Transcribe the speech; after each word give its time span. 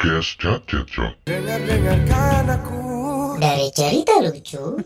Podcast 0.00 0.40
Cacet 0.40 0.88
Dengar-dengarkan 1.28 2.48
aku 2.48 2.80
Dari 3.36 3.68
cerita 3.68 4.16
lucu, 4.24 4.80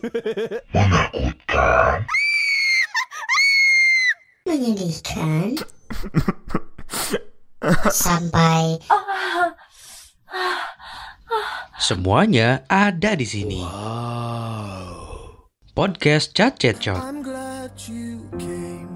menakutkan, 0.75 2.03
menyedihkan, 4.43 5.55
sampai 7.87 8.75
Semuanya 11.79 12.67
ada 12.67 13.15
di 13.15 13.23
sini. 13.23 13.63
Podcast 15.71 16.35
Cacet 16.35 16.75
came. 18.35 18.91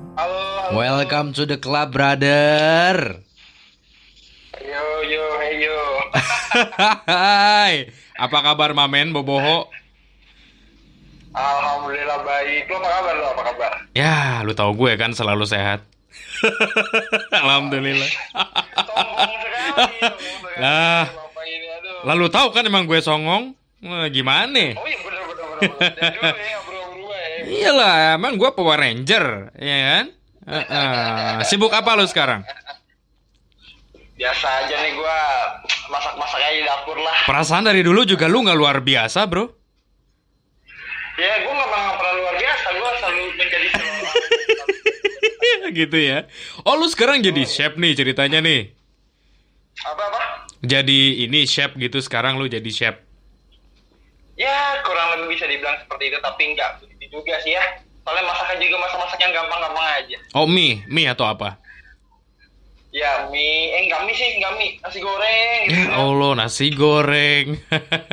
Welcome 0.75 1.31
to 1.39 1.47
the 1.47 1.55
club, 1.55 1.95
brother. 1.95 3.23
Yo 4.59 4.83
yo 5.07 5.23
hey 5.39 5.63
yo. 5.63 5.98
Hai, 7.09 7.89
apa 8.17 8.37
kabar 8.41 8.73
Mamen 8.73 9.13
Boboho? 9.13 9.69
Alhamdulillah 11.29 12.19
baik. 12.25 12.65
Lo 12.69 12.81
apa 12.81 12.89
kabar 12.89 13.13
lo? 13.15 13.25
Apa 13.33 13.41
kabar? 13.53 13.71
Ya, 13.93 14.41
lu 14.41 14.53
tahu 14.57 14.73
gue 14.75 14.97
kan 14.97 15.13
selalu 15.13 15.45
sehat. 15.45 15.85
Alhamdulillah. 17.45 18.09
Lah. 20.57 21.05
Lalu 22.07 22.25
tahu 22.31 22.47
kan 22.55 22.63
emang 22.65 22.87
gue 22.87 22.99
songong? 23.03 23.53
Wah, 23.79 24.07
gimana? 24.11 24.75
Oh 24.75 24.83
iya 24.87 24.99
bener 24.99 25.23
bener 25.23 25.45
bener. 25.55 25.69
bener. 25.79 26.33
Dari 26.35 26.51
dulu 26.67 27.05
ya 27.11 27.23
ya. 27.23 27.41
Iyalah, 27.47 27.95
emang 28.19 28.33
gue 28.35 28.49
Power 28.51 28.79
Ranger, 28.79 29.55
ya 29.55 29.77
kan? 29.79 30.05
Heeh. 30.49 31.33
Sibuk 31.47 31.71
apa 31.71 31.95
lu 31.95 32.03
sekarang? 32.07 32.43
Biasa 34.19 34.67
aja 34.67 34.75
nih 34.83 34.99
gua 34.99 35.15
masak-masak 35.87 36.43
aja 36.43 36.51
di 36.51 36.63
dapur 36.67 36.99
lah. 36.99 37.23
Perasaan 37.23 37.71
dari 37.71 37.79
dulu 37.79 38.03
juga 38.03 38.27
lu 38.27 38.43
nggak 38.43 38.59
luar 38.59 38.83
biasa, 38.83 39.23
bro. 39.31 39.47
Ya 41.15 41.39
gua 41.47 41.55
nggak 41.55 41.69
pernah 41.71 41.95
pernah 41.95 42.13
luar 42.19 42.35
biasa. 42.35 42.67
Gua 42.75 42.89
selalu 42.99 43.21
menjadi 43.39 43.67
seorang. 43.71 44.03
gitu 45.79 45.97
ya. 46.03 46.27
Oh, 46.67 46.75
lu 46.75 46.91
sekarang 46.91 47.23
jadi 47.23 47.47
chef 47.47 47.79
nih 47.79 47.95
ceritanya 47.95 48.43
nih. 48.43 48.75
apa 49.87 50.03
apa? 50.11 50.21
Jadi 50.67 51.23
ini 51.23 51.47
chef 51.47 51.71
gitu 51.79 52.03
sekarang 52.03 52.35
lu 52.35 52.51
jadi 52.51 52.71
chef. 52.75 52.99
Ya 54.35 54.83
kurang 54.83 55.15
lebih 55.15 55.39
bisa 55.39 55.47
dibilang 55.47 55.79
seperti 55.79 56.11
itu 56.11 56.19
tapi 56.19 56.43
nggak 56.59 56.83
begitu 56.83 57.23
juga 57.23 57.39
sih 57.39 57.55
ya. 57.55 57.63
Soalnya 58.03 58.27
masaknya 58.27 58.67
juga 58.67 58.83
masak-masak 58.83 59.19
yang 59.23 59.31
gampang-gampang 59.31 59.87
aja. 59.95 60.17
Oh, 60.35 60.43
mie, 60.43 60.83
mie 60.91 61.07
atau 61.07 61.23
apa? 61.23 61.68
Ya 62.89 63.29
mie, 63.29 63.69
eh 63.69 63.81
nggak 63.85 64.01
mie 64.01 64.17
sih, 64.17 64.29
nggak 64.41 64.53
mie, 64.57 64.81
nasi 64.81 64.97
goreng 64.97 65.59
gitu. 65.69 65.77
Ya 65.77 65.93
Allah, 65.93 66.31
nasi 66.33 66.67
goreng. 66.73 67.45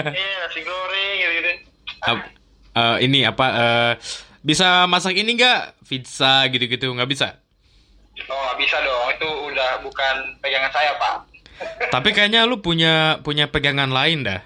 Iya 0.05 0.33
nasi 0.45 0.61
goreng 0.61 1.15
gitu-gitu. 1.17 1.53
Ap- 2.05 2.29
eh, 2.77 2.97
ini 3.09 3.25
apa 3.25 3.47
eh, 3.57 3.93
bisa 4.45 4.85
masak 4.85 5.17
ini 5.17 5.33
nggak? 5.33 5.81
Pizza 5.89 6.45
gitu-gitu 6.53 6.93
nggak 6.93 7.09
bisa? 7.09 7.41
Oh 8.29 8.37
nggak 8.37 8.59
bisa 8.61 8.77
dong, 8.85 9.09
itu 9.17 9.29
udah 9.49 9.81
bukan 9.81 10.15
pegangan 10.45 10.69
saya 10.69 10.93
pak. 11.01 11.15
Tapi 11.89 12.13
kayaknya 12.13 12.45
lu 12.45 12.61
punya 12.61 13.17
punya 13.25 13.49
pegangan 13.49 13.89
lain 13.89 14.29
dah. 14.29 14.45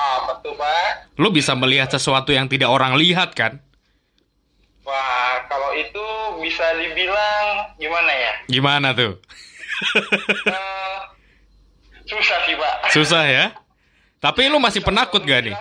Apa 0.00 0.40
tuh 0.40 0.56
pak? 0.56 1.12
Lu 1.20 1.28
bisa 1.28 1.52
melihat 1.52 1.92
sesuatu 1.92 2.32
yang 2.32 2.48
tidak 2.48 2.72
orang 2.72 2.96
lihat 2.96 3.36
kan? 3.36 3.60
Wah 4.86 5.42
kalau 5.50 5.74
itu 5.74 6.04
bisa 6.46 6.62
dibilang 6.78 7.74
gimana 7.74 8.12
ya? 8.14 8.32
Gimana 8.46 8.88
tuh? 8.94 9.18
Eh, 10.46 10.98
susah 12.06 12.38
sih 12.46 12.54
pak. 12.54 12.74
Susah 12.94 13.22
ya? 13.26 13.44
Tapi 14.22 14.46
lu 14.46 14.62
masih 14.62 14.86
penakut 14.86 15.26
gak 15.26 15.42
nih? 15.42 15.58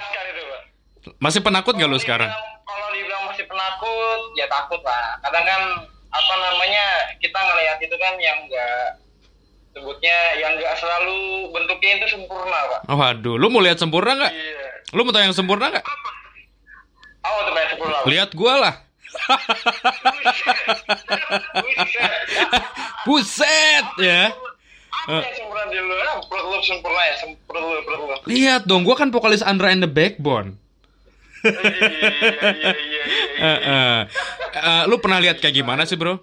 Itu. 1.01 1.09
Masih 1.17 1.41
penakut 1.41 1.73
gak 1.73 1.89
lu 1.89 1.97
sekarang? 1.97 2.29
Kalau 2.29 2.87
dibilang 2.93 3.25
masih 3.25 3.49
penakut, 3.49 4.21
ya 4.37 4.45
takut 4.45 4.77
lah. 4.85 5.17
Kadang 5.25 5.41
kan 5.41 5.61
apa 5.89 6.33
namanya 6.45 6.85
kita 7.17 7.35
ngelihat 7.41 7.77
itu 7.81 7.95
kan 7.97 8.13
yang 8.21 8.45
enggak 8.45 9.01
sebutnya 9.73 10.17
yang 10.37 10.53
enggak 10.53 10.77
selalu 10.77 11.49
bentuknya 11.49 11.97
itu 11.97 12.13
sempurna 12.13 12.59
pak. 12.69 12.81
Oh, 12.93 12.95
waduh, 13.01 13.41
lu 13.41 13.49
mau 13.49 13.65
lihat 13.65 13.81
sempurna 13.81 14.13
nggak? 14.13 14.33
Iya. 14.37 14.69
Lu 14.93 15.01
mau 15.01 15.09
tahu 15.09 15.25
yang 15.25 15.33
sempurna 15.33 15.73
nggak? 15.73 15.85
Apa 17.25 17.39
tuh 17.41 17.57
yang 17.57 17.71
sempurna? 17.73 17.97
Pak? 18.05 18.07
Lihat 18.13 18.29
gua 18.37 18.53
lah. 18.61 18.84
Buset. 23.05 23.85
Ya. 24.01 24.33
Lihat 28.25 28.65
dong, 28.65 28.81
gua 28.81 28.97
kan 28.97 29.13
vokalis 29.13 29.45
Andra 29.45 29.69
and 29.69 29.85
the 29.85 29.89
Backbone. 29.89 30.57
Iya. 31.45 31.61
eh. 33.37 34.01
Eh, 34.55 34.83
lu 34.89 34.97
pernah 34.97 35.21
lihat 35.21 35.37
kayak 35.37 35.61
gimana 35.61 35.85
sih, 35.85 35.93
Bro? 35.93 36.17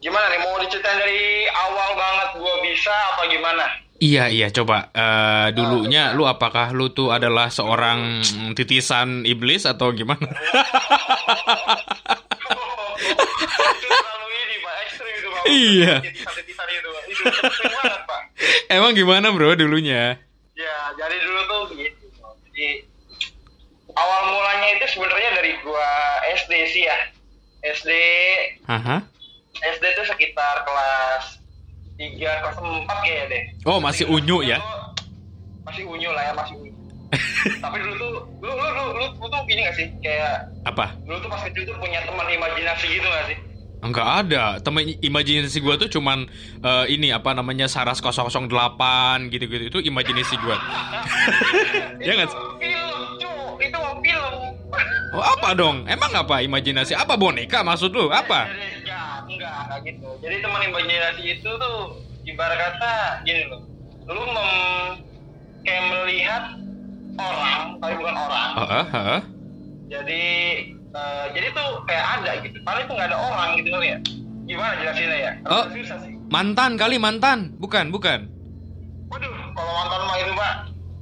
Gimana 0.00 0.24
nih? 0.32 0.40
Mau 0.40 0.56
diceritain 0.64 0.96
dari 0.96 1.44
awal 1.50 1.90
banget 1.98 2.28
gua 2.40 2.54
bisa 2.64 2.94
apa 3.12 3.28
gimana? 3.28 3.85
Iya, 3.96 4.28
iya, 4.28 4.52
coba. 4.52 4.92
Eh, 4.92 5.56
dulunya 5.56 6.12
lu 6.12 6.28
apakah 6.28 6.76
lu 6.76 6.92
tuh 6.92 7.16
adalah 7.16 7.48
seorang 7.48 8.20
titisan 8.52 9.24
iblis 9.24 9.64
atau 9.64 9.88
gimana? 9.96 10.28
itu 14.86 15.04
itu. 15.04 15.28
Iya. 15.48 15.94
Itu, 16.04 16.10
itu. 16.12 16.90
Emang 18.68 18.92
gimana, 18.92 19.32
Bro, 19.32 19.56
dulunya? 19.56 20.20
Ya, 20.52 20.76
jadi 21.00 21.16
dulu 21.22 21.40
tuh 21.48 21.62
gitu. 21.80 22.04
Jadi 22.52 22.84
awal 23.96 24.20
mulanya 24.32 24.68
itu 24.76 24.86
sebenarnya 24.92 25.30
dari 25.40 25.52
gua 25.64 25.88
SD 26.44 26.52
sih 26.72 26.84
ya. 26.84 26.98
SD 27.64 27.90
Haha. 28.68 29.00
SD 29.56 29.84
tuh 29.96 30.06
sekitar 30.06 30.68
kelas 30.68 31.35
3, 31.96 32.20
kelas 32.20 32.56
4 32.60 33.04
kayaknya 33.04 33.24
deh. 33.32 33.42
Oh, 33.64 33.80
masih 33.80 34.04
unyu 34.04 34.44
ya? 34.44 34.60
Masih 35.64 35.82
unyu 35.88 36.10
lah 36.12 36.22
ya, 36.28 36.32
masih 36.36 36.54
unyu. 36.60 36.72
Tapi 37.64 37.76
dulu 37.80 37.94
tuh, 37.96 38.12
lu, 38.42 38.52
lu, 38.52 38.66
lu, 38.68 38.84
lu, 38.98 39.06
lu 39.16 39.26
tuh 39.32 39.40
gini 39.48 39.64
gak 39.64 39.76
sih? 39.78 39.88
Kayak, 40.04 40.52
Apa? 40.68 40.92
dulu 41.08 41.16
tuh 41.24 41.30
pas 41.32 41.40
kecil 41.48 41.62
tuh 41.64 41.76
punya 41.80 42.04
teman 42.04 42.26
imajinasi 42.28 42.86
gitu 42.90 43.08
gak 43.08 43.26
sih? 43.32 43.38
Enggak 43.84 44.08
ada. 44.26 44.44
Temen 44.64 44.82
imajinasi 44.98 45.58
gua 45.60 45.76
tuh 45.76 45.86
cuman 45.86 46.26
eh, 46.64 46.84
ini 46.90 47.12
apa 47.12 47.36
namanya 47.36 47.68
Saras 47.68 48.00
008 48.00 48.48
gitu-gitu. 49.30 49.68
Itu 49.68 49.78
imajinasi 49.84 50.34
gua. 50.40 50.56
ya 52.06 52.12
nggak 52.16 52.28
sih? 52.32 52.38
Film, 52.58 52.98
itu 53.60 53.78
film. 54.02 54.34
Oh, 55.16 55.24
apa 55.24 55.56
dong? 55.56 55.86
Emang 55.88 56.12
apa 56.12 56.42
imajinasi? 56.42 56.92
Apa 56.92 57.16
boneka 57.16 57.62
maksud 57.62 57.92
lu? 57.92 58.08
Apa? 58.10 58.48
Enggak, 59.26 59.54
enggak 59.66 59.80
gitu. 59.90 60.08
Jadi 60.22 60.36
teman 60.42 60.62
imajinasi 60.70 61.22
itu 61.38 61.50
tuh 61.50 61.76
ibarat 62.26 62.58
kata 62.58 62.94
gini 63.26 63.42
loh. 63.50 63.62
Lu 64.06 64.22
mem, 64.22 64.50
kayak 65.66 65.82
melihat 65.90 66.44
orang, 67.18 67.60
tapi 67.82 67.94
bukan 67.98 68.16
orang. 68.16 68.50
Heeh, 68.54 68.84
heeh. 68.94 69.20
Jadi 69.86 70.24
eh, 70.94 71.26
jadi 71.34 71.46
tuh 71.54 71.68
kayak 71.86 72.04
ada 72.22 72.32
gitu. 72.42 72.56
Padahal 72.62 72.84
itu 72.86 72.92
nggak 72.94 73.08
ada 73.10 73.18
orang 73.18 73.48
gitu 73.58 73.68
kali 73.74 73.86
ya. 73.90 73.98
Gimana 74.46 74.72
jelasinnya 74.78 75.18
ya? 75.18 75.32
Oh. 75.50 75.64
Susah 75.74 75.98
sih. 76.06 76.14
Mantan 76.30 76.78
kali 76.78 77.02
mantan. 77.02 77.50
Bukan, 77.58 77.90
bukan. 77.90 78.30
Waduh, 79.10 79.34
kalau 79.54 79.72
mantan 79.74 80.00
mah 80.06 80.16
itu 80.18 80.32
pak. 80.34 80.54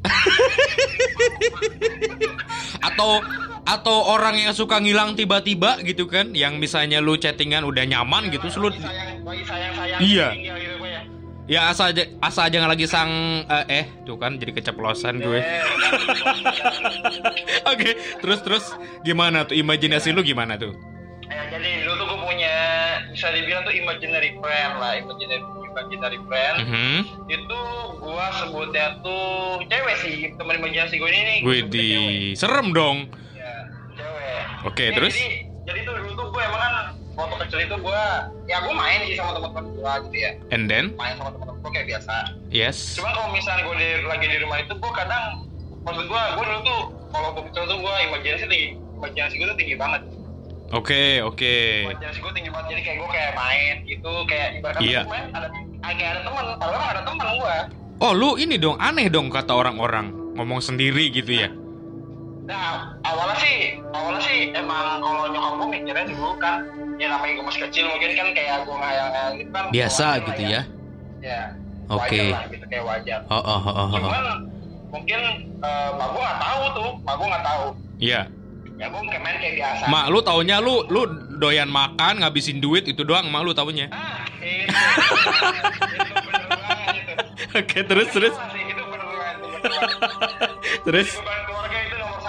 Atau 2.88 3.20
atau 3.64 4.12
orang 4.12 4.36
yang 4.36 4.52
suka 4.52 4.76
ngilang 4.76 5.16
tiba-tiba 5.16 5.80
gitu 5.80 6.04
kan, 6.04 6.36
yang 6.36 6.60
misalnya 6.60 7.00
lu 7.00 7.16
chattingan 7.16 7.64
udah 7.64 7.84
nyaman 7.88 8.28
gitu, 8.28 8.48
terus 8.48 8.60
lu 8.60 8.68
Bagi 8.68 8.84
sayang, 8.84 9.24
bagi 9.24 9.44
sayang 9.48 9.72
sayang. 9.72 10.00
Iya. 10.04 10.28
Tinggal 10.36 10.56
gitu 10.60 10.76
ya. 10.84 11.00
ya 11.44 11.60
asa 11.68 11.92
aja 11.92 12.02
asa 12.24 12.40
aja 12.48 12.56
nggak 12.56 12.72
lagi 12.72 12.86
sang 12.88 13.12
eh, 13.44 13.84
eh 13.84 13.86
tuh 14.04 14.16
kan 14.20 14.36
jadi 14.36 14.52
keceplosan 14.52 15.20
gue. 15.20 15.40
Eh, 15.40 15.60
Oke, 17.72 17.90
terus 18.20 18.40
terus 18.44 18.64
gimana 19.04 19.48
tuh 19.48 19.56
imajinasi 19.56 20.12
lu 20.12 20.20
gimana 20.20 20.60
tuh? 20.60 20.76
Ya, 21.24 21.48
jadi 21.48 21.88
dulu 21.88 22.04
tuh 22.04 22.06
gue 22.12 22.20
punya 22.20 22.54
bisa 23.12 23.32
dibilang 23.32 23.64
tuh 23.64 23.72
imaginary 23.72 24.36
friend 24.44 24.72
lah, 24.76 24.92
imaginary 25.00 25.44
imaginary 25.74 26.18
friend. 26.28 26.56
Mhm. 26.68 26.96
Itu 27.32 27.60
gua 27.98 28.30
sebutnya 28.38 29.00
tuh 29.02 29.58
cewek 29.66 29.96
sih, 30.04 30.16
teman 30.38 30.60
imajinasi 30.62 30.94
gue 31.00 31.10
ini 31.10 31.22
nih. 31.42 31.60
di 31.66 31.88
serem 32.38 32.70
dong. 32.70 33.08
Oke, 34.64 34.88
Ya, 34.88 34.96
terus? 34.96 35.12
Jadi, 35.12 35.28
jadi 35.68 35.78
tuh 35.84 35.92
dulu 36.00 36.12
tuh 36.16 36.26
gue 36.32 36.42
emang 36.42 36.60
kan 36.60 36.74
waktu 37.14 37.34
kecil 37.46 37.58
itu 37.68 37.76
gue, 37.78 38.02
ya 38.48 38.56
gue 38.64 38.74
main 38.74 38.98
sih 39.04 39.16
sama 39.16 39.30
teman-teman 39.36 39.64
gue 39.70 39.92
gitu 40.08 40.16
ya, 40.18 40.30
And 40.50 40.64
then, 40.66 40.96
main 40.96 41.14
sama 41.20 41.30
teman-teman 41.36 41.60
gue 41.60 41.70
kayak 41.70 41.86
biasa. 41.92 42.14
yes. 42.48 42.96
Cuman 42.96 43.12
kalau 43.12 43.28
misalnya 43.30 43.62
gue 43.68 43.76
di, 43.76 43.88
lagi 44.08 44.26
di 44.26 44.38
rumah 44.40 44.58
itu 44.64 44.72
gue 44.72 44.92
kadang, 44.96 45.24
maksud 45.84 46.04
gue, 46.08 46.22
gue 46.34 46.44
dulu 46.48 46.60
tuh 46.64 46.80
kalau 47.12 47.28
gue 47.36 47.42
kecil 47.52 47.64
tuh 47.68 47.78
gue 47.78 47.94
imajinasi 48.08 48.44
tinggi, 48.48 48.68
imajinasi 48.98 49.34
gue 49.36 49.46
tuh 49.46 49.58
tinggi 49.60 49.76
banget. 49.76 50.02
Oke, 50.74 51.22
oke. 51.22 51.56
Imajinasi 51.86 52.18
gue 52.18 52.32
tinggi 52.34 52.50
banget, 52.50 52.66
jadi 52.72 52.80
kayak 52.82 52.96
gue 52.98 53.08
kayak 53.12 53.32
main 53.36 53.74
gitu, 53.84 54.12
kayak 54.26 54.48
ibaratnya 54.58 55.00
tuh 55.04 55.12
main 55.12 55.26
ada 55.30 55.48
agak 55.84 56.06
ada 56.16 56.20
teman 56.24 56.44
padahal 56.56 56.86
ada 56.96 57.02
teman 57.04 57.28
gua 57.36 57.56
Oh, 58.02 58.12
lu 58.16 58.36
ini 58.40 58.56
dong 58.58 58.80
aneh 58.80 59.06
dong 59.12 59.30
kata 59.30 59.54
orang-orang 59.54 60.10
ngomong 60.34 60.58
sendiri 60.58 61.08
gitu 61.14 61.30
ya. 61.30 61.48
Nah 62.44 62.92
awalnya 63.08 63.36
sih 63.40 63.56
awalnya 63.90 64.20
sih 64.20 64.52
emang 64.52 65.00
kalau 65.00 65.32
nyokap 65.32 65.52
gua 65.56 65.68
mikirnya 65.72 66.04
dulu 66.04 66.30
kan 66.36 66.60
ya 67.00 67.08
namanya 67.08 67.40
masih 67.40 67.60
kecil 67.68 67.88
mungkin 67.88 68.10
kan 68.12 68.28
kayak 68.36 68.68
gua 68.68 68.76
ngayal-ngayal 68.78 69.30
gitu 69.34 69.50
kan 69.50 69.64
Biasa 69.72 70.06
gitu 70.28 70.42
ya. 70.44 70.60
ya 71.24 71.40
Oke. 71.88 72.20
wajar 72.20 72.36
lah 72.36 72.44
gitu 72.52 72.64
kayak 72.68 72.84
wajar 72.84 73.20
Oh, 73.28 73.40
oh, 73.40 73.60
oh, 73.64 73.64
oh, 73.64 73.86
oh. 73.88 73.96
cuman 73.96 74.24
mungkin 74.92 75.20
eh, 75.58 75.88
mak 75.96 76.08
gua 76.12 76.20
nggak 76.22 76.40
tahu 76.40 76.62
tuh 76.70 76.90
mak 77.00 77.14
gua 77.16 77.26
nggak 77.32 77.44
tahu 77.44 77.64
Iya. 77.96 78.20
ya 78.74 78.86
gua 78.92 79.00
kayak 79.08 79.22
main 79.24 79.36
kayak 79.40 79.54
biasa 79.56 79.82
Mak 79.88 80.04
lu 80.12 80.18
taunya 80.20 80.56
lu 80.60 80.74
lu 80.92 81.00
doyan 81.40 81.70
makan 81.72 82.14
ngabisin 82.20 82.60
duit 82.60 82.84
itu 82.84 83.00
doang 83.02 83.24
mak 83.32 83.40
lu 83.40 83.56
taunya. 83.56 83.88
ah 83.88 84.20
itu 84.44 84.68
Oke, 87.54 87.86
terus 87.86 88.10
terus 88.10 88.34
Itu 88.34 88.82
terus. 90.84 91.10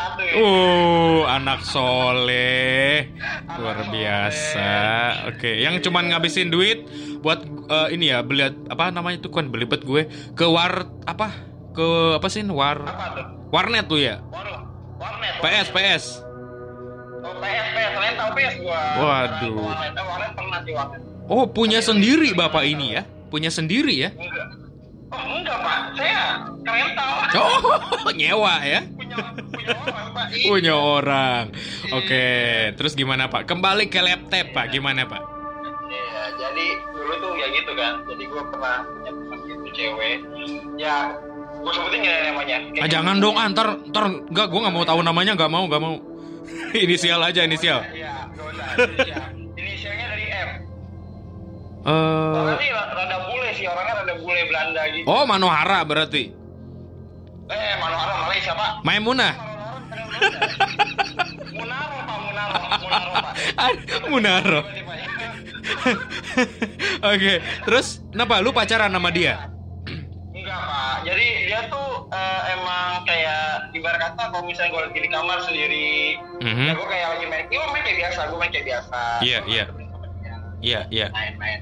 satu 0.06 0.22
Uh, 0.36 1.22
anak 1.26 1.66
soleh. 1.66 3.10
Luar 3.58 3.80
biasa. 3.90 4.74
Oke, 5.34 5.64
yang 5.64 5.82
cuman 5.82 6.14
ngabisin 6.14 6.54
duit 6.54 6.86
buat 7.24 7.42
eh, 7.46 7.88
ini 7.96 8.14
ya 8.14 8.22
beli 8.22 8.46
apa 8.70 8.94
namanya 8.94 9.24
itu 9.24 9.32
kan 9.34 9.50
belibet 9.50 9.82
gue. 9.82 10.06
Ke 10.38 10.46
war 10.46 10.86
apa? 11.10 11.34
Ke 11.74 12.20
apa 12.20 12.28
sih 12.30 12.46
war? 12.46 12.84
Apa 12.84 13.06
tuh? 13.16 13.26
Warnet 13.50 13.86
tuh 13.88 14.00
ya? 14.04 14.20
Warung 14.30 14.68
warnet. 15.00 15.34
PS 15.40 15.68
warnet. 15.72 15.76
PS 15.76 16.06
oh 17.26 17.34
PS 17.42 17.68
PS 17.74 18.14
tahu 18.16 18.32
PS 18.38 18.56
gua 18.62 18.80
Waduh. 19.02 19.56
warnet 19.66 19.94
warnet 19.98 20.32
pernah 20.38 20.60
sih 20.62 20.74
warnet 20.78 21.02
oh 21.26 21.44
punya 21.50 21.80
sendiri 21.82 22.30
bapak 22.36 22.64
ini 22.68 23.00
ya? 23.00 23.02
Punya 23.32 23.50
sendiri 23.50 23.96
ya? 23.96 24.10
Enggak. 24.14 24.48
Oh 25.10 25.24
enggak 25.40 25.58
pak. 25.60 25.80
Saya 25.98 26.22
rental 26.64 27.10
oh 28.06 28.12
nyewa 28.20 28.56
ya 28.64 28.80
punya 29.16 29.74
orang 29.76 30.08
pak 30.12 30.28
punya 30.46 30.76
orang 30.76 31.44
oke 31.92 32.26
terus 32.76 32.94
gimana 32.94 33.28
pak 33.28 33.48
kembali 33.48 33.88
ke 33.88 34.00
laptop 34.04 34.46
pak 34.52 34.72
gimana 34.72 35.06
pak 35.06 35.24
Iya, 35.86 36.34
jadi 36.42 36.66
dulu 36.92 37.14
tuh 37.22 37.32
ya 37.38 37.48
gitu 37.54 37.72
kan. 37.78 37.94
Jadi 38.10 38.24
gue 38.26 38.44
pernah 38.50 38.82
punya 38.84 39.12
teman 39.14 39.40
gitu 39.46 39.68
cewek. 39.72 40.18
Ya, 40.82 41.14
gue 41.62 41.72
sebutin 41.72 42.00
gak 42.02 42.14
ya 42.14 42.22
namanya? 42.34 42.58
ah, 42.82 42.88
jangan 42.90 43.16
dong 43.22 43.36
ah, 43.38 43.46
ntar 43.50 43.68
ntar 43.90 44.04
nggak 44.10 44.48
gue 44.50 44.60
nggak 44.66 44.76
mau 44.76 44.86
tahu 44.86 45.00
namanya 45.02 45.34
nggak 45.38 45.52
mau 45.52 45.64
nggak 45.70 45.82
mau 45.82 45.96
inisial 46.86 47.22
aja 47.22 47.42
inisial 47.46 47.82
Iya, 47.90 48.30
gak 48.34 48.46
usah. 48.50 48.68
Inisial. 48.82 49.24
Inisialnya 49.56 50.06
dari 50.10 50.26
M. 50.30 50.50
eh 51.86 52.70
rada 52.74 53.18
bule 53.30 53.50
sih, 53.54 53.66
orangnya 53.70 53.94
rada 54.02 54.14
bule 54.18 54.42
Belanda 54.50 54.82
gitu. 54.90 55.06
oh 55.06 55.24
Manohara 55.26 55.80
berarti 55.86 56.24
Eh, 57.46 57.74
Manohara 57.78 58.14
Malaysia 58.26 58.52
pak. 58.54 58.72
Maimunah 58.82 59.34
Munaro 61.56 61.98
pak, 62.02 62.18
Munaro, 62.20 62.58
Munaro 62.82 63.12
pak. 63.14 63.34
Munaro 64.12 64.62
oke 67.12 67.34
terus 67.66 68.02
kenapa 68.10 68.38
lu 68.40 68.50
pacaran 68.50 68.90
sama 68.90 69.10
dia 69.10 69.50
Enggak 70.36 70.62
pak, 70.62 70.96
jadi 71.04 71.28
dia 71.50 71.60
tuh 71.68 72.06
eh, 72.12 72.42
emang 72.54 73.02
kayak 73.04 73.74
ibarat 73.74 73.98
kata 74.00 74.30
kalau 74.30 74.46
misalnya 74.46 74.72
gue 74.72 74.82
lagi 74.86 75.00
di 75.02 75.10
kamar 75.10 75.38
sendiri, 75.42 75.90
Mhm. 76.38 76.66
ya 76.70 76.74
gue 76.78 76.88
kayak 76.88 77.08
lagi 77.18 77.26
main, 77.26 77.44
gue 77.50 77.66
main 77.66 77.82
kayak 77.82 77.98
biasa, 77.98 78.20
gue 78.30 78.38
main 78.38 78.52
kayak 78.54 78.68
biasa. 78.68 79.02
Iya, 79.26 79.40
iya. 79.48 79.66
iya 80.62 80.80
iya 80.94 81.08
main-main. 81.10 81.60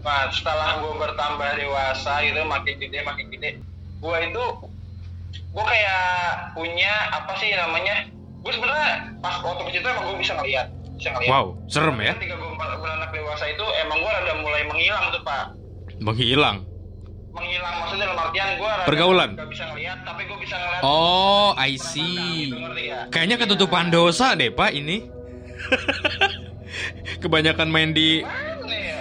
Nah, 0.00 0.30
setelah 0.30 0.78
gue 0.78 0.92
bertambah 0.94 1.50
dewasa 1.58 2.12
gitu, 2.22 2.40
makin 2.46 2.74
gede, 2.78 2.98
makin 3.02 3.26
gede, 3.34 3.50
gue 3.96 4.16
itu, 4.22 4.44
gue 5.32 5.64
kayak 5.64 6.04
punya 6.52 6.92
apa 7.10 7.32
sih 7.36 7.50
namanya? 7.50 8.06
Gue 8.40 8.52
sebenarnya 8.52 8.90
pas 9.18 9.40
waktu 9.40 9.62
kecil 9.66 9.80
itu 9.80 9.88
emang 9.88 10.04
gue 10.06 10.16
bisa 10.18 10.32
ngeliat, 10.34 10.66
bisa 10.94 11.08
ngeliat. 11.10 11.28
wow 11.28 11.46
serem 11.66 11.96
ya 11.98 12.12
Ketika 12.14 12.34
gue 12.34 12.50
beranak 12.54 13.10
dewasa 13.10 13.44
itu, 13.46 13.64
emang 13.80 13.98
gue 13.98 14.10
rada 14.12 14.32
mulai 14.36 14.62
menghilang 14.64 15.04
tuh 15.10 15.22
pak. 15.22 15.44
menghilang 15.96 16.62
Menghilang 17.32 17.74
maksudnya 17.78 18.04
dalam 18.06 18.20
artian 18.22 18.48
gue 18.54 18.64
rada 18.64 18.84
Pergaulan? 18.84 19.30
Gak 19.34 19.48
bisa 19.50 19.64
ngeliat, 19.66 19.98
tapi 20.02 20.22
gue 20.24 20.38
bisa 20.38 20.54
ngeliat. 20.54 20.82
oh 20.82 21.50
I 21.52 21.72
Gitu, 21.72 21.82
see 21.82 22.52
ngerti 22.52 22.84
ya? 22.86 23.00
kayaknya 23.08 23.36
ketutupan 23.38 23.88
dosa 23.88 24.32
deh 24.32 24.48
pak 24.48 24.70
ini 24.70 25.08
kebanyakan 27.22 27.68
main 27.68 27.90
di 27.90 28.20
ya? 28.20 28.96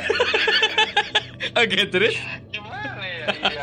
oke 1.61 1.79
terus 1.87 2.15
Gimana 2.49 3.03
ya? 3.03 3.25
Iya, 3.45 3.61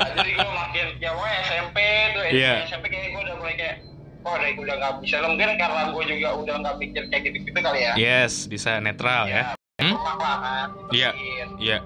ya 1.03 1.11
pokoknya 1.11 1.39
SMP 1.43 1.77
tuh, 2.15 2.23
Iya. 2.25 2.53
SMP 2.65 2.85
kayak 2.87 3.11
gue 3.11 3.23
udah 3.23 3.37
mulai 3.37 3.55
kayak, 3.55 3.77
oh 4.23 4.33
udah 4.33 4.49
udah 4.57 4.75
nggak 4.79 4.93
bisa. 5.03 5.15
Lah 5.19 5.29
mungkin 5.29 5.49
karena 5.53 5.83
gue 5.91 6.05
juga 6.07 6.29
udah 6.33 6.55
nggak 6.63 6.77
mikir 6.79 7.03
kayak 7.11 7.23
gitu 7.27 7.37
gitu 7.43 7.59
kali 7.59 7.79
ya. 7.83 7.93
Yes 7.95 8.47
bisa 8.47 8.79
netral 8.79 9.27
ya. 9.27 9.59
Hmm? 9.77 9.95
Lah 9.95 10.17
kan 10.39 10.69
Iya. 10.91 11.11
iya. 11.59 11.79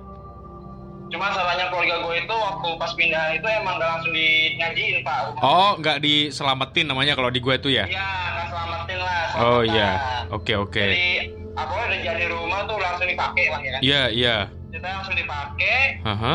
Cuma 1.06 1.30
salahnya 1.30 1.70
keluarga 1.70 2.02
gue 2.02 2.14
itu 2.18 2.34
waktu 2.34 2.68
pas 2.76 2.90
pindahan 2.92 3.30
itu 3.32 3.46
emang 3.46 3.78
gak 3.78 3.88
langsung 3.88 4.12
di 4.12 4.28
ngajiin 4.54 5.00
pak. 5.00 5.38
Oh 5.38 5.78
nggak 5.78 6.02
diselamatin 6.02 6.84
namanya 6.84 7.14
kalau 7.14 7.30
di 7.30 7.38
gue 7.38 7.54
tuh 7.56 7.70
ya? 7.70 7.86
Iya 7.86 8.04
nggak 8.04 8.46
selamatin 8.50 8.98
lah 8.98 9.22
oh 9.32 9.62
selamatan. 9.62 9.70
iya. 9.70 9.88
Oke 10.28 10.52
oke. 10.52 10.82
Jadi 10.82 11.08
apa 11.54 11.72
udah 11.72 11.98
jadi 12.02 12.24
rumah 12.26 12.60
tuh 12.66 12.76
langsung 12.76 13.06
dipakai 13.06 13.44
lah 13.48 13.60
ya. 13.60 13.70
Kan 13.72 13.80
iya 13.80 14.02
iya. 14.10 14.36
Kita 14.68 14.88
langsung 14.92 15.14
dipakai. 15.14 15.78
Haha. 16.04 16.34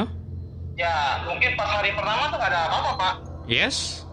Ya 0.75 0.94
mungkin 1.23 1.51
pas 1.53 1.69
hari 1.69 1.91
pertama 1.91 2.23
tuh 2.27 2.38
gak 2.38 2.50
ada 2.50 2.59
apa-apa 2.68 2.91
pak. 2.95 3.13
Yes. 3.45 4.03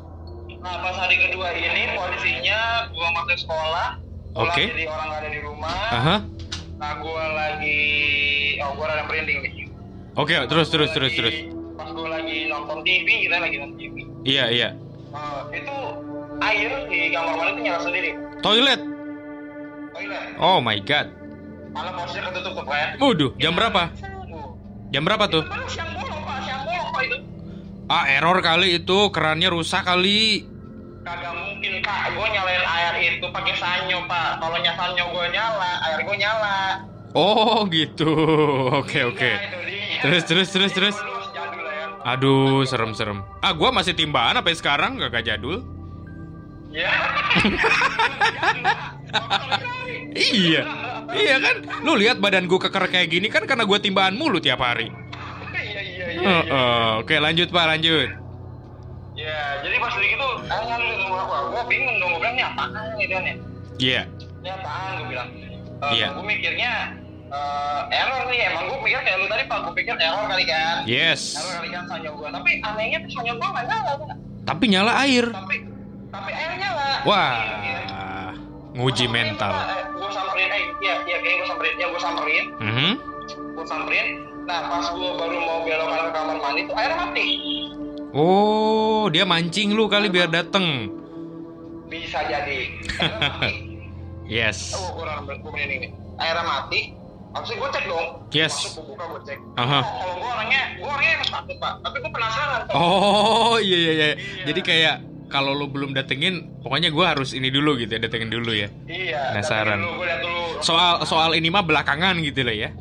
Nah 0.58 0.74
pas 0.80 0.94
hari 0.96 1.16
kedua 1.20 1.48
ini 1.52 1.94
posisinya 1.94 2.60
gue 2.88 3.08
masuk 3.14 3.36
sekolah 3.38 3.88
Oke. 4.34 4.64
jadi 4.68 4.84
orang 4.86 5.06
gak 5.08 5.20
ada 5.22 5.30
di 5.30 5.40
rumah. 5.40 5.76
Aha. 5.90 6.16
nah 6.78 6.94
gue 6.94 7.24
lagi 7.34 7.80
oh 8.62 8.70
gue 8.72 8.86
rada 8.86 9.02
merinding 9.04 9.38
nih. 9.42 9.66
Oke 10.14 10.34
terus 10.46 10.68
terus 10.68 10.90
terus 10.90 11.10
Lagi- 11.10 11.18
terus. 11.18 11.36
pas 11.74 11.90
gue 11.90 12.08
lagi 12.08 12.38
nonton 12.46 12.78
TV 12.82 13.06
kita 13.22 13.36
lagi 13.38 13.56
nonton 13.56 13.76
TV 13.76 13.94
iya 14.22 14.44
iya. 14.46 14.68
Eh, 15.08 15.42
itu 15.56 15.74
air 16.38 16.70
di 16.86 17.10
kamar 17.10 17.34
mandi 17.34 17.50
itu 17.50 17.60
nyala 17.64 17.80
sendiri. 17.80 18.10
Toilet? 18.38 18.80
Toilet. 19.90 20.22
Oh 20.38 20.58
my 20.60 20.78
god. 20.80 21.10
Malah 21.72 21.92
posisinya 21.96 22.30
ketutup 22.30 22.62
kan? 22.62 22.94
Waduh, 22.98 23.30
jam 23.36 23.52
berapa? 23.52 23.90
Jam 24.88 25.02
berapa 25.02 25.24
tuh? 25.26 25.42
Itu 25.42 25.50
kan 25.50 25.62
siang 25.66 25.90
bolong 25.92 26.22
pak 26.22 26.36
siang 26.44 26.62
bolong 26.62 26.88
pak 26.88 27.02
itu 27.04 27.16
Ah, 27.88 28.04
error 28.12 28.44
kali 28.44 28.76
itu, 28.78 29.08
kerannya 29.08 29.48
rusak 29.48 29.84
kali. 29.84 30.44
kagak 31.08 31.32
mungkin 31.32 31.80
pak 31.80 32.12
gue 32.12 32.26
nyalain 32.36 32.60
air 32.68 33.16
itu 33.16 33.24
pakai 33.32 33.56
sanyo 33.56 34.04
pak 34.04 34.44
kalau 34.44 34.60
nya 34.60 34.76
sanyo 34.76 35.08
gue 35.08 35.24
nyala 35.32 35.72
air 35.88 36.04
gue 36.04 36.16
nyala 36.20 36.84
Oh, 37.16 37.64
gitu. 37.72 38.12
Oke, 38.84 39.00
oke. 39.10 39.24
Iya, 39.24 39.40
itu 39.48 39.58
dia. 39.64 40.00
Terus, 40.04 40.22
terus, 40.28 40.48
terus, 40.52 40.72
terus. 40.76 40.96
Ya 41.32 42.12
Aduh, 42.14 42.62
serem-serem. 42.68 43.24
Ah, 43.40 43.56
gua 43.56 43.72
masih 43.72 43.96
timbaan 43.96 44.36
sampai 44.36 44.54
sekarang 44.54 45.00
gak 45.00 45.24
jadul. 45.24 45.64
ya 46.76 46.92
Iya. 50.12 50.62
Iya 51.08 51.36
kan? 51.40 51.56
Lu 51.80 51.96
lihat 51.96 52.20
badan 52.20 52.44
gua 52.44 52.60
keker 52.68 52.92
kayak 52.92 53.08
gini 53.08 53.32
kan 53.32 53.48
karena 53.48 53.64
gua 53.64 53.80
timbaan 53.80 54.12
mulu 54.14 54.36
tiap 54.36 54.60
hari. 54.60 54.92
Iya 56.18 56.28
iya 56.28 56.38
iya 56.40 56.50
Oh, 56.50 56.52
oh. 56.52 56.90
Oke, 57.00 57.14
lanjut 57.16 57.48
Pak, 57.48 57.64
lanjut. 57.68 58.08
ya 59.14 59.34
jadi 59.60 59.76
pas 59.76 59.90
lagi 59.90 60.14
itu 60.14 60.28
ah 60.46 60.78
lu 60.78 60.86
ngomong 60.94 61.18
apa 61.18 61.36
gue 61.50 61.62
bingung 61.66 61.96
dong 61.98 62.10
gue 62.12 62.20
bilang 62.20 62.34
ini 62.34 62.44
apaan 62.44 62.70
gitu 62.96 63.12
kan 63.12 63.24
ya 63.24 63.34
Iya. 63.78 64.02
ini 64.38 64.48
apaan 64.52 64.90
gue 64.94 65.06
bilang 65.08 65.28
Eh, 65.78 65.90
Iya. 65.92 66.06
gue 66.12 66.24
mikirnya 66.24 66.72
eh, 67.28 67.80
error 67.92 68.22
nih 68.26 68.40
emang 68.46 68.64
gue 68.68 68.78
pikir 68.80 68.98
kayak 69.00 69.18
lu 69.18 69.26
tadi 69.26 69.42
pak 69.44 69.58
gue 69.60 69.74
pikir 69.74 69.94
error 69.96 70.22
kali 70.24 70.44
kan 70.44 70.86
Yes. 70.86 71.34
error 71.34 71.54
kali 71.56 71.68
kan 71.68 71.82
sanyo 71.84 72.10
gue 72.14 72.28
tapi 72.30 72.50
anehnya 72.60 72.98
tuh 73.00 73.10
sanyo 73.12 73.32
gue 73.34 73.48
nggak 73.48 73.64
nyala 73.64 73.92
Tapi 74.44 74.64
nyala 74.64 74.92
air. 75.02 75.26
tapi 75.28 75.56
tapi 76.08 76.30
air 76.32 76.52
nyala 76.56 76.88
Wah, 77.02 77.30
nguji 78.72 79.04
Gua 79.04 79.10
samperin 79.10 79.26
mental. 79.28 79.52
Eh, 79.52 79.82
gue 79.92 80.08
samperin 80.08 80.48
eh 80.48 80.62
iya 80.78 80.94
iya 81.04 81.16
gue 81.18 81.46
samperin 81.48 81.74
ya 81.74 81.86
gue 81.88 82.00
samperin 82.00 82.44
Mhm. 82.62 82.90
gue 83.50 83.64
samperin 83.66 84.06
nah 84.48 84.60
pas 84.64 84.86
gue 84.96 85.10
baru 85.12 85.36
mau 85.44 85.60
belok 85.60 85.88
ke 85.92 86.10
kamar 86.10 86.36
mandi 86.40 86.60
tuh 86.64 86.74
air 86.74 86.92
mati 86.96 87.28
Oh, 88.08 89.12
dia 89.12 89.28
mancing 89.28 89.76
lu 89.76 89.84
kali 89.84 90.08
biar 90.08 90.32
dateng. 90.32 90.88
bisa 91.92 92.24
jadi 92.24 92.72
Yes. 94.28 94.72
oh 94.72 94.96
gue 94.96 95.04
gue 95.36 95.52
nih 95.52 95.92
airnya 96.16 96.44
mati 96.44 96.92
Maksudnya 97.28 97.60
gue 97.60 97.68
cek 97.76 97.84
dong 97.88 98.08
Yes. 98.32 98.54
Masuk 98.56 98.88
gue 98.88 98.96
buka 98.96 99.04
gue 99.12 99.20
cek 99.28 99.38
Aha. 99.60 99.80
Oh, 99.80 99.84
Kalau 99.84 100.14
gue 100.16 100.28
orangnya 100.28 100.62
Gue 100.80 100.88
orangnya 100.88 101.12
emang 101.20 101.30
takut 101.32 101.56
pak 101.60 101.72
Tapi 101.84 101.96
gue 102.00 102.12
penasaran 102.12 102.60
Pak. 102.64 102.72
Oh 102.76 103.56
iya 103.60 103.76
iya 103.78 103.92
iya. 103.92 104.08
Jadi 104.48 104.60
kayak 104.64 104.96
kalau 105.28 105.52
lu 105.52 105.68
belum 105.68 105.92
datengin, 105.92 106.56
pokoknya 106.64 106.88
gua 106.88 107.12
harus 107.12 107.36
ini 107.36 107.52
dulu 107.52 107.76
gitu 107.76 107.92
ya, 107.92 108.00
datengin 108.00 108.32
dulu 108.32 108.48
ya. 108.48 108.72
Iya 108.88 109.36
Penasaran. 109.36 109.76
Gue 109.84 110.08
liat 110.08 110.20
dulu 110.24 110.64
Soal 110.64 111.04
soal 111.04 111.36
ini 111.36 111.52
mah 111.52 111.60
belakangan 111.68 112.16
gitu 112.24 112.48
loh 112.48 112.56
ya. 112.56 112.72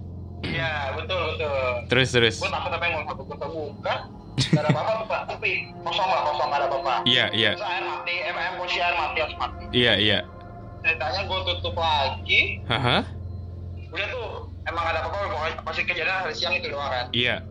Iya, 0.48 0.96
betul 0.96 1.27
betul. 1.38 1.72
Terus 1.88 2.08
terus. 2.10 2.36
Gue 2.42 2.50
takut 2.50 2.72
apa 2.74 2.84
yang 2.90 3.06
mau 3.06 3.14
gue 3.14 3.38
buka, 3.48 3.96
gak 4.38 4.62
ada 4.62 4.70
apa-apa 4.74 4.92
tuh 5.02 5.08
tapi 5.38 5.50
kosong 5.86 6.08
lah 6.10 6.22
kosong 6.26 6.48
gak 6.50 6.60
ada 6.60 6.68
apa-apa. 6.70 6.94
Iya 7.06 7.26
iya 7.34 7.52
Terus 7.54 7.66
air 7.66 7.84
mati, 7.86 8.16
MM 8.26 8.52
posisi 8.58 8.80
air 8.82 8.96
mati 8.98 9.18
harus 9.22 9.36
mati. 9.38 9.64
iya 9.74 9.94
iya. 9.98 10.20
Ceritanya 10.82 11.22
gue 11.26 11.40
tutup 11.52 11.76
lagi, 11.76 12.42
Haha. 12.70 12.98
udah 13.92 14.08
tuh 14.08 14.28
emang 14.68 14.86
ada 14.88 15.00
apa-apa, 15.04 15.64
pasti 15.66 15.82
kejadian 15.84 16.24
hari 16.24 16.34
siang 16.34 16.54
itu 16.56 16.68
doang 16.72 16.90
kan. 16.90 17.06
Iya. 17.12 17.44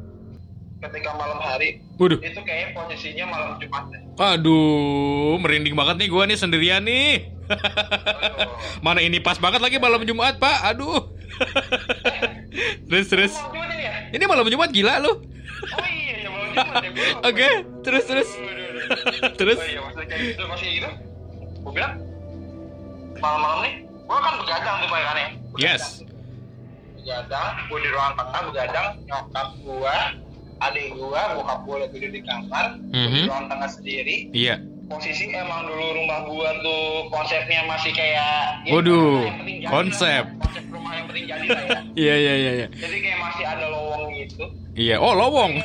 Ketika 0.77 1.17
malam 1.17 1.41
hari, 1.41 1.81
Waduh. 1.97 2.21
itu 2.21 2.37
kayaknya 2.45 2.77
posisinya 2.77 3.25
malam 3.33 3.51
Jumat 3.57 3.89
deh. 3.89 4.01
Aduh, 4.21 5.41
merinding 5.41 5.73
banget 5.73 6.05
nih 6.05 6.09
gua 6.13 6.29
nih 6.29 6.37
sendirian 6.37 6.85
nih. 6.85 7.33
Mana 8.85 9.01
ini 9.01 9.17
pas 9.21 9.41
banget 9.41 9.61
lagi 9.65 9.81
malam 9.81 10.05
Jumat, 10.05 10.37
Pak. 10.37 10.77
Aduh. 10.77 11.17
terus 12.89 13.07
terus. 13.09 13.33
Malam 13.37 13.53
Jumat 13.57 13.76
ini 14.17 14.25
malam 14.25 14.49
Jumat 14.49 14.71
gila 14.73 14.95
lu. 14.99 15.13
Oh 15.13 15.87
iya, 15.87 16.25
ya 16.25 16.29
malam 16.33 16.49
Jumat 16.53 16.83
ya. 16.83 16.91
Oke, 17.29 17.49
terus 17.85 18.05
terus. 18.05 18.31
Terus? 19.41 19.59
Oh 19.59 19.67
iya, 19.67 19.81
maksudnya 19.83 20.15
gitu, 20.15 20.43
masih 20.47 20.69
gitu. 20.79 20.91
Gue 21.67 21.73
bilang, 21.75 21.95
malam-malam 23.19 23.59
nih, 23.67 23.75
gue 23.83 24.19
kan 24.23 24.35
begadang 24.39 24.77
tuh 24.79 24.89
kan 24.95 25.17
ya. 25.19 25.29
Yes. 25.59 25.85
Begadang, 26.95 27.51
gue 27.67 27.79
di 27.83 27.89
ruang 27.91 28.13
tengah 28.15 28.41
begadang, 28.47 28.89
nyokap 29.03 29.49
gue, 29.59 29.97
adik 30.63 30.87
gue, 30.95 31.21
bokap 31.35 31.61
gue 31.67 31.77
lagi 31.83 31.99
di 31.99 32.21
kamar, 32.23 32.67
gua 32.79 32.95
di 32.95 32.99
Mhm. 33.11 33.25
ruang 33.27 33.47
tengah 33.51 33.71
sendiri. 33.75 34.17
Iya. 34.31 34.57
Posisi 34.87 35.35
emang 35.35 35.67
dulu 35.67 35.99
rumah 35.99 36.23
gue 36.23 36.51
tuh 36.63 37.11
konsepnya 37.11 37.67
masih 37.67 37.91
kayak... 37.91 38.63
ya, 38.63 38.71
Waduh, 38.71 39.27
jadi 39.27 39.67
konsep. 39.67 40.25
lah, 40.31 40.39
Konsep 40.47 40.65
rumah 40.71 40.93
yang 40.95 41.07
penting 41.11 41.27
jadi 41.27 41.47
lah 41.51 41.63
ya. 41.67 41.79
Iya 42.07 42.15
iya 42.15 42.35
iya 42.39 42.53
iya. 42.55 42.67
Jadi 42.71 42.97
kayak 43.03 43.19
masih 43.19 43.45
ada 43.51 43.67
lowong 43.67 44.15
gitu. 44.15 44.45
Iya. 44.79 44.97
Oh, 45.03 45.13
lowong. 45.19 45.59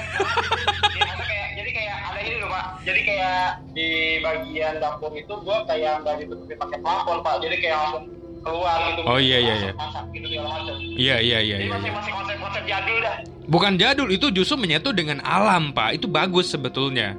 Kayak, 1.22 1.48
jadi 1.54 1.70
kayak 1.70 1.96
ada 2.02 2.20
ini 2.26 2.36
loh 2.42 2.50
pak. 2.50 2.66
Jadi 2.82 3.02
kayak 3.06 3.46
di 3.78 3.90
bagian 4.26 4.74
dapur 4.82 5.12
itu 5.14 5.34
gua 5.46 5.58
kayak 5.70 6.02
nggak 6.02 6.16
ditutupin 6.26 6.58
pakai 6.58 6.78
plafon 6.82 7.18
pak. 7.22 7.36
Jadi 7.46 7.56
kayak 7.62 7.78
langsung 7.78 8.06
keluar 8.42 8.78
gitu. 8.90 9.02
Oh, 9.06 9.20
iya, 9.22 9.38
iya, 9.38 9.54
iya. 9.70 9.72
Gitu 10.10 10.28
segala 10.34 10.50
macam. 10.50 10.76
Iya 10.82 11.16
iya 11.22 11.40
iya 11.46 11.56
Jadi 11.62 11.66
iya. 11.70 11.74
masih 11.78 11.90
iya. 11.90 11.94
masih 11.94 12.12
konsep-konsep 12.18 12.64
jadul 12.66 12.98
dah. 13.06 13.16
Bukan 13.46 13.74
jadul, 13.78 14.08
itu 14.10 14.28
justru 14.34 14.56
menyatu 14.58 14.90
dengan 14.98 15.22
alam, 15.22 15.70
Pak. 15.78 16.02
Itu 16.02 16.10
bagus 16.10 16.50
sebetulnya. 16.50 17.14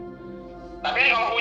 Tapi 0.82 0.99
kalau 1.14 1.38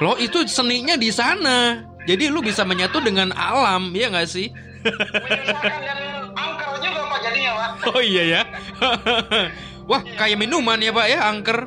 Loh, 0.00 0.16
itu 0.16 0.42
seninya 0.48 0.96
di 0.96 1.12
sana. 1.12 1.84
Jadi 2.08 2.32
lu 2.32 2.40
bisa 2.40 2.64
menyatu 2.64 2.98
dengan 2.98 3.30
alam, 3.32 3.92
ya 3.92 4.08
nggak 4.08 4.24
sih? 4.26 4.48
Menyesuaikan 4.80 5.80
dan 5.84 5.98
angker 6.32 6.70
juga 6.80 7.00
pak 7.12 7.18
jadinya 7.20 7.50
pak. 7.52 7.92
Oh 7.92 8.00
iya 8.00 8.22
ya. 8.24 8.42
Wah, 9.90 10.00
kayak 10.06 10.38
minuman 10.38 10.78
ya, 10.78 10.94
Pak 10.94 11.06
ya, 11.10 11.18
angker. 11.26 11.66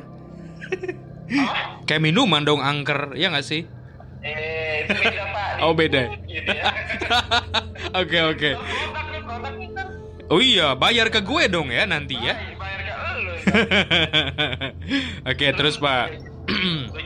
Kayak 1.84 2.02
minuman 2.02 2.40
dong 2.42 2.58
angker, 2.58 3.12
ya 3.14 3.28
nggak 3.28 3.44
sih? 3.44 3.68
Eh 4.24 4.88
itu 4.88 4.96
beda 4.96 5.24
pak. 5.28 5.48
Oh, 5.60 5.76
beda. 5.76 6.02
Oke, 8.00 8.18
oke. 8.24 8.50
Oh 10.26 10.40
iya, 10.40 10.72
bayar 10.74 11.12
ke 11.12 11.20
gue 11.20 11.46
dong 11.46 11.68
ya 11.68 11.84
nanti 11.84 12.16
ya. 12.16 12.34
Bayar- 12.34 12.56
Bayar 12.58 12.80
ke 12.80 12.94
lu. 13.20 13.32
Oke, 15.30 15.46
terus 15.52 15.76
Pak. 15.76 16.16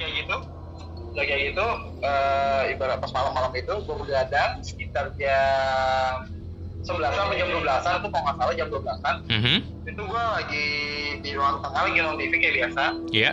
udah 1.18 1.26
kayak 1.26 1.42
gitu 1.42 1.50
gitu 1.50 1.66
eh, 2.00 2.62
ibarat 2.70 3.02
pas 3.02 3.10
malam-malam 3.10 3.50
itu 3.52 3.74
gue 3.74 3.96
begadang 3.98 4.62
sekitar 4.62 5.10
jam 5.18 6.30
11 6.78 6.94
sampai 7.10 7.34
jam 7.34 7.48
12an 7.50 7.94
tuh 7.98 8.08
kalau 8.08 8.22
nggak 8.22 8.36
salah 8.38 8.54
jam 8.54 8.68
12an 8.70 9.14
Mhm. 9.26 9.56
itu 9.82 9.98
gue 10.00 10.22
lagi 10.30 10.66
di 11.18 11.30
ruang 11.34 11.58
tengah 11.58 11.82
lagi 11.82 11.98
nonton 11.98 12.22
TV 12.22 12.32
kayak 12.38 12.54
biasa 12.56 12.82
Iya. 13.10 13.30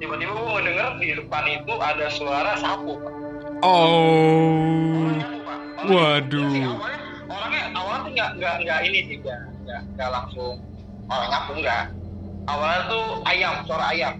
tiba-tiba 0.00 0.32
gue 0.32 0.48
ngedenger 0.50 0.86
di 0.96 1.08
depan 1.14 1.44
itu 1.46 1.72
ada 1.76 2.06
suara 2.08 2.52
sapu 2.56 2.96
Pak. 2.96 3.12
Oh. 3.60 5.12
Pak. 5.12 5.58
Orang 5.76 5.92
Waduh. 5.92 6.40
awalnya 6.40 6.98
orangnya 7.28 7.62
awalnya 7.70 8.00
tuh 8.00 8.12
nggak 8.12 8.30
nggak 8.40 8.54
nggak 8.64 8.78
ini 8.82 8.98
sih 9.04 9.16
nggak 9.20 9.40
nggak 9.92 10.08
langsung 10.08 10.54
orang 11.04 11.28
nyapu 11.28 11.52
nggak 11.60 11.84
awalnya 12.48 12.80
tuh 12.88 13.04
ayam 13.28 13.54
suara 13.62 13.84
ayam 13.92 14.14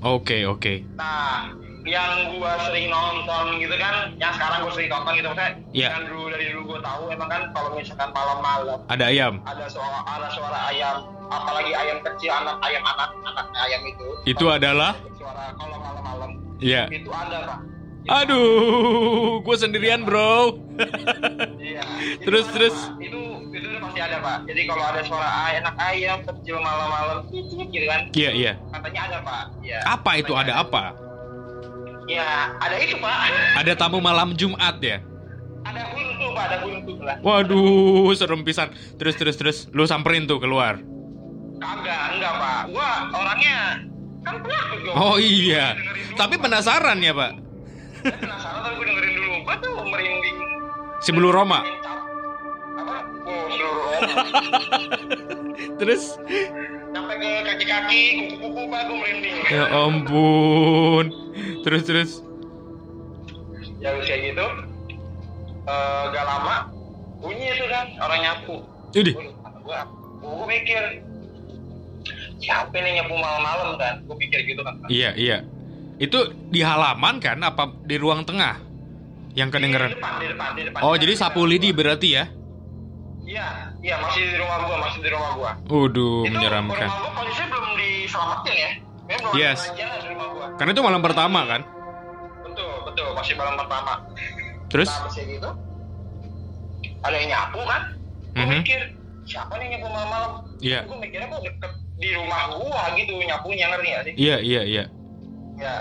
Oke, 0.00 0.44
oke. 0.44 0.84
Nah, 0.94 1.50
yang 1.82 2.36
gua 2.36 2.58
sering 2.62 2.88
nonton 2.88 3.44
gitu 3.56 3.76
kan, 3.76 4.12
yang 4.16 4.32
sekarang 4.32 4.58
gua 4.60 4.72
sering 4.72 4.90
nonton 4.90 5.12
gitu 5.14 5.28
maksudnya, 5.28 5.50
Iya. 5.72 5.88
yang 5.96 6.04
dulu 6.04 6.24
dari 6.28 6.44
dulu 6.50 6.62
gua 6.68 6.80
tahu 6.82 7.02
emang 7.10 7.28
kan 7.28 7.42
kalau 7.50 7.70
misalkan 7.72 8.10
malam-malam 8.10 8.78
Ada 8.86 9.04
ayam. 9.08 9.34
ada 9.42 9.64
suara 9.66 9.98
ada 10.04 10.28
suara 10.28 10.58
ayam, 10.68 10.96
apalagi 11.26 11.72
ayam 11.72 11.98
kecil 12.02 12.30
anak 12.30 12.56
ayam 12.60 12.82
anak 12.84 13.10
anak 13.24 13.46
ayam 13.56 13.80
itu. 13.84 14.06
Itu 14.26 14.44
adalah? 14.46 14.92
suara 15.16 15.54
kalau 15.56 15.76
malam-malam 15.78 16.30
Iya. 16.58 16.88
itu 16.88 17.08
ada 17.08 17.38
pak. 17.44 17.58
Aduh, 18.06 19.42
gue 19.42 19.56
sendirian, 19.58 20.06
Bro. 20.06 20.62
Iya. 21.58 21.82
Terus, 22.26 22.46
terus? 22.54 22.76
Itu 23.02 23.35
itu 23.56 23.66
udah 23.66 23.80
pasti 23.82 24.00
ada 24.00 24.16
pak. 24.18 24.36
Jadi 24.44 24.60
kalau 24.64 24.84
ada 24.84 25.00
suara 25.00 25.28
ay- 25.42 25.56
anak 25.58 25.74
ayam 25.78 26.18
kecil 26.22 26.56
malam-malam 26.58 27.16
gitu 27.28 27.54
kan, 27.84 28.00
Iya, 28.10 28.30
iya. 28.30 28.52
katanya 28.70 29.00
ada 29.06 29.18
pak. 29.20 29.42
Iya. 29.60 29.78
Apa 29.82 30.10
itu 30.16 30.32
ada 30.32 30.52
apa? 30.58 30.84
Ya 32.06 32.28
ada 32.56 32.76
itu 32.76 32.94
pak. 32.96 33.16
Ada 33.58 33.72
tamu 33.74 33.98
malam 33.98 34.32
Jumat 34.32 34.78
ya? 34.78 35.02
ada 35.66 35.82
buntu 35.90 36.30
pak, 36.30 36.44
ada 36.46 36.56
buntu 36.62 36.92
lah. 37.02 37.16
Waduh, 37.18 38.14
serem 38.14 38.40
pisan. 38.40 38.70
Terus 38.94 39.18
terus 39.18 39.34
terus 39.34 39.56
lu 39.72 39.82
samperin 39.82 40.22
tuh 40.24 40.38
keluar. 40.38 40.78
Kagak, 41.58 42.14
enggak 42.14 42.32
pak. 42.32 42.60
Gua 42.70 42.90
orangnya 43.10 43.82
kan 44.22 44.38
penakut. 44.38 44.94
Oh 44.94 45.18
iya. 45.18 45.74
Dulu, 45.74 46.14
Tapi 46.14 46.34
Pak. 46.36 46.42
penasaran 46.46 46.98
ya, 47.00 47.10
Pak? 47.10 47.32
Penasaran 47.98 48.60
tapi 48.62 48.74
gue 48.76 48.86
dengerin 48.86 49.12
dulu. 49.12 49.32
Gua 49.42 49.54
tuh 49.58 49.74
merinding. 49.82 50.36
Si 50.98 51.10
Bulu 51.10 51.28
Roma. 51.28 51.60
Roma. 53.48 53.96
Terus 55.80 56.02
Sampai 56.90 57.16
ke 57.20 57.28
kaki-kaki, 57.44 58.00
kuku-kuku 58.24 58.62
pak, 58.66 58.80
gue 58.88 58.96
merinding. 58.96 59.36
ya 59.52 59.64
ampun. 59.68 61.04
Terus 61.60 61.82
terus. 61.84 62.10
Ya 63.78 63.92
udah 63.92 64.04
kayak 64.08 64.32
gitu. 64.32 64.46
Eh, 65.66 66.02
gak 66.08 66.24
lama 66.24 66.72
bunyi 67.20 67.52
itu 67.52 67.64
kan 67.68 67.84
orang 68.00 68.20
nyapu. 68.22 68.56
Jadi, 68.96 69.12
Gua, 69.60 69.84
gua, 70.22 70.44
mikir 70.48 71.04
siapa 72.38 72.72
nih 72.72 73.02
nyapu 73.02 73.12
malam-malam 73.12 73.76
kan? 73.76 73.94
Gue 74.08 74.16
pikir 74.16 74.40
gitu 74.46 74.64
kan. 74.64 74.80
Iya 74.88 75.12
iya. 75.12 75.38
Itu 75.98 76.32
di 76.48 76.64
halaman 76.64 77.20
kan 77.20 77.44
apa 77.44 77.76
di 77.84 78.00
ruang 78.00 78.24
tengah? 78.24 78.56
Yang 79.36 79.48
Di 79.48 79.54
kedengeran. 79.60 79.90
depan, 79.92 80.12
di 80.16 80.26
depan, 80.32 80.48
di 80.56 80.62
depan. 80.64 80.80
Oh, 80.80 80.96
jadi 80.96 81.12
sapu 81.12 81.44
lidi 81.44 81.68
berarti 81.68 82.08
ya? 82.08 82.24
Iya, 83.26 83.46
iya 83.82 83.94
masih 83.98 84.22
di 84.22 84.36
rumah 84.38 84.56
gua, 84.62 84.76
masih 84.80 85.00
di 85.02 85.10
rumah 85.10 85.30
gua. 85.34 85.50
Waduh, 85.66 86.22
itu 86.22 86.30
menyeramkan. 86.30 86.86
rumah 86.86 87.00
gua 87.02 87.12
posisinya 87.12 87.48
belum 87.50 87.70
diselamatin 87.74 88.54
ya. 88.54 88.70
Memang 89.06 89.20
belum 89.26 89.34
Yes. 89.36 89.60
di 89.66 89.82
rumah 90.08 90.28
gua. 90.30 90.46
Karena 90.54 90.70
itu 90.70 90.82
malam 90.82 91.02
pertama 91.02 91.40
kan? 91.44 91.60
Betul, 92.40 92.72
betul, 92.86 93.08
masih 93.12 93.34
malam 93.34 93.54
pertama. 93.56 93.92
Terus? 94.66 94.88
Nah, 94.88 95.02
masih 95.10 95.22
gitu. 95.28 95.50
Ada 97.02 97.16
yang 97.16 97.28
nyapu 97.28 97.60
kan? 97.62 97.82
Gua 98.30 98.44
Mhm. 98.44 98.58
mikir, 98.62 98.80
siapa 99.24 99.52
nih 99.56 99.66
nyapu 99.74 99.86
malam-malam? 99.88 100.32
Iya. 100.58 100.80
Gua 100.86 100.96
mikirnya 100.96 101.26
kok 101.26 101.42
deket 101.42 101.72
di 101.96 102.08
rumah 102.12 102.40
gua 102.52 102.82
gitu 102.94 103.12
nyapunya 103.16 103.66
ngerti 103.68 103.88
gak 103.88 104.02
sih? 104.04 104.14
Iya 104.14 104.36
iya 104.38 104.62
iya. 104.62 104.84
Ya. 105.56 105.74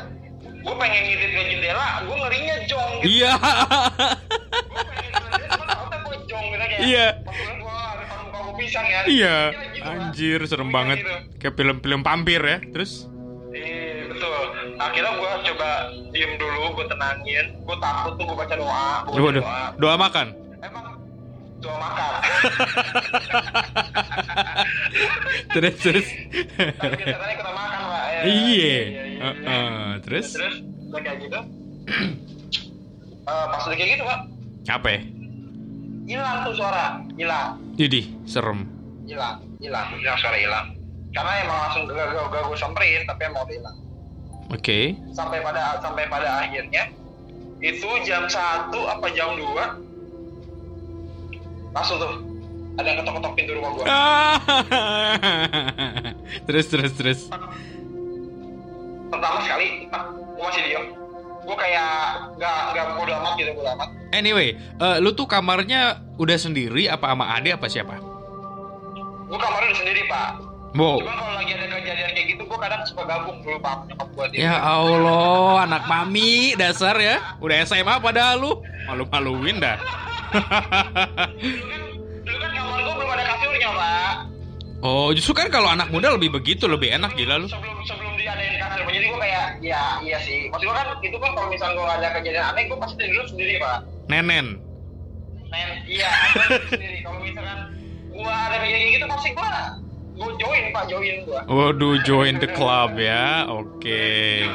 Gua 0.61 0.73
pengen 0.75 1.01
ngintip 1.03 1.29
ke 1.29 1.41
jendela, 1.45 2.01
gua 2.03 2.15
ngerinya 2.25 2.55
jong 2.65 2.91
gitu. 2.99 3.21
Iya. 3.21 3.31
Gua 4.65 4.81
pengen 4.81 5.09
ngintip, 5.13 5.49
cuman 5.51 5.67
takutnya 5.67 5.97
gua 6.01 6.15
jong 6.25 6.45
gitu 6.47 6.64
kayak. 6.75 6.83
Iya. 6.83 7.07
Pisang 8.55 8.85
ya. 8.85 8.99
Iya. 9.05 9.37
Kira 9.51 9.65
gitu. 9.69 9.85
Anjir, 9.85 10.39
serem 10.45 10.69
banget. 10.69 10.97
gitu. 10.99 11.13
Kayak 11.37 11.53
film-film 11.55 12.01
vampir 12.01 12.39
ya. 12.39 12.57
Terus? 12.65 13.05
Iya 13.49 14.09
betul. 14.09 14.41
Akhirnya 14.75 15.11
gue 15.13 15.31
coba 15.45 15.67
diem 16.09 16.31
dulu, 16.35 16.61
gue 16.73 16.85
tenangin. 16.85 17.45
Gue 17.61 17.75
takut 17.77 18.11
tuh 18.15 18.23
gue 18.25 18.33
baca 18.33 18.53
doa. 18.53 18.89
Gue 19.05 19.13
baca 19.13 19.25
Waduh, 19.25 19.41
doa. 19.41 19.65
doa 19.77 19.95
makan. 19.97 20.27
Emang 20.59 20.85
doa 21.57 21.77
makan. 21.77 22.11
Terus 25.51 25.73
terus. 25.77 26.07
Tapi 26.55 26.97
biasanya 26.97 27.35
kita 27.35 27.51
makan 27.51 27.79
pak. 27.85 28.03
Ya, 28.05 28.21
Iya. 28.25 28.75
iya. 28.85 29.01
Heeh, 29.21 29.87
Terus? 30.01 30.25
Terus 30.31 30.55
kayak 30.93 31.15
gitu. 31.21 31.39
Eh, 33.25 33.45
pas 33.45 33.61
udah 33.61 33.73
kayak 33.73 33.89
gitu 33.91 34.03
pak, 34.03 34.19
Apa 34.71 34.87
ya? 34.89 34.99
Hilang 36.05 36.45
tuh 36.45 36.53
suara, 36.53 37.01
hilang, 37.17 37.57
Jadi, 37.75 38.13
serem. 38.29 38.69
hilang, 39.05 39.41
hilang, 39.61 39.87
hilang 39.97 40.17
suara 40.17 40.37
hilang. 40.37 40.65
Karena 41.13 41.31
emang 41.45 41.57
langsung 41.65 41.83
gak 41.89 42.11
gak 42.11 42.25
gak 42.29 42.43
gue 42.49 42.57
samperin, 42.57 43.01
tapi 43.09 43.21
emang 43.25 43.47
hilang. 43.49 43.77
Oke. 44.53 44.93
Sampai 45.13 45.41
pada 45.41 45.81
sampai 45.81 46.05
pada 46.05 46.45
akhirnya 46.45 46.89
itu 47.63 47.87
jam 48.05 48.27
1 48.29 48.69
apa 48.69 49.07
jam 49.15 49.33
2 49.33 49.41
langsung 51.73 51.97
tuh 51.97 52.13
ada 52.75 52.87
yang 52.87 52.99
ketok-ketok 53.01 53.33
pintu 53.39 53.51
rumah 53.55 53.71
gue 53.73 53.85
terus 56.47 56.67
terus 56.67 56.91
terus. 56.99 57.19
pertama 59.07 59.39
sekali 59.47 59.87
gue 59.87 60.43
masih 60.43 60.61
diem 60.67 60.85
gue 61.45 61.55
kayak 61.55 61.89
nggak 62.41 62.59
nggak 62.73 62.85
bodo 62.97 63.13
amat 63.21 63.33
gitu 63.37 63.51
bodo 63.53 63.69
amat 63.77 63.89
Anyway, 64.15 64.55
eh, 64.55 64.97
lu 65.03 65.11
tuh 65.11 65.27
kamarnya 65.27 65.99
udah 66.15 66.37
sendiri 66.39 66.87
apa 66.87 67.11
sama 67.11 67.35
Ade 67.35 67.51
apa 67.51 67.67
siapa? 67.67 67.99
gue 69.25 69.37
kamarnya 69.37 69.67
udah 69.73 69.79
sendiri 69.79 70.01
pak 70.07 70.29
Wow. 70.75 70.99
Cuman 70.99 71.15
kalau 71.15 71.33
lagi 71.39 71.55
ada 71.55 71.71
kejadian 71.71 72.11
kayak 72.11 72.27
gitu, 72.35 72.43
gue 72.51 72.59
kadang 72.59 72.83
suka 72.83 73.07
gabung 73.07 73.39
dulu 73.39 73.63
pak 73.63 73.87
nyokap 73.87 74.09
gue. 74.11 74.25
Ya 74.43 74.59
Allah, 74.59 75.63
anak 75.63 75.87
mami 75.87 76.51
dasar 76.59 76.99
ya. 76.99 77.39
Udah 77.39 77.63
SMA 77.63 77.95
padahal 78.03 78.43
lu. 78.43 78.51
Malu-maluin 78.83 79.63
dah. 79.63 79.79
Dulu 79.79 80.43
kan, 81.63 81.81
dulu 82.27 82.37
kan 82.43 82.51
kamar 82.51 82.79
gue 82.83 82.91
belum 82.91 83.07
ada 83.15 83.23
kasurnya 83.23 83.69
pak. 83.71 84.13
Oh, 84.85 85.09
justru 85.17 85.33
kan 85.33 85.49
kalau 85.49 85.73
anak 85.73 85.89
muda 85.89 86.13
lebih 86.13 86.37
begitu, 86.37 86.69
lebih 86.69 86.93
enak 86.93 87.17
gila 87.17 87.41
lu. 87.41 87.49
Sebelum 87.49 87.81
sebelum 87.89 88.13
diadain 88.21 88.61
kasur, 88.61 88.85
jadi 88.85 89.05
gue 89.09 89.19
kayak, 89.19 89.45
ya 89.65 89.83
iya 90.05 90.17
sih. 90.21 90.53
Maksud 90.53 90.69
gue 90.69 90.75
kan 90.77 90.87
itu 91.01 91.17
kan 91.17 91.31
kalau 91.33 91.49
misalnya 91.49 91.73
gue 91.81 91.87
ada 91.89 92.07
kejadian 92.21 92.45
aneh, 92.53 92.63
gue 92.69 92.77
pasti 92.77 93.03
dulu 93.09 93.25
sendiri 93.25 93.53
pak. 93.57 93.77
Nenen. 94.05 94.47
Men, 95.49 95.69
iya, 95.89 96.11
sendiri. 96.69 97.01
Kalau 97.01 97.19
misalkan 97.25 97.59
gue 98.13 98.33
ada 98.45 98.55
kejadian 98.61 98.89
gitu, 98.93 99.05
pasti 99.09 99.29
gue 99.33 99.51
gue 100.15 100.31
join 100.39 100.63
pak, 100.71 100.83
join 100.87 101.15
gue. 101.27 101.41
Waduh, 101.51 101.95
join 102.07 102.35
the 102.39 102.47
club 102.47 102.95
ya. 102.95 103.49
Oke. 103.51 104.45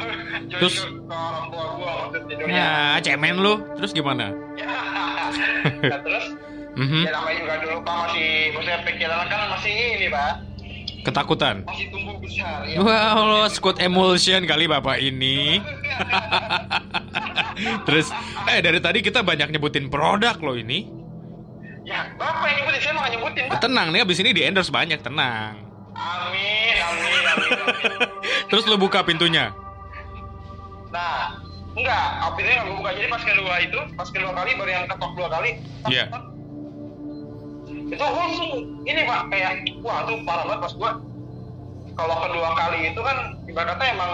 Join 0.49 0.57
Terus? 0.57 0.75
Ya, 2.49 2.97
cemen 3.05 3.37
lu. 3.37 3.61
Terus 3.77 3.91
gimana? 3.93 4.33
nah, 5.85 5.99
terus 6.01 6.25
Mhm. 6.71 7.01
ya 7.03 7.11
namanya 7.11 7.35
juga 7.37 7.55
dulu 7.59 7.77
pak 7.81 7.95
masih 8.01 8.29
maksudnya 8.51 8.79
pikiran 8.81 9.25
kan 9.27 9.39
masih 9.51 9.73
ini 9.93 10.07
pak 10.07 10.31
Ketakutan. 11.01 11.65
masih 11.65 11.89
tumbuh 11.89 12.13
besar 12.15 12.61
ya 12.63 12.77
Wah, 12.77 13.17
lo 13.17 13.41
squad 13.47 13.81
emulsion 13.81 14.45
kali 14.45 14.69
bapak 14.69 15.01
ini. 15.01 15.57
Terus, 17.85 18.13
eh 18.45 18.59
dari 18.59 18.77
tadi 18.77 18.99
kita 18.99 19.19
banyak 19.19 19.49
nyebutin 19.49 19.87
produk 19.87 20.37
lo 20.37 20.53
ini. 20.53 20.85
ya 21.81 22.05
bapak 22.13 22.45
yang 22.45 22.57
nyebutin 22.61 22.79
saya 22.79 22.93
mau 22.93 23.09
nyebutin 23.09 23.43
pak 23.49 23.57
Tenang 23.59 23.89
nih, 23.89 23.99
abis 23.99 24.17
ini 24.19 24.29
di 24.29 24.41
endorse 24.41 24.69
banyak, 24.69 25.01
tenang. 25.01 25.65
amin 25.91 26.75
amin 26.77 27.23
amin, 27.25 27.25
amin. 27.27 27.49
Terus 28.49 28.63
lo 28.63 28.77
buka 28.77 29.01
pintunya. 29.01 29.49
nah 30.87 31.33
enggak 31.71 32.07
akhirnya 32.21 32.53
nggak 32.53 32.67
gue 32.67 32.77
buka 32.77 32.91
jadi 32.93 33.07
pas 33.07 33.23
kedua 33.23 33.53
itu 33.59 33.79
pas 33.95 34.05
kedua 34.05 34.31
kali 34.33 34.51
baru 34.53 34.71
yang 34.71 34.85
ketok 34.85 35.11
dua 35.15 35.27
kali 35.29 35.49
Iya. 35.87 36.05
tak. 36.05 36.21
Itu 37.91 37.99
langsung 38.01 38.51
ini 38.87 39.01
pak 39.03 39.21
kayak 39.27 39.51
wah 39.83 40.07
tuh 40.07 40.15
parah 40.23 40.45
banget 40.47 40.59
pas 40.63 40.73
gue 40.73 40.91
kalau 41.91 42.15
kedua 42.23 42.49
kali 42.55 42.79
itu 42.87 43.01
kan 43.03 43.17
ibaratnya 43.45 43.87
emang 43.91 44.11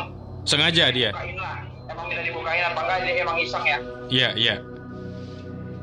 Sengaja 0.48 0.90
dia. 0.90 1.12
lah 1.12 1.60
emang 1.86 2.06
minta 2.08 2.24
dibukain 2.24 2.64
apa 2.66 2.80
enggak 2.82 3.00
dia 3.06 3.14
emang 3.22 3.38
iseng 3.38 3.64
ya 3.64 3.78
Iya, 4.08 4.30
iya. 4.34 4.56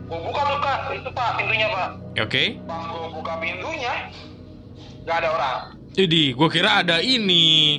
gue 0.04 0.18
buka 0.20 0.40
tuh 0.42 0.58
kak 0.58 0.78
itu 0.92 1.10
pak 1.12 1.30
pintunya 1.38 1.66
pak 1.70 1.88
Oke. 2.18 2.44
pas 2.66 2.82
gue 2.82 3.08
buka 3.12 3.32
pintunya 3.38 3.92
nggak 5.04 5.16
ada 5.20 5.28
orang 5.30 5.58
Jadi, 5.94 6.34
gua 6.34 6.50
kira 6.50 6.82
ada 6.82 6.98
ini. 6.98 7.78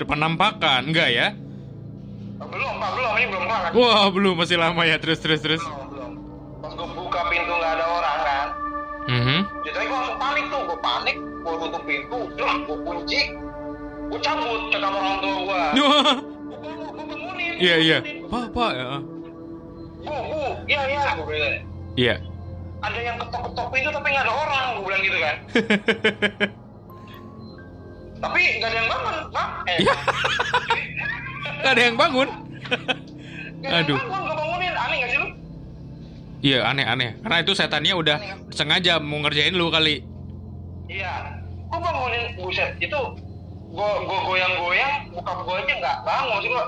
Depan 0.00 0.24
nampakan, 0.24 0.88
enggak 0.88 1.12
ya? 1.12 1.36
Oh, 2.40 2.48
belum 2.48 2.80
pak 2.80 2.90
belum 2.96 3.12
ini 3.12 3.26
belum 3.28 3.44
banget 3.44 3.70
Wah, 3.76 4.08
belum 4.08 4.34
masih 4.40 4.56
lama 4.56 4.88
ya. 4.88 4.96
Terus, 4.96 5.20
terus, 5.20 5.44
terus. 5.44 5.60
belum 5.60 5.84
belum 5.92 6.12
pas 6.64 6.72
gue 6.72 6.88
buka 6.88 7.20
pintu 7.28 7.52
nggak 7.52 7.72
ada 7.76 7.86
orang 7.92 8.18
kan 8.24 8.46
Mhm. 9.10 9.38
jadi 9.66 9.78
gue 9.82 9.90
langsung 9.92 10.18
panik 10.18 10.44
tuh 10.46 10.60
gue 10.62 10.78
panik 10.78 11.16
gue 11.18 11.54
tutup 11.56 11.82
pintu 11.82 12.18
udah 12.30 12.52
gue 12.60 12.76
kunci 12.80 13.20
gue 14.06 14.18
cabut 14.20 14.60
ke 14.68 14.76
kamar 14.76 15.00
orang 15.00 15.18
tua 15.18 15.34
gue 15.40 15.62
gue 16.90 17.04
bangunin 17.04 17.52
Iya, 17.58 17.76
iya. 17.76 17.98
Pak, 18.24 18.44
pak. 18.50 18.70
ya. 18.72 18.86
bu 20.00 20.14
bu 20.14 20.42
iya 20.64 20.80
iya 20.86 21.02
gue 21.12 21.26
bilang 21.26 21.58
Iya. 21.92 22.14
ada 22.80 22.98
yang 22.98 23.16
ketok-ketok 23.18 23.66
pintu 23.68 23.88
tapi 23.90 24.08
nggak 24.08 24.24
ada 24.24 24.32
orang 24.32 24.64
gue 24.72 24.84
bilang 24.86 25.02
gitu 25.02 25.18
kan 25.18 25.36
tapi 28.20 28.40
nggak 28.56 28.68
ada 28.68 28.76
yang 28.76 28.88
bangun 28.88 29.16
pak 29.30 29.48
eh 29.66 29.78
Iya. 29.80 29.94
Gak 31.60 31.76
ada 31.76 31.82
yang 31.82 31.96
bangun. 31.98 32.28
nggak 33.60 33.68
ada 33.68 33.80
Aduh. 33.84 33.96
yang 33.96 34.08
bangun 34.08 34.24
gue 34.24 34.36
bangunin 34.38 34.72
aneh 34.74 34.96
nggak 34.96 35.10
sih 35.10 35.18
lu 35.18 35.28
Iya, 36.40 36.64
aneh-aneh. 36.64 37.20
Karena 37.20 37.36
itu 37.44 37.52
setannya 37.52 37.92
udah 37.92 38.16
sengaja 38.48 38.96
mau 38.96 39.20
ngerjain 39.20 39.52
lu 39.52 39.68
kali. 39.68 40.00
Iya, 40.88 41.36
gue 41.68 41.78
bangunin 41.78 42.24
buset 42.40 42.74
itu 42.80 43.00
gue 43.70 43.90
gue 44.02 44.18
goyang-goyang, 44.26 45.14
buka 45.14 45.32
gue 45.46 45.54
aja 45.62 45.74
nggak 45.78 45.98
bangun 46.02 46.38
sih 46.42 46.50
gue 46.50 46.64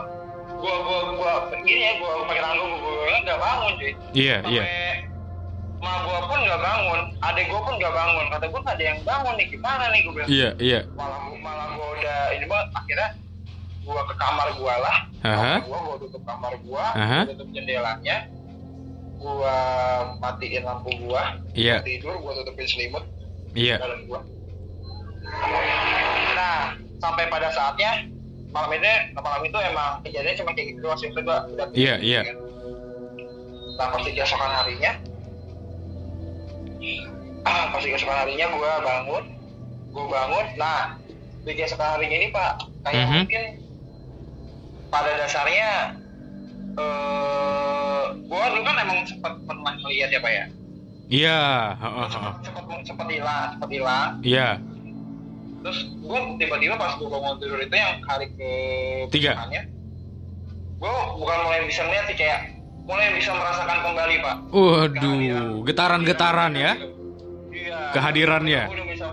gue 0.62 0.74
gue 0.78 0.98
gue 1.18 1.32
begini 1.50 1.82
ya 1.82 1.92
gue 1.98 2.10
pakai 2.30 2.42
tangan 2.46 2.56
gue 2.62 2.78
goyang 2.78 3.22
nggak 3.26 3.40
bangun 3.42 3.72
cuy. 3.74 3.92
Iya, 4.14 4.36
Sampai 4.38 4.54
iya. 4.54 4.62
Ma 5.82 5.92
gue 6.06 6.18
pun 6.30 6.38
nggak 6.38 6.60
bangun, 6.62 7.00
adek 7.18 7.44
gue 7.50 7.60
pun 7.66 7.74
nggak 7.74 7.94
bangun. 7.98 8.24
Kata 8.30 8.44
gue 8.46 8.60
nggak 8.62 8.76
ada 8.78 8.84
yang 8.86 9.00
bangun 9.02 9.34
nih 9.34 9.46
gimana 9.50 9.84
nih 9.90 10.00
gue 10.06 10.12
bilang. 10.14 10.28
Iya, 10.30 10.48
iya. 10.62 10.80
Malah 10.94 11.18
malah 11.42 11.66
gue 11.74 11.86
udah 11.98 12.18
ini 12.38 12.44
banget 12.46 12.68
akhirnya 12.78 13.08
gue 13.82 14.00
ke 14.06 14.14
kamar 14.14 14.48
gue 14.54 14.74
lah. 14.78 14.96
Aha. 15.26 15.54
Gue 15.66 15.78
gue 15.82 15.96
tutup 16.06 16.22
kamar 16.22 16.52
gue, 16.62 16.84
Aha. 16.94 17.20
tutup 17.34 17.48
jendelanya, 17.50 18.16
gue 19.22 19.58
matiin 20.18 20.62
lampu 20.62 20.90
gue, 20.92 21.22
Iya, 21.54 21.78
tidur 21.80 22.18
gue 22.18 22.32
tutupin 22.36 22.66
selimut, 22.66 23.06
iya. 23.52 23.78
dalam 23.78 24.02
gua. 24.04 24.20
Nah, 26.32 26.74
sampai 26.98 27.26
pada 27.28 27.48
saatnya 27.48 28.04
malam 28.50 28.74
itu 28.74 28.84
malam 29.14 29.42
itu 29.42 29.58
emang 29.62 29.90
kejadian 30.02 30.34
cuma 30.36 30.50
kayak 30.52 30.66
gitu 30.68 30.78
doang 30.82 30.98
sih 30.98 31.06
Maksudnya 31.08 31.24
gua 31.24 31.38
udah 31.48 31.66
Iya, 31.72 31.94
iya. 31.98 32.20
Nah, 33.72 33.86
pasti 33.88 34.10
keesokan 34.12 34.52
harinya 34.52 34.92
ah, 37.48 37.64
pasti 37.72 37.88
keesokan 37.88 38.18
harinya 38.18 38.46
gua 38.50 38.72
bangun 38.80 39.24
gua 39.88 40.06
bangun 40.08 40.46
nah 40.56 40.80
di 41.42 41.52
keesokan 41.52 41.96
harinya 41.96 42.16
ini 42.16 42.28
pak 42.28 42.50
kayak 42.82 42.96
Mhm. 43.00 43.14
mungkin 43.16 43.42
pada 44.88 45.10
dasarnya 45.16 45.70
eh 46.74 46.82
gua 47.56 47.61
emang 49.02 49.10
sempat 49.10 49.32
pernah 49.42 49.72
melihat 49.76 50.08
ya 50.08 50.20
pak 50.20 50.32
ya 50.32 50.44
Iya, 51.12 51.42
heeh, 51.76 52.06
heeh. 52.08 52.08
sempat 52.08 52.32
sempat 52.86 53.06
hilang 53.10 53.46
sempat 53.52 53.68
hilang 53.68 54.10
Iya. 54.22 54.48
terus 55.62 55.78
gue 55.92 56.18
tiba-tiba 56.38 56.74
pas 56.74 56.94
gue 56.94 57.06
bangun 57.06 57.36
tidur 57.38 57.58
itu 57.58 57.74
yang 57.74 57.94
hari 58.02 58.26
ke 58.32 58.50
Tiga. 59.10 59.32
gue 60.78 60.94
bukan 61.14 61.36
mulai 61.40 61.60
bisa 61.66 61.82
melihat 61.84 62.06
sih 62.08 62.16
kayak 62.16 62.40
mulai 62.82 63.14
bisa 63.14 63.30
merasakan 63.30 63.78
kembali 63.84 64.14
pak 64.18 64.36
Waduh, 64.50 65.62
getaran-getaran 65.64 66.52
ya. 66.52 66.72
iya 67.52 67.78
Kehadirannya. 67.92 68.62
gue 68.64 68.74
udah 68.74 68.86
bisa 68.88 69.06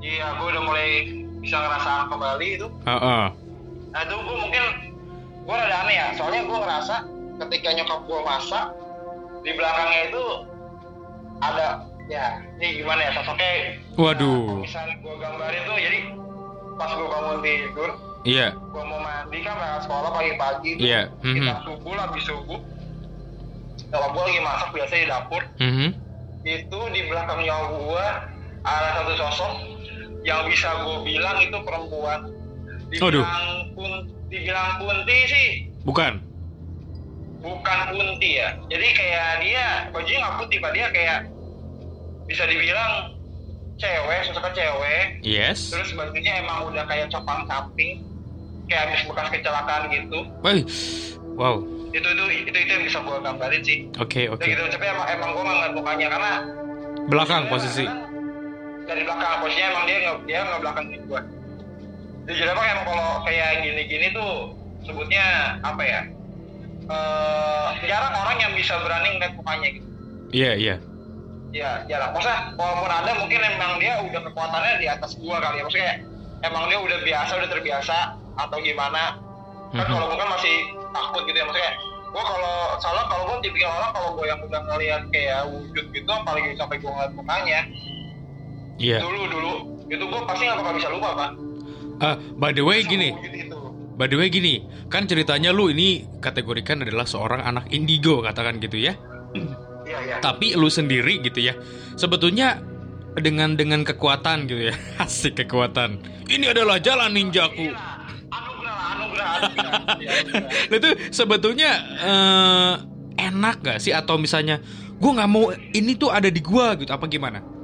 iya 0.00 0.26
gue 0.34 0.46
udah 0.48 0.62
mulai 0.64 0.88
bisa 1.38 1.56
ngerasakan 1.56 2.06
kembali 2.08 2.46
itu 2.52 2.66
Heeh. 2.84 3.24
nah 3.90 4.00
itu 4.00 4.14
gue 4.16 4.36
mungkin 4.40 4.64
gue 5.44 5.54
rada 5.54 5.76
aneh 5.82 5.94
ya 5.94 6.06
soalnya 6.16 6.42
gue 6.42 6.58
ngerasa 6.58 6.94
ketika 7.44 7.68
nyokap 7.70 8.00
gue 8.02 8.20
masak 8.24 8.66
di 9.44 9.50
belakangnya 9.52 10.00
itu 10.08 10.24
ada 11.38 11.66
ya 12.06 12.24
ini 12.56 12.80
gimana 12.80 13.00
ya 13.00 13.10
sosoknya 13.14 13.50
Waduh. 13.94 14.44
Nah, 14.50 14.58
misalnya 14.60 14.94
gue 14.98 15.14
gambarin 15.16 15.62
tuh 15.64 15.76
jadi 15.78 15.98
pas 16.74 16.90
gue 16.90 17.06
bangun 17.06 17.38
tidur 17.40 17.90
Iya. 18.24 18.56
gue 18.56 18.82
mau 18.82 18.98
mandi 18.98 19.38
kan 19.40 19.52
berangkat 19.54 19.82
sekolah 19.84 20.10
pagi-pagi 20.10 20.70
Iya, 20.80 21.12
kita 21.20 21.52
mhm. 21.54 21.62
subuh 21.62 21.92
lah 21.92 22.04
habis 22.08 22.24
subuh 22.24 22.60
kalau 23.88 24.08
gue 24.10 24.22
lagi 24.24 24.40
masak 24.40 24.68
biasa 24.72 24.92
di 24.96 25.06
dapur 25.06 25.42
Mhm. 25.60 25.88
itu 26.42 26.80
di 26.90 27.00
belakang 27.06 27.40
nyawa 27.40 27.64
gue 27.70 28.06
ada 28.64 28.88
satu 28.98 29.12
sosok 29.14 29.52
yang 30.24 30.48
bisa 30.48 30.72
gue 30.82 30.96
bilang 31.04 31.36
itu 31.38 31.56
perempuan 31.60 32.20
dibilang 32.88 33.46
pun 33.76 33.90
dibilang 34.26 34.70
kunti 34.78 35.18
sih 35.28 35.48
Bukan. 35.84 36.16
Bukan 37.44 37.78
kunti 37.90 38.40
ya 38.40 38.48
jadi 38.66 38.86
kayak 38.90 39.28
dia 39.38 39.64
bajunya 39.92 40.18
nggak 40.18 40.36
putih 40.40 40.58
pak 40.58 40.72
dia 40.72 40.86
kayak 40.88 41.18
bisa 42.24 42.42
dibilang 42.48 43.12
cewek 43.76 44.20
sosoknya 44.24 44.52
cewek 44.54 45.04
Yes. 45.20 45.68
terus 45.68 45.92
bajunya 45.92 46.40
emang 46.40 46.72
udah 46.72 46.84
kayak 46.84 47.12
copang 47.12 47.44
samping 47.44 48.00
kayak 48.64 48.88
habis 48.88 49.04
bekas 49.04 49.28
kecelakaan 49.30 49.82
gitu 49.88 50.18
Wih. 50.40 50.64
Wow. 51.34 51.60
itu 51.90 52.00
itu 52.02 52.24
itu 52.42 52.58
itu 52.58 52.70
yang 52.70 52.82
bisa 52.82 52.98
gue 52.98 53.18
gambarin 53.20 53.62
sih 53.62 53.78
Oke, 53.98 54.24
Kayak 54.24 54.34
oke. 54.34 54.46
gitu 54.46 54.62
tapi 54.68 54.84
emang 54.88 55.06
emang 55.06 55.28
gue 55.30 55.42
nggak 55.42 55.54
ngeliat 55.54 55.72
mukanya 55.74 56.06
karena 56.08 56.32
Belakang 57.04 57.42
posisi. 57.46 57.84
dari 58.84 59.02
belakang 59.02 59.38
posisinya 59.38 59.68
emang 59.68 59.84
dia 59.84 59.96
nggak 60.00 60.16
dia 60.24 60.38
nggak 60.40 60.60
belakangin 60.60 61.00
gue 61.04 61.20
jadi 62.24 62.50
apa 62.50 62.62
emang 62.64 62.84
kalau 62.88 63.08
kayak 63.22 63.48
gini-gini 63.60 64.06
tuh 64.10 64.32
sebutnya 64.80 65.24
apa 65.60 65.82
ya 65.82 66.00
eh 66.84 67.68
jarang 67.84 68.12
orang 68.12 68.36
yang 68.38 68.52
bisa 68.52 68.74
berani 68.80 69.08
ngeliat 69.14 69.34
mukanya 69.34 69.68
gitu 69.70 69.88
Iya, 70.30 70.52
iya. 70.54 70.76
ya 71.54 71.70
jarang 71.86 72.10
maksudnya 72.10 72.52
walaupun 72.54 72.90
ada 72.90 73.10
mungkin 73.14 73.38
emang 73.40 73.78
dia 73.78 73.94
udah 74.02 74.20
kekuatannya 74.22 74.74
di 74.76 74.86
atas 74.86 75.14
gua 75.14 75.38
kali 75.38 75.58
ya 75.58 75.64
maksudnya 75.64 75.94
emang 76.42 76.66
dia 76.66 76.78
udah 76.78 76.98
biasa 77.00 77.32
udah 77.38 77.48
terbiasa 77.48 77.96
atau 78.36 78.58
gimana 78.58 79.14
kan 79.70 79.80
Mhm. 79.80 79.90
kalau 79.90 80.06
gua 80.08 80.18
kan 80.18 80.28
masih 80.34 80.56
takut 80.90 81.22
gitu 81.24 81.38
ya 81.38 81.46
maksudnya 81.46 81.72
gua 82.10 82.22
kalau 82.24 82.56
salah 82.78 83.04
kalau 83.06 83.22
gua 83.24 83.38
tipikal 83.38 83.70
orang 83.72 83.90
kalau 83.92 84.10
gua 84.12 84.26
yang 84.26 84.40
udah 84.42 84.60
ngeliat 84.66 85.02
kayak 85.08 85.40
wujud 85.46 85.86
gitu 85.88 86.10
apalagi 86.10 86.48
sampai 86.54 86.76
gua 86.78 86.90
ngeliat 86.92 87.12
mukanya 87.14 87.60
Iya. 88.74 88.98
dulu 88.98 89.22
dulu 89.30 89.52
itu 89.86 90.04
gua 90.04 90.20
pasti 90.26 90.42
nggak 90.44 90.58
bakal 90.58 90.74
bisa 90.74 90.88
lupa 90.90 91.10
pak 91.14 91.30
Ah, 91.96 92.18
by 92.34 92.50
the 92.50 92.58
way 92.60 92.82
Sama 92.82 92.90
gini. 92.90 93.08
By 93.94 94.06
the 94.10 94.16
way 94.18 94.28
gini, 94.30 94.66
kan 94.90 95.06
ceritanya 95.06 95.54
lu 95.54 95.70
ini 95.70 96.06
kategorikan 96.18 96.82
adalah 96.82 97.06
seorang 97.06 97.42
anak 97.42 97.70
indigo 97.70 98.20
katakan 98.20 98.58
gitu 98.58 98.78
ya. 98.78 98.94
iya 99.84 99.98
iya 100.04 100.16
Tapi 100.18 100.54
lu 100.58 100.70
sendiri 100.70 101.22
gitu 101.22 101.40
ya. 101.42 101.54
Sebetulnya 101.94 102.62
dengan 103.18 103.54
dengan 103.54 103.86
kekuatan 103.86 104.50
gitu 104.50 104.70
ya. 104.70 104.74
Asik 105.04 105.44
kekuatan. 105.44 106.02
Ini 106.26 106.50
adalah 106.50 106.82
jalan 106.82 107.14
ninjaku. 107.14 107.70
Iya, 107.70 107.78
anugerah 108.30 108.76
anugerah 108.94 109.28
anugerah 109.38 109.72
Iya. 110.00 110.10
Nah, 110.70 110.76
itu 110.78 110.90
sebetulnya 111.14 111.70
eh, 112.02 112.74
enak 113.20 113.56
gak 113.62 113.78
sih 113.78 113.94
atau 113.94 114.18
misalnya 114.18 114.58
gue 114.94 115.10
nggak 115.10 115.30
mau 115.30 115.50
ini 115.52 115.98
tuh 115.98 116.10
ada 116.10 116.30
di 116.30 116.38
gua 116.38 116.78
gitu 116.78 116.90
apa 116.94 117.06
gimana? 117.10 117.54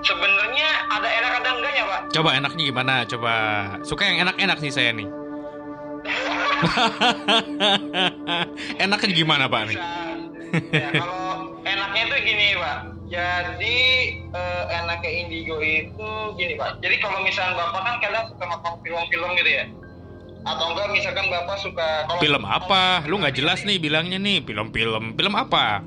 sebenarnya 0.00 0.39
Coba 2.10 2.34
enaknya 2.34 2.62
gimana? 2.70 2.94
Coba 3.06 3.32
suka 3.86 4.02
yang 4.06 4.26
enak-enak 4.26 4.58
nih 4.58 4.72
saya 4.74 4.90
nih. 4.90 5.08
enaknya 8.84 9.10
gimana 9.14 9.44
pak 9.46 9.62
nih? 9.70 9.78
Ya, 10.74 10.88
kalau 10.98 11.54
enaknya 11.62 12.02
itu 12.10 12.16
gini 12.26 12.46
pak 12.58 12.78
jadi 13.10 13.78
eh, 14.34 14.64
enaknya 14.70 15.10
indigo 15.10 15.58
itu 15.62 16.10
gini 16.38 16.54
pak 16.58 16.82
jadi 16.82 16.96
kalau 16.98 17.22
misalnya 17.22 17.54
bapak 17.58 17.82
kan 17.82 17.96
kadang 18.02 18.24
suka 18.30 18.44
nonton 18.46 18.74
film-film 18.82 19.30
gitu 19.38 19.50
ya 19.50 19.64
atau 20.40 20.72
enggak 20.72 20.88
misalkan 20.90 21.26
bapak 21.28 21.56
suka 21.60 22.08
kalau 22.08 22.20
Film 22.24 22.44
apa? 22.48 23.04
Lu 23.04 23.20
nggak 23.20 23.36
jelas 23.36 23.60
nih 23.68 23.76
bilangnya 23.76 24.16
nih 24.16 24.40
film-film. 24.40 25.12
Film 25.12 25.34
apa? 25.36 25.84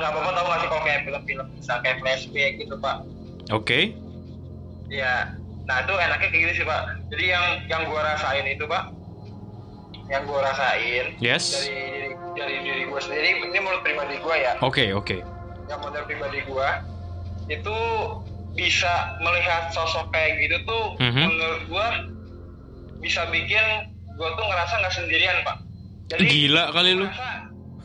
nggak 0.00 0.10
bapak 0.16 0.32
tahu 0.32 0.46
nggak 0.48 0.60
sih 0.60 0.68
kalau 0.72 0.82
kayak 0.88 1.00
film-film 1.04 1.46
bisa 1.60 1.74
kayak 1.84 1.96
flashback 2.00 2.52
gitu 2.56 2.74
pak 2.80 2.96
Oke. 3.50 3.98
Ya 4.90 5.30
nah 5.64 5.80
itu 5.80 5.92
enaknya 5.92 6.28
kayak 6.28 6.42
gitu 6.44 6.52
sih 6.52 6.64
pak 6.64 6.82
jadi 7.08 7.24
yang 7.30 7.44
yang 7.68 7.82
gua 7.86 8.02
rasain 8.04 8.42
itu 8.44 8.64
pak 8.64 8.90
yang 10.06 10.22
gua 10.24 10.42
rasain 10.44 11.14
Yes. 11.16 11.54
dari 11.54 12.10
dari 12.34 12.56
diri 12.60 12.82
gua 12.84 12.98
sendiri 12.98 13.38
ini 13.40 13.54
menurut 13.56 13.80
pribadi 13.80 14.18
gua 14.18 14.34
ya 14.34 14.52
Oke 14.60 14.90
oke. 14.90 15.22
yang 15.64 15.78
model 15.78 16.02
pribadi 16.04 16.42
gua 16.44 16.82
itu 17.46 17.76
bisa 18.52 18.90
melihat 19.18 19.70
sosok 19.70 20.10
kayak 20.10 20.42
gitu 20.42 20.56
tuh 20.64 20.84
Mhm. 20.98 21.22
menurut 21.24 21.62
gua 21.66 21.86
bisa 22.98 23.22
bikin 23.30 23.64
gua 24.12 24.34
tuh 24.34 24.44
ngerasa 24.44 24.74
nggak 24.76 24.94
sendirian 24.94 25.38
pak 25.42 25.56
Gila 26.10 26.74
kali 26.74 26.98
lu. 26.98 27.06
merasa, 27.06 27.30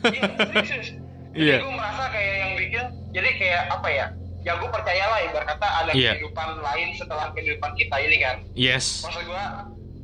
iya, 0.10 0.26
serius. 0.34 0.88
Iya. 1.38 1.60
Jadi 1.60 1.64
gua 1.64 1.74
merasa 1.78 2.04
kayak 2.10 2.34
yang 2.36 2.52
bikin 2.56 2.84
jadi 3.12 3.30
kayak 3.38 3.62
apa 3.70 3.88
ya 3.88 4.06
ya 4.46 4.54
gua 4.56 4.70
percayalah 4.70 5.20
ibarat 5.24 5.48
kata 5.50 5.68
ada 5.68 5.92
Iya. 5.92 6.14
kehidupan 6.16 6.50
lain 6.62 6.88
setelah 6.94 7.34
kehidupan 7.34 7.72
kita 7.74 7.96
ini 7.98 8.18
kan 8.22 8.36
Yes. 8.54 9.02
maksud 9.02 9.26
gua 9.26 9.44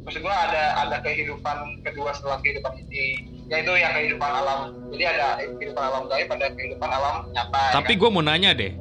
maksud 0.01 0.19
gua 0.19 0.35
ada 0.35 0.63
ada 0.81 0.97
kehidupan 0.99 1.57
kedua 1.81 2.09
setelah 2.11 2.41
kehidupan 2.41 2.73
ini 2.81 3.21
yaitu 3.45 3.71
yang 3.73 3.93
kehidupan 3.93 4.31
alam 4.31 4.59
jadi 4.89 5.03
ada 5.11 5.27
kehidupan 5.53 5.83
alam 5.83 6.03
gaib 6.07 6.29
ada 6.31 6.47
kehidupan 6.49 6.89
alam 6.89 7.15
nyata 7.29 7.59
ya 7.61 7.73
Tapi 7.75 7.93
kan? 7.93 7.99
gue 7.99 8.09
mau 8.09 8.23
nanya 8.23 8.51
deh. 8.51 8.73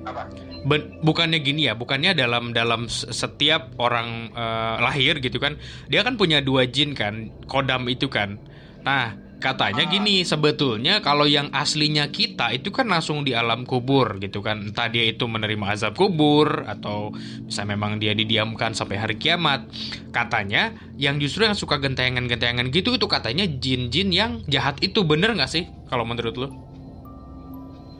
apa 0.00 0.22
Ben- 0.60 1.00
bukannya 1.00 1.38
gini 1.38 1.64
ya, 1.64 1.72
bukannya 1.72 2.12
dalam 2.12 2.50
dalam 2.50 2.86
setiap 2.90 3.72
orang 3.78 4.28
eh, 4.30 4.76
lahir 4.78 5.16
gitu 5.16 5.38
kan, 5.38 5.54
dia 5.86 6.02
kan 6.02 6.14
punya 6.14 6.38
dua 6.38 6.66
jin 6.66 6.92
kan, 6.92 7.30
kodam 7.46 7.86
itu 7.86 8.06
kan. 8.06 8.36
Nah, 8.82 9.14
katanya 9.38 9.86
gini, 9.86 10.22
sebetulnya 10.26 11.02
kalau 11.02 11.26
yang 11.26 11.50
aslinya 11.54 12.10
kita 12.10 12.50
itu 12.54 12.70
kan 12.74 12.90
langsung 12.90 13.22
di 13.22 13.32
alam 13.34 13.66
kubur 13.66 14.18
gitu 14.18 14.42
kan. 14.44 14.70
Entah 14.70 14.90
dia 14.90 15.06
itu 15.06 15.24
menerima 15.26 15.74
azab 15.74 15.94
kubur 15.94 16.66
atau 16.66 17.14
bisa 17.46 17.62
memang 17.62 18.02
dia 18.02 18.12
didiamkan 18.12 18.74
sampai 18.74 18.98
hari 18.98 19.16
kiamat. 19.16 19.66
Katanya 20.14 20.74
yang 20.98 21.22
justru 21.22 21.46
yang 21.46 21.54
suka 21.54 21.78
gentengan-gentengan 21.78 22.70
gitu 22.74 22.94
itu 22.94 23.06
katanya 23.06 23.46
jin-jin 23.46 24.10
yang 24.10 24.42
jahat 24.50 24.78
itu 24.82 25.06
bener 25.06 25.34
nggak 25.34 25.50
sih 25.50 25.64
kalau 25.86 26.02
menurut 26.02 26.34
lu? 26.34 26.68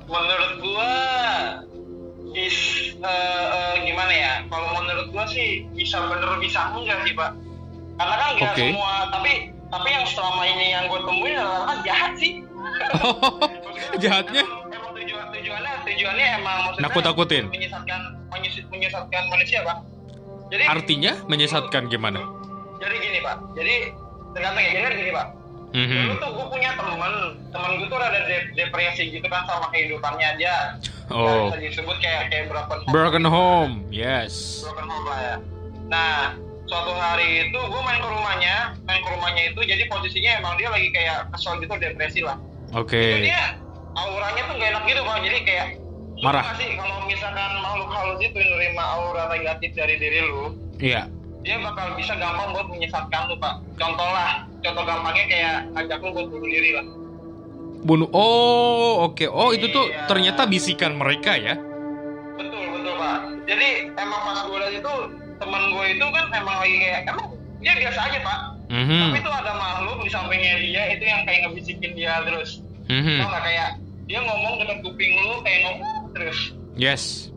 menurut 0.09 0.53
gua 0.64 0.92
is 2.33 2.59
eh, 2.96 3.44
eh, 3.53 3.74
gimana 3.85 4.12
ya 4.12 4.33
kalau 4.48 4.68
menurut 4.81 5.07
gua 5.12 5.24
sih 5.29 5.68
bisa 5.77 6.01
bener 6.09 6.40
bisa 6.40 6.72
enggak 6.72 6.98
sih 7.05 7.12
pak 7.12 7.31
karena 8.01 8.14
kan 8.16 8.31
nggak 8.40 8.53
Oke. 8.57 8.61
semua 8.64 8.92
tapi 9.12 9.33
tapi 9.69 9.89
yang 9.91 10.05
selama 10.05 10.43
ini 10.45 10.67
yang 10.71 10.85
gua 10.87 11.01
temuin 11.03 11.35
adalah 11.35 11.63
kan 11.67 11.79
jahat 11.83 12.13
sih 12.17 12.33
Jahatnya? 14.03 14.43
emang, 14.43 14.69
emang 14.71 14.93
tujuan 14.95 15.27
tujuannya 15.31 15.73
tujuannya 15.85 16.27
emang 16.37 16.57
maksudnya 16.63 16.85
Nakut-nakutin? 16.85 17.45
menyesatkan 17.49 18.01
menyesat, 18.29 18.65
menyesatkan 18.69 19.23
manusia 19.29 19.59
pak 19.63 19.79
jadi 20.49 20.65
Artinya 20.67 21.13
menyesatkan 21.27 21.83
gimana? 21.87 22.21
jadi 22.79 22.95
gini 22.97 23.19
pak 23.21 23.37
jadi 23.53 23.75
tergantung 24.31 24.63
ya 24.63 24.73
jadi 24.75 24.97
gini 24.97 25.13
pak 25.13 25.27
dulu 25.69 25.85
Mhm. 26.09 26.17
tuh 26.17 26.31
gue 26.33 26.47
punya 26.49 26.71
temen 26.73 26.97
temen 27.53 27.71
gue 27.77 27.87
tuh 27.87 27.99
ada 27.99 28.21
de- 28.25 28.49
depresi 28.55 29.05
gitu 29.11 29.27
kan 29.27 29.45
sama 29.45 29.69
kehidupannya 29.69 30.29
dia 30.37 30.81
Oh. 31.09 31.49
bisa 31.49 31.57
disebut 31.59 31.97
kayak 31.99 32.29
kayak 32.29 32.45
broken 32.49 32.79
home 32.79 32.89
Broken 32.91 33.25
home, 33.27 33.75
yes. 33.89 34.61
broken 34.61 34.87
home 34.87 35.05
lah 35.05 35.21
ya 35.21 35.37
nah 35.87 36.17
suatu 36.69 36.93
hari 36.93 37.49
itu 37.49 37.59
gue 37.59 37.81
main 37.81 37.97
ke 37.97 38.09
rumahnya 38.09 38.57
main 38.85 39.01
ke 39.01 39.11
rumahnya 39.11 39.43
itu 39.49 39.61
jadi 39.63 39.83
posisinya 39.87 40.31
emang 40.39 40.55
dia 40.55 40.69
lagi 40.69 40.89
kayak 40.89 41.33
kesel 41.33 41.57
gitu 41.59 41.75
depresi 41.75 42.21
lah 42.21 42.37
Oke. 42.71 43.01
Itu 43.01 43.25
dia 43.25 43.57
auranya 43.95 44.43
tuh 44.45 44.55
gak 44.55 44.69
enak 44.69 44.83
gitu 44.85 45.01
pak 45.01 45.17
jadi 45.23 45.39
kayak 45.41 45.67
Marah. 46.19 46.45
sih 46.55 46.75
kalau 46.75 47.01
misalkan 47.03 47.51
makhluk 47.59 47.89
halus 47.89 48.21
itu 48.21 48.37
nerima 48.37 48.85
aura 48.85 49.25
negatif 49.29 49.71
dari 49.73 49.97
diri 49.97 50.21
lu 50.21 50.53
Iya. 50.77 51.09
dia 51.41 51.57
bakal 51.59 51.95
bisa 51.95 52.13
gampang 52.15 52.53
buat 52.53 52.69
menyesatkan 52.69 53.23
lu 53.27 53.37
pak 53.37 53.55
contoh 53.75 54.05
lah 54.05 54.45
contoh 54.61 54.85
gampangnya 54.85 55.25
kayak 55.27 55.57
ngajak 55.73 55.99
lu 55.99 56.11
buat 56.13 56.27
bunuh 56.29 56.47
diri 56.47 56.73
lah 56.75 56.87
Bunuh. 57.79 58.11
Oh, 58.11 59.07
oke. 59.07 59.23
Oh, 59.25 59.55
itu 59.55 59.71
tuh 59.71 59.87
Iya. 59.87 60.05
ternyata 60.05 60.45
bisikan 60.45 60.93
mereka 60.93 61.33
ya. 61.33 61.55
betul 62.35 62.63
betul 62.69 62.93
pak 62.93 63.19
jadi 63.47 63.69
emang 63.95 64.21
pas 64.21 64.39
gue 64.43 64.59
lihat 64.59 64.75
itu 64.77 64.95
teman 65.38 65.62
gue 65.70 65.85
itu 65.90 66.07
kan 66.09 66.24
emang 66.31 66.57
lagi 66.59 66.77
kayak 66.77 67.01
emang 67.07 67.27
dia 67.59 67.72
biasa 67.77 68.01
aja 68.03 68.18
pak 68.20 68.38
Mhm. 68.68 69.01
tapi 69.01 69.18
itu 69.18 69.31
ada 69.33 69.53
makhluk 69.55 69.98
di 70.05 70.11
sampingnya 70.11 70.55
dia 70.61 70.83
itu 70.92 71.05
yang 71.05 71.22
kayak 71.24 71.40
ngebisikin 71.42 71.90
dia 71.94 72.20
terus 72.22 72.61
Mhm. 72.85 73.16
tau 73.16 73.29
nggak 73.29 73.42
kayak 73.42 73.68
dia 74.05 74.18
ngomong 74.20 74.55
dengan 74.59 74.77
kuping 74.81 75.12
lu 75.16 75.35
kayak 75.40 75.61
ngomong 75.64 75.92
terus 76.12 76.38
Yes. 76.74 77.33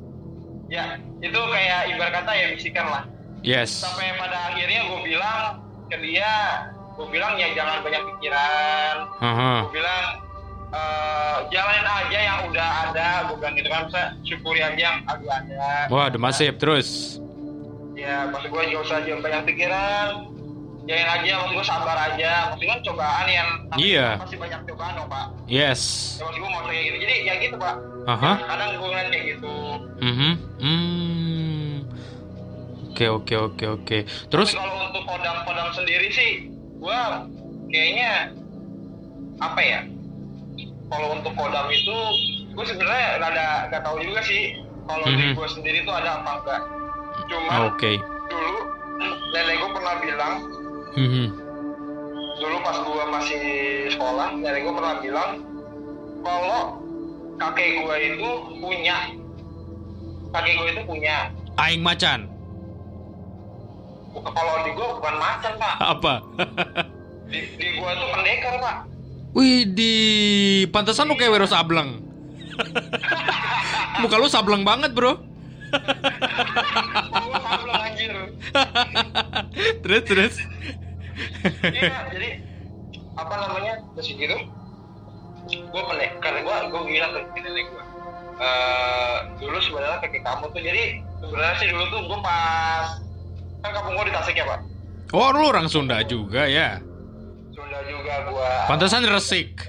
ya 0.68 0.96
itu 1.20 1.40
kayak 1.40 1.80
ibarat 1.90 2.14
kata 2.18 2.32
ya 2.32 2.46
bisikan 2.52 2.86
lah 2.86 3.04
Yes. 3.42 3.72
sampai 3.80 4.12
pada 4.16 4.52
akhirnya 4.52 4.86
gue 4.86 5.00
bilang 5.04 5.42
ke 5.88 5.98
dia 6.00 6.34
gue 6.92 7.08
bilang 7.08 7.34
ya 7.36 7.48
jangan 7.52 7.80
banyak 7.80 8.04
pikiran 8.06 8.96
Aha. 9.20 9.52
gue 9.66 9.72
bilang 9.74 10.06
eh, 10.72 11.38
jalanin 11.50 11.84
aja 11.84 12.20
yang 12.22 12.40
udah 12.46 12.68
ada 12.86 13.08
gue 13.26 13.36
bilang 13.36 13.54
gitu 13.56 13.68
kan 13.68 13.82
bisa 13.88 14.02
syukuri 14.22 14.60
aja 14.60 14.80
yang 14.80 14.98
udah 15.04 15.36
ada 15.38 15.68
Wah, 15.88 16.08
demasif 16.08 16.56
terus. 16.56 17.20
Ya 18.02 18.26
maksud 18.28 18.50
gue 18.50 18.64
juga 18.68 18.80
usah 18.84 18.98
jangan 19.02 19.22
banyak 19.22 19.42
pikiran 19.46 20.08
jalanin 20.82 21.10
aja 21.12 21.32
maksud 21.38 21.54
gue 21.54 21.66
sabar 21.68 21.98
aja 22.04 22.32
maksud 22.50 22.64
gue 22.64 22.78
cobaan 22.84 23.28
yang 23.28 23.50
Iya. 23.78 24.08
pasti 24.18 24.36
banyak 24.36 24.60
cobaan 24.66 24.94
dong 24.96 25.08
pak 25.08 25.26
Yes. 25.46 25.82
ya 26.18 26.26
maksud 26.26 26.40
gue 26.40 26.50
mau 26.50 26.62
kayak 26.64 26.84
gitu 26.84 26.98
jadi 27.00 27.14
ya 27.22 27.34
gitu 27.40 27.56
pak 27.56 27.76
Aha. 28.04 28.32
kadang 28.44 28.70
gue 28.74 28.88
ngeliat 28.88 29.08
kayak 29.10 29.26
gitu 29.32 29.54
Mhm. 30.02 30.32
Hmm. 30.58 31.76
Oke, 32.92 33.06
oke, 33.08 33.36
oke, 33.40 33.66
oke. 33.72 33.98
Terus 34.28 34.50
Tapi 34.52 34.60
kalau 34.60 34.78
untuk 34.84 35.04
kodam-kodam 35.06 35.70
sendiri 35.72 36.08
sih 36.12 36.32
gue 36.76 37.00
kayaknya 37.68 38.34
apa 39.40 39.58
ya 39.60 39.80
kalau 40.88 41.16
untuk 41.16 41.34
kodam 41.34 41.70
itu 41.70 41.98
gue 42.52 42.66
sebenarnya 42.68 43.08
rada 43.18 43.48
gak 43.70 43.82
tahu 43.82 44.02
juga 44.02 44.20
sih 44.22 44.58
kalau 44.84 45.06
di 45.08 45.24
Mhm. 45.24 45.34
gue 45.34 45.48
sendiri 45.48 45.80
tuh 45.82 45.94
ada 45.94 46.20
apa 46.20 46.32
enggak 46.36 46.62
cuma 47.26 47.68
oke. 47.68 47.92
dulu 48.28 48.58
nenek 49.32 49.56
gue 49.58 49.70
pernah 49.72 49.96
bilang 49.98 50.34
Mhm. 50.92 51.26
dulu 52.36 52.58
pas 52.60 52.78
gue 52.78 53.04
masih 53.10 53.44
sekolah 53.90 54.28
nenek 54.34 54.62
gue 54.62 54.74
pernah 54.74 54.96
bilang 54.98 55.32
kalau 56.22 56.62
kakek 57.36 57.70
gue 57.80 57.96
itu 58.08 58.30
punya 58.58 58.98
kakek 60.30 60.54
gue 60.54 60.68
itu 60.70 60.84
punya 60.86 61.16
Aing 61.54 61.84
macan. 61.84 62.32
Kalau 64.12 64.56
di 64.62 64.72
gue 64.72 64.88
bukan 64.94 65.16
macan 65.18 65.54
pak 65.56 65.76
Apa? 65.80 66.14
di, 67.28 67.40
di 67.56 67.68
gue 67.74 67.92
tuh 67.92 68.08
pendekar 68.10 68.54
pak 68.58 68.76
Wih 69.32 69.64
di 69.66 69.94
pantesan 70.68 71.08
lu 71.08 71.16
kayak 71.16 71.32
Wiro 71.32 71.48
Sableng. 71.48 72.04
Muka 74.04 74.20
lu 74.20 74.28
sableng 74.28 74.68
banget, 74.68 74.92
Bro. 74.92 75.24
Anjir. 77.72 78.14
terus 79.84 80.04
terus. 80.08 80.36
Iya, 81.62 82.08
jadi 82.14 82.30
apa 83.18 83.34
namanya? 83.36 83.74
Terus 83.98 84.08
gitu. 84.16 84.38
Gue 85.52 85.82
pendek 85.90 86.12
karena 86.22 86.40
gue 86.46 86.56
gue 86.72 86.82
bilang 86.88 87.12
ke 87.16 87.40
nenek 87.42 87.66
gue. 87.70 87.84
Eh 88.42 89.18
dulu 89.38 89.58
sebenarnya 89.62 89.98
kaki 90.02 90.20
kamu 90.24 90.46
tuh 90.50 90.62
jadi 90.62 90.84
sebenarnya 91.22 91.56
sih 91.62 91.68
dulu 91.70 91.86
tuh 91.92 92.02
gue 92.10 92.20
pas 92.24 92.88
kan 93.62 93.72
kampung 93.76 93.94
gue 94.00 94.06
di 94.10 94.14
Tasik 94.14 94.36
ya 94.38 94.46
pak. 94.48 94.60
Oh, 95.12 95.28
lu 95.36 95.44
orang 95.52 95.68
Sunda 95.68 96.00
juga 96.08 96.48
ya. 96.48 96.80
Sunda 97.52 97.80
juga 97.84 98.14
gue. 98.32 98.52
Pantesan 98.72 99.04
resik. 99.12 99.68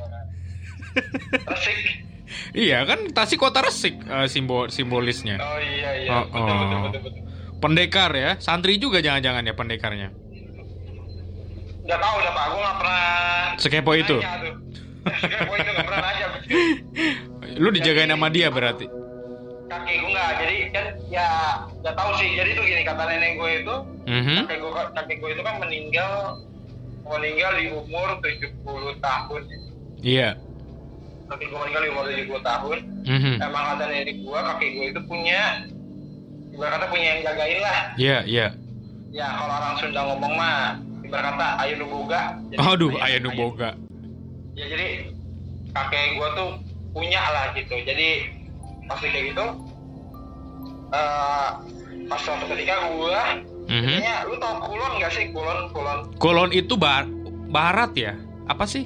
Tasik. 1.51 2.12
Iya 2.53 2.85
kan 2.85 3.11
Tasik 3.13 3.39
kota 3.41 3.61
resik 3.63 3.99
eh, 4.05 4.27
simbol 4.29 4.69
simbolisnya. 4.69 5.37
Oh 5.41 5.59
iya 5.59 5.91
iya. 6.03 6.11
Oh, 6.13 6.25
betul, 6.29 6.55
betul 6.57 6.77
oh. 6.79 6.83
betul 6.89 7.01
betul. 7.07 7.23
Pendekar 7.63 8.11
ya, 8.19 8.31
santri 8.43 8.75
juga 8.75 8.99
jangan-jangan 8.99 9.47
ya 9.47 9.55
pendekarnya. 9.55 10.09
Udah 11.83 11.99
tahu 11.99 12.15
udah 12.19 12.33
pak, 12.35 12.45
gue 12.47 12.61
nggak 12.63 12.77
pernah. 12.79 13.07
Sekepo 13.59 13.93
itu. 13.95 14.17
Sekepo 15.03 15.53
itu 15.55 15.71
pernah 15.71 16.01
nanya. 16.03 16.27
Lu 17.59 17.69
dijagain 17.71 18.11
sama 18.11 18.29
dia 18.35 18.51
berarti. 18.51 18.87
Kakek 19.71 19.95
gue 19.95 20.11
nggak, 20.11 20.31
jadi 20.43 20.57
kan 20.75 20.87
ya 21.07 21.29
nggak 21.81 21.95
tahu 21.95 22.11
sih. 22.19 22.29
Jadi 22.35 22.51
tuh 22.59 22.65
gini 22.67 22.83
kata 22.83 23.03
nenek 23.09 23.31
gue 23.39 23.51
itu, 23.63 23.75
Mhm. 24.11 24.37
kakek 24.47 24.59
gue 24.59 24.71
kakek 24.93 25.17
gue 25.23 25.31
itu 25.33 25.43
kan 25.43 25.55
meninggal 25.63 26.13
meninggal 27.03 27.53
di 27.59 27.65
umur 27.71 28.09
70 28.23 28.93
tahun. 28.99 29.43
Iya. 30.03 30.35
Kakek 31.29 31.47
gue 31.49 31.59
meninggal 31.59 31.83
di 31.83 31.91
umur 31.91 32.05
70 32.07 32.41
tahun. 32.43 32.79
Mhm. 33.05 33.35
Emang 33.41 33.65
kata 33.73 33.85
nenek 33.87 34.17
gue, 34.21 34.39
kakek 34.39 34.71
gue 34.71 34.87
itu 34.91 35.01
punya 35.05 35.41
ibarat 36.53 36.73
kata 36.77 36.87
punya 36.89 37.07
yang 37.09 37.21
jagain 37.25 37.61
lah. 37.61 37.79
Iya, 37.97 38.19
iya. 38.25 38.47
Ya 39.13 39.29
kalau 39.29 39.55
orang 39.55 39.75
Sunda 39.77 40.01
ngomong 40.09 40.33
mah 40.35 40.57
ibarat 41.03 41.25
kata 41.33 41.49
ayo 41.61 41.73
nu 41.77 41.87
boga. 41.87 42.23
Jadi, 42.49 42.59
Aduh, 42.61 42.91
ayah 43.01 43.19
nu 43.21 43.31
boga. 43.33 43.71
Ya 44.53 44.65
jadi 44.69 44.87
kakek 45.73 46.07
gue 46.17 46.29
tuh 46.33 46.51
punya 46.93 47.23
lah 47.23 47.45
gitu. 47.53 47.75
Jadi 47.79 48.09
pasti 48.85 49.07
kayak 49.09 49.27
gitu. 49.33 49.47
eh 50.93 51.49
pas 52.05 52.21
suatu 52.21 52.45
ketika 52.53 52.85
gue, 52.85 53.21
Mhm. 53.65 53.81
kayaknya 53.89 54.15
lu 54.29 54.37
tau 54.37 54.61
kulon 54.61 55.01
gak 55.01 55.09
sih 55.09 55.33
kulon 55.33 55.73
kulon? 55.73 55.99
Kolon 56.21 56.51
itu 56.53 56.77
bar 56.77 57.09
barat 57.49 57.97
ya? 57.97 58.13
Apa 58.45 58.69
sih? 58.69 58.85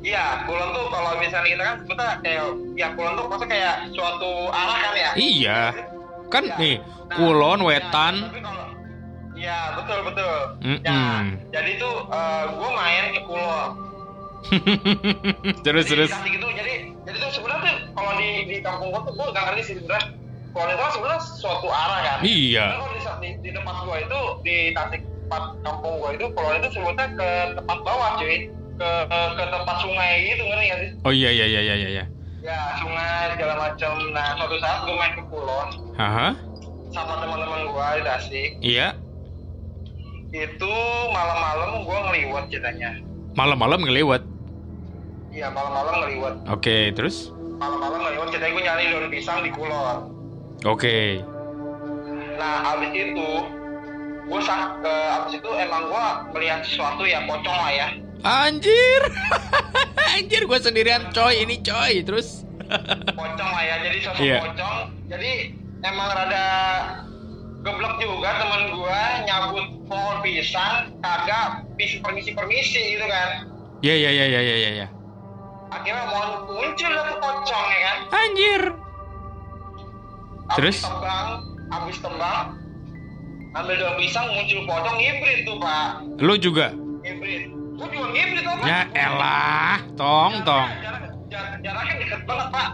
Iya 0.00 0.24
kulon 0.44 0.68
tuh 0.72 0.84
kalau 0.88 1.12
misalnya 1.16 1.48
kita 1.50 1.62
kan 1.62 1.76
kita 1.84 2.06
kayak 2.20 2.44
ya 2.72 2.88
kulon 2.90 3.12
tuh 3.14 3.24
maksudnya 3.26 3.50
kayak 3.50 3.74
suatu 3.92 4.30
arah 4.48 4.76
kan 4.78 4.92
ya? 4.94 5.10
Iya. 5.14 5.60
Kan 6.26 6.42
Ya. 6.46 6.56
nih, 6.56 6.76
Nah, 6.80 7.16
kulon, 7.16 7.58
ya, 7.58 7.66
wetan. 7.66 8.14
kalau- 8.32 8.68
Iya 9.32 9.58
betul 9.72 9.98
betul. 10.04 10.34
Mm-mm. 10.60 10.84
Ya, 10.84 11.00
jadi 11.50 11.70
tuh 11.76 11.94
gue 12.50 12.70
main 12.70 13.04
ke 13.10 13.20
kulon. 13.24 13.70
terus 15.60 15.84
Jadi 15.84 15.92
terus. 16.00 16.10
gitu 16.24 16.48
jadi 16.48 16.74
jadi 17.02 17.16
tuh 17.18 17.30
sebenarnya 17.30 17.60
tuh 17.62 17.92
kalau 17.92 18.12
di 18.16 18.28
di 18.46 18.56
kampung 18.60 18.88
gua 18.88 19.04
tuh 19.04 19.12
gua 19.12 19.26
gak 19.30 19.44
ngerti 19.46 19.62
sih 19.62 19.74
sebenarnya 19.76 20.16
kalau 20.50 20.66
itu 20.66 20.80
kan 20.80 20.90
sebenarnya 20.90 21.20
suatu 21.36 21.68
arah 21.68 21.98
kan 22.00 22.18
Iya. 22.22 22.66
Kalau 22.72 22.88
di, 22.88 23.00
di, 23.20 23.28
di 23.38 23.50
tempat 23.52 23.74
gua 23.84 23.96
itu 23.98 24.20
di 24.40 24.56
tasik 24.72 25.00
tempat 25.20 25.44
kampung 25.60 25.94
gua 25.94 26.10
itu 26.10 26.26
kalau 26.32 26.50
itu 26.56 26.68
sebutnya 26.72 27.06
ke 27.12 27.28
tempat 27.54 27.78
bawah 27.80 28.08
cuy 28.16 28.48
ke 28.80 28.90
ke, 29.36 29.44
tempat 29.46 29.76
sungai 29.78 30.12
gitu 30.26 30.42
ngerti 30.42 30.64
gak 30.66 30.78
sih 30.80 30.90
Oh 31.02 31.12
iya 31.12 31.30
iya 31.30 31.46
iya 31.46 31.60
iya 31.60 31.74
iya. 31.76 32.04
ya 32.40 32.58
sungai 32.74 33.28
segala 33.30 33.54
macam 33.60 33.92
nah 34.10 34.32
suatu 34.34 34.56
saat 34.56 34.78
gua 34.82 34.96
main 34.96 35.12
ke 35.12 35.22
kulon 35.28 35.68
Haha. 35.94 36.28
sama 36.90 37.14
teman-teman 37.20 37.60
gua 37.68 37.86
di 37.94 38.02
tasik 38.02 38.50
Iya. 38.58 38.96
itu 40.30 40.72
malam-malam 41.10 41.84
gua 41.84 41.98
ngeliwat 42.08 42.44
ceritanya 42.48 42.90
Malam-malam 43.30 43.80
ngelewat. 43.80 44.22
iya 45.30 45.46
malam-malam 45.48 45.94
ngeliwat 46.00 46.34
Oke, 46.48 46.90
terus? 46.92 47.30
malam-malam 47.56 48.00
ngeliwat 48.00 48.28
ceritanya 48.32 48.52
gua 48.52 48.64
nyari 48.64 48.84
daun 48.88 49.06
pisang 49.08 49.38
di 49.44 49.50
kulon 49.52 49.98
Oke. 50.60 51.20
Nah, 52.36 52.56
abis 52.70 52.92
itu 52.94 53.28
gue 54.22 54.40
sak 54.40 54.60
eh, 54.80 55.08
abis 55.14 55.32
itu 55.36 55.50
emang 55.50 55.88
gue 55.88 56.04
melihat 56.30 56.60
sesuatu 56.60 57.02
ya 57.02 57.24
pocong 57.24 57.52
lah 57.54 57.68
ya. 57.70 57.88
Anjir. 58.20 59.02
Anjir 60.12 60.42
gue 60.44 60.58
sendirian 60.58 61.08
coy, 61.10 61.40
ini 61.40 61.60
coy. 61.60 62.04
Terus? 62.04 62.44
Pocong 63.18 63.50
lah 63.50 63.62
ya. 63.62 63.76
Jadi 63.82 63.98
sosok 64.00 64.22
Iya. 64.22 64.38
pocong. 64.44 64.78
Jadi 65.08 65.32
emang 65.80 66.08
rada 66.08 66.46
geblek 67.60 67.94
juga 67.98 68.30
teman 68.38 68.62
gue 68.70 69.00
nyabut 69.26 69.66
pohon 69.84 70.16
pisang 70.22 70.96
kagak 71.00 71.66
pis 71.74 71.98
permisi 71.98 72.30
permisi 72.32 72.96
gitu 72.96 73.04
kan. 73.04 73.48
Ya 73.80 73.92
ya 73.92 74.10
ya 74.12 74.26
ya 74.28 74.40
ya 74.40 74.56
ya 74.58 74.70
ya. 74.84 74.88
Akhirnya 75.70 76.04
mau 76.04 76.24
muncul 76.46 76.90
lah 76.90 77.04
tuh 77.06 77.18
pocong 77.18 77.66
ya 77.66 77.78
kan. 77.80 77.98
Anjir. 78.12 78.62
Abis 80.50 80.56
Terus? 80.58 80.78
tembang, 80.82 81.28
abis 81.70 81.96
tembang, 82.02 82.44
ambil 83.54 83.74
daun 83.78 83.94
pisang 83.96 84.26
muncul 84.28 84.60
pocong 84.66 84.98
hibrid 84.98 85.38
tuh 85.46 85.56
pak. 85.58 85.86
Lu 86.18 86.34
juga? 86.36 86.74
Hibrid. 87.06 87.54
Gue 87.80 87.88
juga. 87.88 88.60
Ya 88.68 88.80
elah, 88.92 89.80
tong 89.96 90.44
tong. 90.44 90.68
Jarak, 90.68 91.02
jarak, 91.32 91.52
jaraknya 91.64 91.94
deket 91.96 92.20
banget 92.28 92.48
pak. 92.52 92.68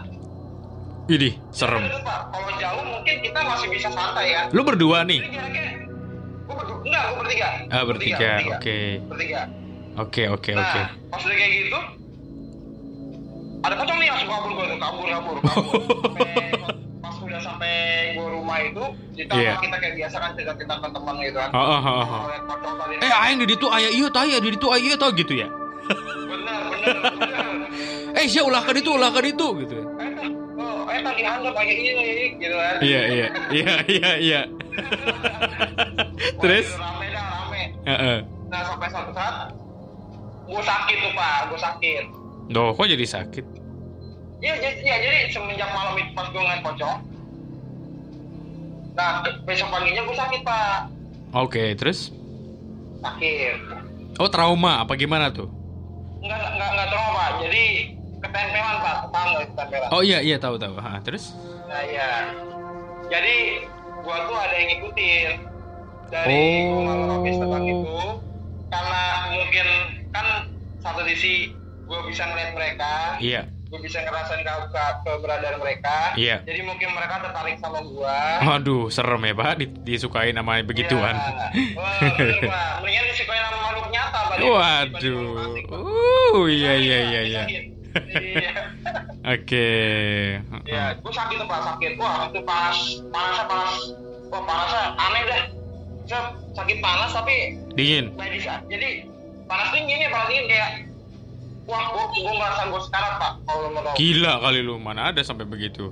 Idih, 1.07 1.33
serem. 1.55 1.87
Itu, 1.87 2.03
Pak. 2.03 2.19
Kalau 2.35 2.51
jauh 2.59 2.83
mungkin 2.83 3.15
kita 3.23 3.39
masih 3.39 3.67
bisa 3.71 3.87
santai 3.87 4.35
ya. 4.35 4.41
Lu 4.51 4.67
berdua 4.67 5.07
nih? 5.07 5.23
Ini 5.23 5.29
jaraknya, 5.31 5.63
gue 6.43 6.51
berdua, 6.51 6.77
enggak, 6.83 7.03
gue 7.07 7.17
bertiga. 7.23 7.47
Ah, 7.71 7.83
bertiga. 7.87 8.31
Oke. 8.51 8.79
Bertiga. 9.07 9.41
Oke, 9.97 10.23
oke, 10.27 10.51
Nah, 10.51 10.61
oke. 10.61 10.81
pas 11.09 11.21
udah 11.23 11.37
kayak 11.39 11.51
gitu, 11.57 11.79
ada 13.65 13.73
pocong 13.73 13.97
nih 13.97 14.09
langsung 14.13 14.29
kabur 14.29 14.51
gue 14.53 14.65
tuh, 14.69 14.77
kabur, 14.77 15.05
kabur, 15.09 15.35
kabur. 15.41 15.81
Udah 17.27 17.41
sampai 17.43 17.73
gue 18.15 18.27
rumah 18.31 18.57
itu, 18.63 18.83
kita 19.13 19.33
Iya. 19.35 19.53
kita 19.59 19.75
kayak 19.77 19.95
biasa 19.99 20.15
kan 20.15 20.31
cerita-cerita 20.33 20.73
ke 20.79 20.87
teman 20.95 21.15
gitu 21.19 21.37
kan. 21.37 21.49
Oh, 21.51 21.59
oh, 21.59 21.81
oh, 21.83 22.07
oh. 22.07 22.23
Eh, 23.03 23.11
aing 23.11 23.37
di 23.43 23.47
ditu 23.51 23.67
aya 23.67 23.89
ieu 23.91 24.07
tah 24.07 24.23
ya, 24.23 24.39
di 24.39 24.49
ditu 24.55 24.67
aya 24.71 24.79
ieu 24.79 24.95
tah 24.95 25.11
gitu 25.11 25.33
ya. 25.35 25.47
bener, 26.31 26.61
bener. 26.71 27.45
Eh, 28.15 28.25
sia 28.31 28.41
ulah 28.47 28.63
ka 28.63 28.71
ditu, 28.71 28.95
ulah 28.95 29.11
ka 29.11 29.19
ditu 29.19 29.47
gitu. 29.59 29.75
ya. 29.75 29.85
Oh, 30.57 30.89
eh 30.89 31.03
tadi 31.03 31.21
handap 31.21 31.53
kayak 31.53 31.75
ini, 31.75 32.33
gitu 32.39 32.55
kan. 32.55 32.75
Iya, 32.81 33.01
iya. 33.11 33.27
Iya, 33.51 33.73
iya, 33.85 34.11
iya. 34.17 34.41
Terus? 36.41 36.67
itu 36.71 36.79
Rame 36.79 37.07
dah, 37.11 37.25
rame. 37.43 37.61
Heeh. 37.85 38.17
Nah 38.47 38.61
sampai 38.63 38.87
satu 38.89 39.11
saat 39.11 39.51
gue 40.47 40.61
sakit 40.63 40.95
tuh 41.03 41.11
pak, 41.13 41.39
gue 41.51 41.59
sakit. 41.59 42.03
Duh, 42.47 42.71
kok 42.71 42.87
jadi 42.87 43.03
sakit? 43.05 43.45
Iya, 44.37 44.53
jadi, 44.61 44.79
ya, 44.85 44.95
jadi 45.01 45.17
semenjak 45.33 45.69
malam 45.73 45.97
itu 45.97 46.11
pas 46.13 46.29
gue 46.29 46.37
ngeliat 46.39 46.61
pocong, 46.61 46.97
nah 48.97 49.21
besok 49.45 49.69
paginya 49.69 50.01
gue 50.03 50.17
sakit 50.17 50.41
pak, 50.41 50.89
Oke, 51.31 51.77
terus? 51.77 52.09
sakit. 52.97 53.57
Oh, 54.17 54.25
trauma 54.25 54.81
apa 54.81 54.97
gimana 54.97 55.29
tuh? 55.29 55.45
Enggak 56.17 56.39
enggak 56.49 56.69
enggak 56.73 56.87
trauma 56.89 57.11
pak, 57.13 57.31
jadi 57.45 57.63
ketempelan 58.17 58.75
pak, 58.81 58.95
tahu 59.07 59.25
nggak 59.29 59.43
ketempelan? 59.47 59.89
Oh 59.93 60.01
iya, 60.01 60.17
iya 60.19 60.37
tahu 60.37 60.57
tahu. 60.57 60.73
Ha, 60.75 60.97
terus? 60.99 61.37
Nah 61.69 61.81
iya, 61.85 62.33
jadi 63.05 63.37
gue 64.01 64.17
tuh 64.25 64.35
ada 64.35 64.55
yang 64.55 64.67
ngikutin 64.73 65.29
dari 66.09 66.33
Oh. 66.33 66.73
gua 66.73 66.81
malam 66.81 67.09
habis 67.13 67.35
tebang 67.37 67.65
itu, 67.67 67.97
karena 68.67 69.01
mungkin 69.29 69.67
kan 70.09 70.25
satu 70.81 71.01
sisi 71.05 71.53
gue 71.85 71.99
bisa 72.09 72.23
ngeliat 72.25 72.51
mereka, 72.51 72.91
Iya. 73.21 73.45
Gue 73.67 73.79
bisa 73.83 73.99
ngerasain 73.99 74.41
ke, 74.41 74.53
ke 74.71 74.83
keberadaan 75.03 75.55
mereka. 75.59 76.15
Iya. 76.15 76.39
Jadi 76.47 76.59
mungkin 76.63 76.89
mereka 76.95 77.19
tertarik 77.19 77.59
sama 77.59 77.83
gua. 77.83 78.39
Waduh, 78.39 78.87
serem 78.87 79.21
ya, 79.27 79.33
Pak. 79.35 79.53
Di- 79.59 79.75
disukai 79.83 80.31
nama 80.31 80.63
begituan. 80.63 81.15
Iya. 81.19 81.75
Wah, 81.79 81.93
bener. 82.15 82.47
Mendingan 82.79 83.05
disukain 83.11 83.43
sama 83.43 83.59
makhluk 83.59 83.87
nyata, 83.91 84.19
Pak. 84.23 84.35
Waduh. 84.39 85.27
Uh, 85.67 86.43
iya 86.47 86.73
iya 86.79 86.97
iya 87.03 87.21
iya. 87.27 87.43
Iya. 87.43 88.51
Oke. 89.35 89.69
Iya, 90.63 90.83
gua 91.03 91.11
sakit 91.11 91.35
tuh, 91.35 91.47
Pak, 91.47 91.59
sakit. 91.67 91.91
Wah, 91.99 92.31
itu 92.31 92.39
panas, 92.47 92.79
panasnya 93.11 93.43
panas. 93.51 93.75
Wah, 94.31 94.41
panasnya 94.47 94.83
aneh 94.95 95.21
dah. 95.27 95.41
Saya 96.07 96.21
sakit 96.55 96.77
panas 96.79 97.11
tapi 97.11 97.59
Dingin. 97.75 98.15
medis. 98.15 98.47
Jadi 98.47 99.03
panas 99.43 99.75
dingin 99.75 99.99
ya, 99.99 100.07
panas 100.07 100.27
dingin 100.31 100.47
kayak 100.47 100.69
Wah, 101.67 101.83
gua, 101.91 102.03
gua 102.15 102.33
merasa 102.39 102.61
gua 102.71 102.81
sekarat, 102.81 103.13
Pak. 103.19 103.31
Kalau 103.43 103.69
mau. 103.75 103.91
Gila 103.93 104.33
kali 104.39 104.59
lu, 104.63 104.75
mana 104.79 105.11
ada 105.11 105.21
sampai 105.21 105.43
begitu. 105.43 105.91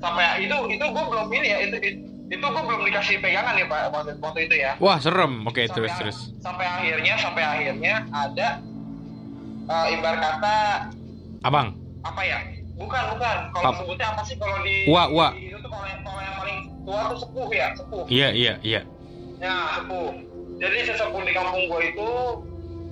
Sampai 0.00 0.44
itu 0.44 0.56
itu 0.68 0.84
gua 0.92 1.04
belum 1.08 1.28
ini 1.32 1.48
ya, 1.48 1.58
itu 1.64 1.76
itu, 1.80 1.98
itu 2.28 2.44
gua 2.44 2.62
belum 2.68 2.80
dikasih 2.84 3.24
pegangan 3.24 3.56
ya, 3.56 3.64
Pak, 3.64 3.80
waktu, 3.92 4.12
waktu 4.20 4.40
itu 4.48 4.54
ya. 4.60 4.76
Wah, 4.76 5.00
serem. 5.00 5.44
Oke, 5.48 5.64
sampai, 5.64 5.74
terus 5.76 5.92
terus. 5.96 6.18
sampai 6.44 6.66
akhirnya 6.68 7.14
sampai 7.16 7.42
akhirnya 7.42 7.94
ada 8.12 8.48
eh, 9.70 9.86
ibarat 9.96 10.20
kata 10.20 10.56
Abang. 11.40 11.68
apa 12.00 12.20
ya 12.24 12.38
bukan 12.80 13.02
bukan 13.16 13.36
kalau 13.52 13.72
sebutnya 13.76 14.06
apa 14.12 14.22
sih 14.24 14.36
kalau 14.40 14.56
di 14.64 14.88
Wa, 14.88 15.04
wa. 15.12 15.36
di 15.36 15.52
itu 15.52 15.56
tuh 15.60 15.68
kalau 15.68 15.84
yang, 15.84 16.00
kalau 16.00 16.20
yang 16.20 16.34
paling 16.40 16.58
tua 16.84 17.00
tuh 17.12 17.18
sepuh 17.20 17.48
ya 17.52 17.66
sepuh 17.76 18.04
Iya, 18.08 18.28
iya, 18.32 18.54
iya. 18.64 18.80
ya 19.36 19.54
sepuh 19.80 20.10
jadi 20.56 20.76
sesepuh 20.88 21.20
di 21.24 21.32
kampung 21.36 21.64
gua 21.68 21.80
itu 21.84 22.08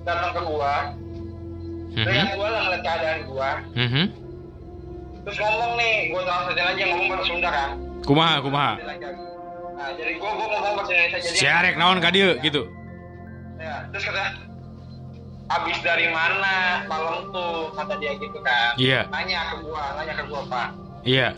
datang 0.05 0.31
ke 0.37 0.41
gua 0.45 0.73
Mhm. 1.89 2.05
lihat 2.05 2.29
gua 2.33 2.47
lah 2.47 2.61
ngeliat 2.63 2.81
keadaan 2.83 3.19
gua 3.25 3.51
Mhm. 3.73 4.03
terus 5.25 5.37
ngomong 5.37 5.71
nih 5.75 5.93
gua 6.09 6.21
translate 6.23 6.61
aja 6.61 6.83
ngomong 6.87 7.07
bahasa 7.09 7.25
Sunda 7.25 7.49
kan 7.49 7.69
Kumaha, 7.99 8.35
kumaha. 8.41 8.73
nah 9.75 9.89
jadi 9.93 10.11
gua 10.17 10.31
gua 10.33 10.47
ngomong 10.47 10.73
bahasa 10.77 10.91
Indonesia 10.91 11.19
jadi 11.19 11.37
Siarek 11.37 11.75
naon 11.75 11.97
dieu 12.01 12.31
gitu. 12.39 12.61
ya 13.59 13.75
terus 13.91 14.03
kata 14.05 14.23
abis 15.49 15.77
dari 15.81 16.07
mana 16.07 16.55
malam 16.85 17.33
tuh 17.33 17.73
kata 17.73 17.93
dia 17.97 18.13
gitu 18.15 18.39
kan 18.39 18.77
Iya. 18.77 19.01
nanya 19.09 19.39
ke 19.51 19.55
gua 19.65 19.83
nanya 19.97 20.13
ke 20.15 20.23
gua 20.29 20.41
pak 20.45 20.69
Iya. 21.03 21.29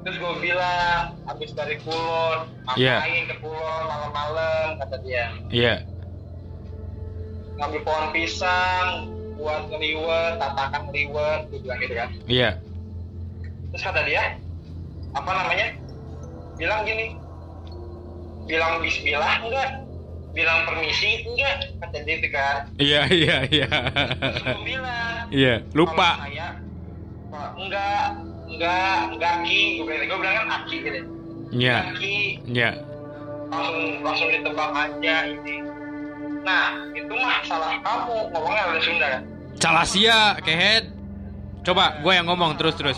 terus 0.00 0.16
gua 0.16 0.32
bilang 0.38 1.02
abis 1.26 1.50
dari 1.52 1.76
Kulon 1.80 2.38
Iya. 2.76 3.00
ngapain 3.00 3.24
ke 3.26 3.36
Kulon 3.40 3.82
malam-malam 3.88 4.66
kata 4.78 4.96
dia 5.02 5.24
Iya. 5.50 5.74
ngambil 7.58 7.80
pohon 7.84 8.06
pisang 8.14 8.88
buat 9.40 9.62
ngeliwet 9.72 10.36
tatakan 10.36 10.80
ngeliwet 10.92 11.40
gue 11.48 11.58
bilang 11.64 11.78
gitu 11.80 11.94
kan. 11.96 12.08
Iya. 12.28 12.50
terus 13.70 13.82
kata 13.86 14.02
dia 14.04 14.36
apa 15.16 15.30
namanya? 15.30 15.68
Bilang 16.60 16.84
gini 16.84 17.16
bilang 18.44 18.82
bismillah 18.84 19.40
enggak? 19.46 19.70
Bilang 20.36 20.68
permisi 20.68 21.24
enggak? 21.24 21.56
Kata 21.80 21.96
dia 22.04 22.14
itu 22.20 22.28
kan. 22.28 22.56
Iya, 22.76 23.00
iya, 23.08 23.36
iya. 23.48 23.68
gue 24.58 24.62
bilang 24.66 25.30
Iya, 25.30 25.54
lupa. 25.72 26.18
Kalau 26.18 26.26
saya 26.26 26.48
enggak 27.56 28.04
enggak 28.50 28.96
enggak 29.16 29.34
ki. 29.46 29.62
Gue 29.80 29.86
bilang 29.88 30.06
gue 30.10 30.18
bilang 30.18 30.36
kan 30.36 30.46
aki 30.60 30.76
gitu. 30.84 31.00
Iya, 31.50 31.76
aki. 31.94 32.18
Iya. 32.46 32.70
langsung 33.50 34.06
langsung 34.06 34.28
ditebak 34.30 34.70
aja 34.78 35.26
ini 35.26 35.69
nah 36.40 36.64
itu 36.90 37.12
mah 37.12 37.38
salah 37.42 37.76
kamu 37.78 38.16
ngomongnya 38.30 38.62
udah 38.66 38.82
Sunda 38.82 39.08
kan 39.08 39.22
Calasia, 39.60 40.40
kehead. 40.40 40.88
Coba 41.60 42.00
gue 42.00 42.12
yang 42.16 42.24
ngomong 42.24 42.56
terus 42.56 42.72
terus. 42.74 42.96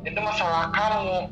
Itu 0.00 0.16
masalah 0.16 0.72
kamu 0.72 1.28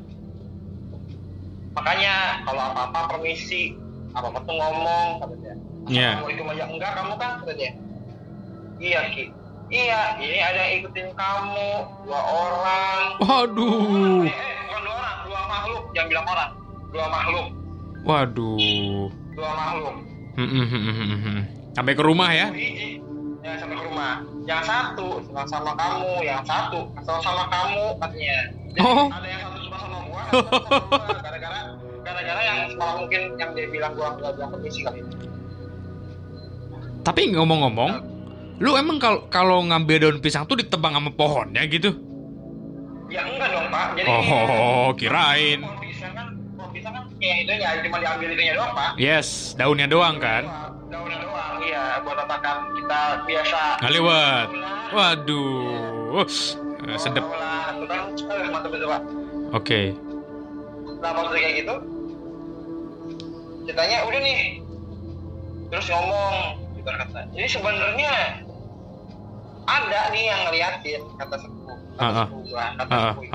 makanya 1.75 2.15
kalau 2.45 2.63
apa 2.69 2.81
apa 2.87 3.01
permisi 3.11 3.75
apa 4.13 4.29
apa 4.29 4.39
tuh 4.45 4.55
ngomong 4.55 5.09
kata 5.19 5.35
dia 5.41 5.55
Iya. 5.85 6.11
kamu 6.17 6.29
itu 6.31 6.43
aja 6.47 6.65
enggak 6.71 6.93
kamu 6.95 7.13
kan 7.17 7.31
kata 7.41 7.53
dia 7.55 7.71
iya 8.79 9.01
ki 9.11 9.25
iya 9.69 10.01
ini 10.17 10.39
ada 10.39 10.61
yang 10.61 10.75
ikutin 10.81 11.09
kamu 11.13 11.69
dua 12.07 12.21
orang 12.23 13.01
Waduh. 13.19 14.23
eh, 14.23 14.31
eh, 14.31 14.55
bukan 14.63 14.81
dua 14.81 14.95
orang 14.95 15.17
dua 15.27 15.41
makhluk 15.45 15.85
jangan 15.93 16.09
bilang 16.09 16.27
orang 16.31 16.51
dua 16.89 17.07
makhluk 17.11 17.47
Waduh. 18.07 19.09
dua 19.35 19.51
makhluk 19.51 19.95
Hmm, 20.35 20.51
hmm, 20.51 20.71
hmm. 21.17 21.39
Sampai 21.73 21.95
ke 21.95 22.03
rumah 22.03 22.31
ya? 22.31 22.51
Yang 22.51 23.57
sampai 23.61 23.77
ke 23.77 23.85
rumah 23.85 24.13
yang 24.45 24.61
satu 24.61 25.25
senang 25.25 25.49
sama 25.49 25.73
kamu 25.73 26.21
yang 26.21 26.43
satu 26.43 26.85
kesel 26.93 27.17
sama 27.19 27.49
kamu 27.49 27.97
katanya 27.97 28.39
jadi 28.69 28.81
Oh. 28.83 29.09
ada 29.09 29.25
yang 29.25 29.41
satu 29.43 29.59
suka 29.59 29.77
sama 29.79 29.99
gua 30.05 30.23
gara-gara 31.17 31.61
gara-gara 32.03 32.41
yang 32.43 32.59
malah 32.75 32.97
mungkin 32.99 33.21
yang 33.35 33.51
dia 33.53 33.67
bilang 33.67 33.93
gua 33.95 34.13
nggak 34.13 34.33
bilang 34.37 34.51
permisi 34.51 34.81
kali 34.85 35.01
Tapi 37.01 37.21
ngomong-ngomong, 37.33 37.93
lu 38.59 38.77
emang 38.77 38.97
kalau 38.97 39.29
kalau 39.29 39.61
ngambil 39.63 39.97
daun 39.99 40.19
pisang 40.21 40.45
tuh 40.45 40.57
ditebang 40.57 40.93
sama 40.93 41.11
pohonnya 41.11 41.65
gitu? 41.65 41.93
ya 43.07 43.21
enggak 43.23 43.49
dong 43.49 43.69
pak 43.69 43.87
jadi 43.95 44.09
Oh, 44.09 44.89
kirain. 44.97 45.61
pohon 45.61 45.77
pohon 45.77 45.84
kayak 47.25 47.39
itu 47.49 47.53
ya 47.57 47.71
cuma 47.81 47.97
diambil 48.05 48.29
itunya 48.37 48.53
doang 48.53 48.73
pak 48.77 48.91
Yes, 49.01 49.57
daunnya 49.57 49.89
doang 49.89 50.17
kan? 50.21 50.45
daunnya 50.93 51.19
doang 51.25 51.55
iya 51.65 51.85
buat 52.05 52.17
tatakan 52.21 52.57
kita 52.77 53.01
biasa 53.25 53.61
Ngaliwat. 53.81 54.49
Waduh. 54.93 56.13
Sedep. 57.01 57.25
lah 57.25 57.73
itu 57.73 57.85
kan 57.89 58.13
eh, 58.13 59.01
Oke. 59.57 59.81
Nah 61.01 61.11
pas 61.17 61.25
udah 61.29 61.41
kayak 61.41 61.55
gitu 61.65 61.75
Ceritanya 63.65 63.99
udah 64.05 64.21
nih 64.21 64.39
Terus 65.73 65.87
ngomong 65.89 66.35
gitu 66.77 66.89
kata 66.89 67.21
Jadi 67.33 67.49
sebenarnya 67.49 68.15
Ada 69.65 70.01
nih 70.13 70.25
yang 70.29 70.41
ngeliatin 70.49 71.01
Kata 71.17 71.37
sepupu 71.41 71.74
Kata 71.95 72.27
sepupu 72.27 72.51
gua 72.51 72.67
Kata 72.75 72.95
sepupu. 73.15 73.31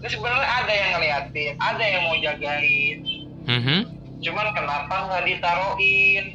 Jadi 0.00 0.12
sebenarnya 0.14 0.48
ada 0.48 0.72
yang 0.72 0.90
ngeliatin 0.94 1.52
Ada 1.58 1.84
yang 1.84 2.02
mau 2.06 2.16
jagain 2.18 2.98
Mhm. 3.40 3.78
Cuman 4.20 4.46
kenapa 4.52 4.94
nggak 5.08 5.22
ditaruhin 5.26 6.26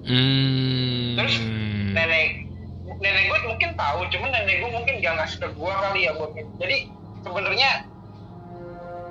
Hmm. 0.00 1.12
Terus 1.12 1.34
nenek 1.92 2.48
Nenek 3.00 3.24
gue 3.28 3.38
mungkin 3.44 3.70
tahu 3.76 4.00
Cuman 4.08 4.28
nenek 4.32 4.56
gue 4.58 4.70
mungkin 4.72 4.94
gak 5.00 5.14
ngasih 5.20 5.38
ke 5.40 5.48
gue 5.52 5.72
kali 5.72 6.00
ya 6.08 6.12
buat. 6.16 6.32
Jadi 6.56 6.76
sebenarnya 7.20 7.70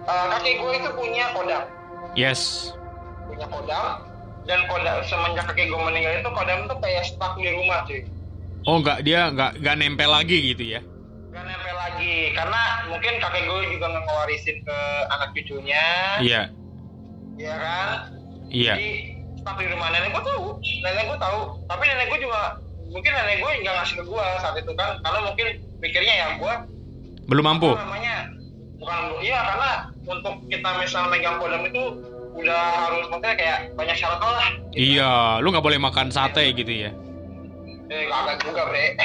eh, 0.04 0.26
Kakek 0.34 0.56
gue 0.58 0.72
itu 0.76 0.90
punya 0.94 1.26
kodam 1.34 1.64
Yes. 2.18 2.74
punya 3.30 3.46
kodam 3.46 3.86
dan 4.50 4.66
kodam 4.66 4.98
semenjak 5.06 5.46
kakek 5.46 5.70
gue 5.70 5.78
meninggal 5.78 6.26
itu 6.26 6.30
kodam 6.34 6.66
tuh 6.66 6.78
kayak 6.82 7.06
stuck 7.06 7.38
di 7.38 7.54
rumah 7.54 7.86
cuy 7.86 8.02
Oh, 8.64 8.78
nggak 8.78 9.02
dia 9.02 9.30
nggak 9.30 9.60
nggak 9.60 9.76
nempel 9.76 10.10
lagi 10.10 10.38
gitu 10.50 10.64
ya? 10.70 10.82
gak 11.30 11.44
nempel 11.46 11.76
lagi 11.76 12.16
karena 12.34 12.62
mungkin 12.86 13.14
kakek 13.18 13.44
gue 13.46 13.60
juga 13.72 13.86
nggak 13.88 14.04
ngewarisin 14.04 14.58
ke 14.60 14.78
anak 15.08 15.30
cucunya 15.32 15.86
Iya. 16.20 16.42
ya 17.36 17.54
kan 17.56 17.88
Iya. 18.50 18.74
jadi 18.76 18.90
stuck 19.38 19.56
di 19.56 19.68
rumah 19.70 19.88
nenek 19.90 20.10
gue 20.10 20.24
tahu 20.26 20.46
nenek 20.60 21.06
gue 21.06 21.18
tahu 21.18 21.40
tapi 21.66 21.84
nenek 21.86 22.08
gue 22.10 22.20
juga 22.20 22.42
mungkin 22.86 23.12
nenek 23.14 23.38
gue 23.40 23.52
nggak 23.62 23.74
ngasih 23.74 23.96
ke 23.96 24.04
gue 24.04 24.26
saat 24.38 24.56
itu 24.58 24.72
kan 24.74 24.90
karena 25.00 25.20
mungkin 25.24 25.48
pikirnya 25.80 26.14
ya 26.14 26.28
gue 26.36 26.54
Belum 27.26 27.46
mampu. 27.46 27.70
namanya 27.72 28.26
bukan 28.76 29.00
iya 29.22 29.40
karena 29.46 29.70
untuk 30.04 30.36
kita 30.50 30.70
misal 30.76 31.04
megang 31.08 31.38
kodam 31.38 31.62
itu 31.64 31.84
udah 32.32 32.64
harus 32.82 33.06
maksudnya 33.06 33.36
kayak 33.36 33.58
banyak 33.76 33.96
syarat 33.96 34.18
lah 34.18 34.50
gitu. 34.72 34.98
Iya, 34.98 35.12
lu 35.40 35.48
nggak 35.48 35.62
boleh 35.62 35.78
makan 35.78 36.10
sate 36.10 36.42
gitu 36.52 36.72
ya? 36.72 36.92
Eh, 37.90 38.06
agak 38.06 38.36
juga, 38.40 38.62
bre. 38.66 38.86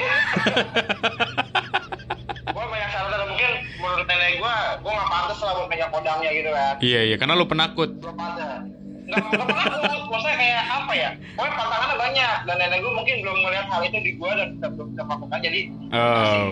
gua 2.46 2.64
banyak 2.64 2.88
syarat 2.88 3.10
dan 3.10 3.26
mungkin 3.26 3.50
menurut 3.74 4.06
nenek 4.06 4.32
gua, 4.36 4.54
gua 4.78 4.92
nggak 4.92 5.10
pantas 5.10 5.38
lah 5.40 5.52
buat 5.54 5.68
pegang 5.68 5.90
kodamnya 5.90 6.30
gitu 6.30 6.50
kan. 6.50 6.74
Iya 6.78 7.00
iya, 7.02 7.16
karena 7.16 7.34
lu 7.34 7.44
penakut. 7.44 7.90
Belum 7.96 8.12
pantas. 8.14 8.60
Nggak 9.04 9.24
pernah 9.26 9.46
gua, 9.46 9.88
maksudnya 10.06 10.36
kayak 10.36 10.62
apa 10.66 10.92
ya? 10.94 11.10
Pokoknya 11.34 11.54
pantangannya 11.54 11.96
banyak 11.98 12.36
dan 12.44 12.56
nenek 12.58 12.78
gua 12.78 12.92
mungkin 12.94 13.16
belum 13.20 13.36
melihat 13.42 13.66
hal 13.66 13.80
itu 13.82 13.98
di 13.98 14.12
gua 14.14 14.30
dan 14.34 14.48
belum 14.60 14.86
bisa 14.92 15.02
melakukan. 15.02 15.38
Jadi, 15.40 15.60
Oh. 15.90 16.50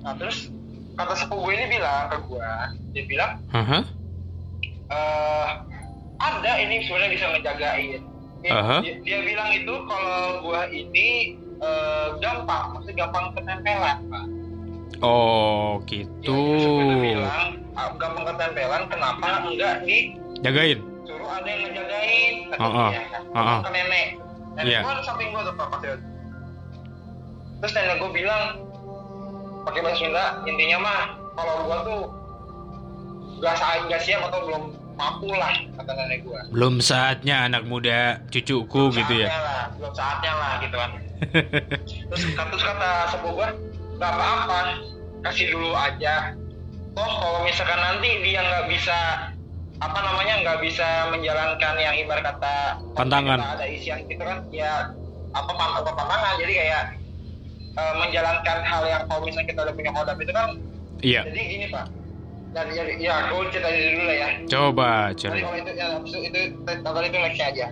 nah 0.00 0.14
terus 0.14 0.38
kata 0.94 1.14
sepupu 1.14 1.42
gue 1.44 1.54
ini 1.54 1.66
bilang 1.72 2.06
ke 2.08 2.18
gua, 2.24 2.50
dia 2.90 3.04
bilang 3.04 3.38
Haha. 3.48 3.78
eh 4.88 5.48
ada 6.18 6.52
ini 6.56 6.82
sebenarnya 6.82 7.10
bisa 7.12 7.26
ngejagain. 7.28 8.00
Dia, 8.38 8.50
Aha. 8.52 8.76
dia, 8.80 8.94
dia 9.02 9.18
bilang 9.20 9.50
itu 9.52 9.74
kalau 9.84 10.22
gua 10.40 10.66
ini 10.68 11.34
eh, 11.58 12.06
gampang, 12.18 12.64
maksudnya 12.72 12.96
gampang 13.02 13.24
ketempelan, 13.32 13.98
Pak. 14.06 14.24
Oh, 14.98 15.78
Ya, 15.84 16.02
gitu. 16.02 16.38
sudah 16.58 16.98
bilang 16.98 17.50
ah, 17.72 17.88
gampang 17.94 18.24
ketempelan, 18.26 18.82
kenapa 18.88 19.26
enggak 19.44 19.74
Jagain. 20.38 20.78
disuruh 21.04 21.28
ada 21.28 21.46
yang 21.46 21.60
ngejagain? 21.66 22.34
Kata 22.50 22.62
Oh, 22.62 22.90
dia. 22.90 23.02
oh, 23.30 23.38
oh. 23.38 23.58
Ke 23.62 23.70
nenek. 23.70 24.06
Nenek 24.54 24.80
gua 24.82 24.94
di 24.94 25.02
samping 25.02 25.28
gua 25.30 25.42
tuh 25.44 25.54
Pak. 25.54 25.68
Terus 27.58 27.72
nenek 27.72 27.96
gua 27.96 28.10
bilang 28.10 28.42
pakai 29.62 29.80
bahasa 29.82 29.98
Sunda, 29.98 30.24
intinya 30.44 30.78
mah 30.80 31.00
kalau 31.34 31.54
gua 31.62 31.76
tuh 31.84 32.00
gak, 33.38 33.54
gak 33.86 34.02
siap 34.02 34.20
atau 34.24 34.40
belum 34.42 34.62
mampu 34.94 35.30
lah 35.30 35.54
kata 35.76 35.90
nenek 35.92 36.20
gua. 36.22 36.40
Belum 36.50 36.78
saatnya 36.78 37.46
anak 37.46 37.62
muda 37.64 38.18
cucuku 38.28 38.90
gitu 38.92 39.14
Saatnya 39.14 39.30
ya. 39.30 39.38
lah, 39.38 39.62
belum 39.74 39.92
saatnya 39.92 40.32
lah 40.34 40.52
gitu 40.58 40.76
kan. 40.76 40.90
Terus, 42.08 42.22
terus 42.24 42.62
kata 42.62 42.90
sepupu 43.10 43.38
gua, 43.38 43.48
gak 43.98 44.12
apa-apa, 44.14 44.60
kasih 45.26 45.50
dulu 45.50 45.74
aja. 45.74 46.32
Toh 46.94 47.10
kalau 47.20 47.40
misalkan 47.42 47.78
nanti 47.78 48.10
dia 48.22 48.42
nggak 48.42 48.66
bisa 48.70 49.30
apa 49.78 49.98
namanya 50.02 50.42
nggak 50.42 50.58
bisa 50.58 51.06
menjalankan 51.14 51.74
yang 51.78 51.94
ibarat 51.94 52.26
kata 52.26 52.82
Pantangan. 52.98 53.38
ada 53.38 53.62
isian 53.70 54.02
gitu 54.10 54.18
kan 54.18 54.42
ya 54.50 54.90
apa 55.30 55.50
pantang 55.54 55.86
apa 55.86 55.90
pantangan 55.94 56.34
jadi 56.42 56.52
kayak 56.58 56.82
eh, 57.78 57.94
menjalankan 58.02 58.58
hal 58.66 58.82
yang 58.90 59.02
kalau 59.06 59.22
misalnya 59.22 59.46
kita 59.46 59.60
udah 59.62 59.74
punya 59.78 59.90
kodam 59.94 60.18
itu 60.18 60.32
kan 60.34 60.48
Iya. 60.98 61.22
jadi 61.30 61.40
gini 61.46 61.66
pak 61.70 61.86
dan 62.50 62.66
ya, 62.74 62.82
ya 62.98 63.14
gue 63.30 63.42
cerita 63.54 63.70
dulu 63.70 64.02
lah 64.02 64.16
ya 64.18 64.28
Coba 64.50 64.90
cari. 65.14 65.40
kalau 65.46 65.54
itu 65.62 65.70
ya 65.78 65.86
itu 66.02 66.16
itu 66.18 66.38
tadi 66.66 67.06
itu 67.06 67.18
nextnya 67.22 67.46
aja 67.54 67.66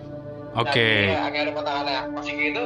Oke. 0.57 0.89
Nah, 1.11 1.27
agak 1.29 1.41
ada 1.45 1.51
pantangannya. 1.53 2.01
Masih 2.17 2.33
gitu, 2.33 2.63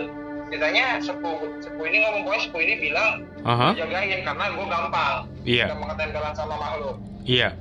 ceritanya 0.52 1.00
sepuh 1.00 1.40
sepuh 1.64 1.86
ini 1.88 1.98
ngomong 2.04 2.22
pokoknya 2.28 2.44
sepuh 2.44 2.62
ini 2.62 2.74
bilang 2.84 3.12
Aha. 3.48 3.72
jagain 3.72 4.20
karena 4.22 4.46
gue 4.52 4.66
gampang 4.68 5.16
Iya. 5.48 5.66
gampang 5.72 5.90
ketempelan 5.96 6.34
sama 6.36 6.56
makhluk 6.60 6.96
Iya. 7.24 7.56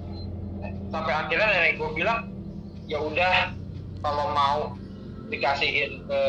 sampai 0.91 1.12
akhirnya 1.14 1.47
nenek 1.47 1.78
gue 1.78 1.91
bilang 1.95 2.26
ya 2.91 2.99
udah 2.99 3.55
kalau 4.03 4.26
mau 4.34 4.59
dikasihin 5.30 6.03
ke 6.05 6.20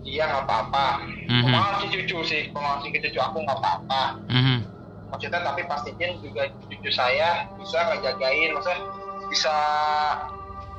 dia 0.00 0.24
nggak 0.24 0.48
apa-apa 0.48 1.04
Mhm. 1.28 1.50
mau 1.52 1.60
ngasih 1.76 1.88
cucu 1.92 2.18
sih 2.24 2.42
ngasih 2.48 2.88
ke 2.88 2.98
cucu 3.04 3.20
aku 3.20 3.44
nggak 3.44 3.58
apa-apa 3.60 4.02
Mhm. 4.32 4.56
maksudnya 5.12 5.44
tapi 5.44 5.60
pastiin 5.68 6.24
juga 6.24 6.48
cucu 6.64 6.88
saya 6.88 7.44
bisa 7.60 7.78
ngejagain 7.92 8.56
maksudnya 8.56 8.80
bisa 9.28 9.56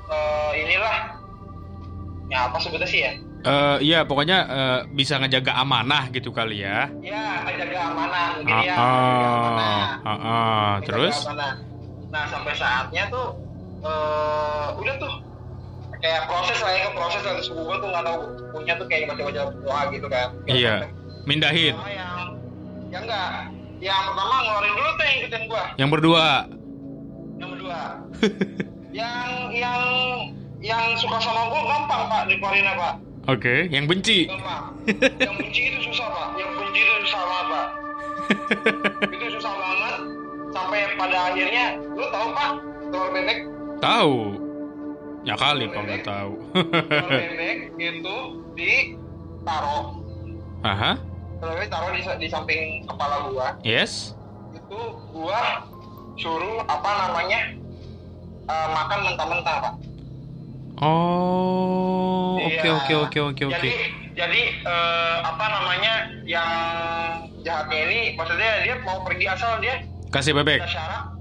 eh, 0.07 0.51
inilah 0.57 1.19
ya 2.27 2.47
apa 2.47 2.57
sebutnya 2.57 2.87
sih 2.87 3.03
ya 3.03 3.11
Eh, 3.47 3.77
iya, 3.81 3.99
pokoknya 4.03 4.37
eh, 4.43 4.79
bisa 4.89 5.15
ngejaga 5.15 5.55
amanah 5.55 6.09
gitu 6.09 6.29
kali 6.29 6.59
ya. 6.59 6.91
ya 6.99 7.43
ngejaga 7.43 7.79
amanah 7.87 8.25
mungkin 8.35 8.53
Ah, 8.53 8.61
ya 8.61 8.75
amanah 8.75 9.87
ah, 10.01 10.11
ah, 10.11 10.71
Terus? 10.83 11.15
amanah. 11.23 11.53
nah 12.07 12.23
sampai 12.25 12.53
saatnya 12.53 13.03
tuh 13.07 13.35
eh 13.79 14.67
udah 14.73 14.95
tuh 14.97 15.13
kayak 15.97 16.23
proses 16.25 16.59
lah 16.59 16.71
ya 16.71 16.81
ke 16.83 16.91
proses 16.93 17.21
terus 17.21 17.47
gue 17.47 17.75
tuh 17.77 17.87
nggak 17.87 18.03
tahu 18.03 18.19
punya 18.51 18.73
tuh 18.75 18.85
kayak 18.85 19.03
baca-baca 19.07 19.41
doa 19.53 19.81
gitu 19.91 20.07
kan 20.07 20.27
Iya. 20.45 20.75
Mindahin. 21.23 21.75
Yang 21.75 22.19
yang 22.89 23.03
enggak 23.03 23.29
yang 23.77 24.01
pertama 24.09 24.35
ngeluarin 24.41 24.73
dulu 24.73 24.89
tuh 24.89 25.03
yang 25.03 25.17
ikutin 25.19 25.43
gua 25.45 25.63
Yang 25.75 25.89
berdua. 25.91 26.27
yang 27.37 27.49
kedua 27.53 27.79
yang 28.99 29.27
yang 29.53 29.81
yang 30.59 30.83
suka 30.95 31.17
sama 31.17 31.47
gua 31.47 31.61
gampang 31.61 32.01
pak 32.07 32.21
dikeluarinnya 32.25 32.73
pak 32.73 32.93
Oke, 33.27 33.67
yang 33.67 33.85
benci. 33.85 34.23
gampang 34.23 34.71
yang 35.19 35.35
benci 35.35 35.61
itu 35.65 35.79
susah 35.83 36.07
pak 36.07 36.27
yang 36.35 36.51
benci 36.53 36.79
itu 36.79 36.93
susah 37.03 37.21
banget 37.21 37.47
pak 37.49 37.67
itu 39.13 39.25
susah 39.35 39.53
banget 39.53 39.95
sampai 40.49 40.79
pada 40.95 41.17
akhirnya 41.27 41.65
lu 41.91 42.05
tahu 42.07 42.27
pak 42.31 42.49
telur 42.87 43.09
bebek 43.11 43.39
Tahu. 43.77 44.17
Ya 45.21 45.35
kali 45.35 45.67
kok 45.67 45.83
nggak 45.83 46.01
tahu. 46.01 46.31
telur 46.55 47.09
bebek 47.19 47.57
itu 47.77 48.17
ditaruh 48.55 49.85
Aha. 50.63 50.91
telur 51.37 51.53
bebek 51.53 51.67
taruh 51.67 51.91
di, 51.91 52.01
di 52.01 52.27
samping 52.27 52.61
kepala 52.85 53.27
gua 53.27 53.47
Yes. 53.61 54.15
itu 54.49 54.79
gua 55.11 55.67
suruh 56.15 56.63
apa 56.63 56.89
namanya 57.05 57.39
eh, 58.45 58.67
makan 58.71 58.99
mentah-mentah 59.03 59.55
pak 59.61 59.73
Oh, 60.77 62.37
oke 62.37 62.53
Iya. 62.53 62.69
oke 62.71 62.93
oke 63.03 63.19
oke 63.23 63.43
oke. 63.45 63.55
Jadi 63.57 63.71
jadi 64.13 64.41
eh, 64.61 65.17
apa 65.21 65.45
namanya 65.47 65.93
yang 66.23 66.49
jahatnya 67.41 67.77
ini 67.85 67.99
maksudnya 68.13 68.61
dia 68.61 68.75
mau 68.81 69.01
pergi 69.01 69.25
asal 69.25 69.57
dia 69.57 69.81
Kasih 70.07 70.33
bebek. 70.33 70.61
syarat. 70.63 71.17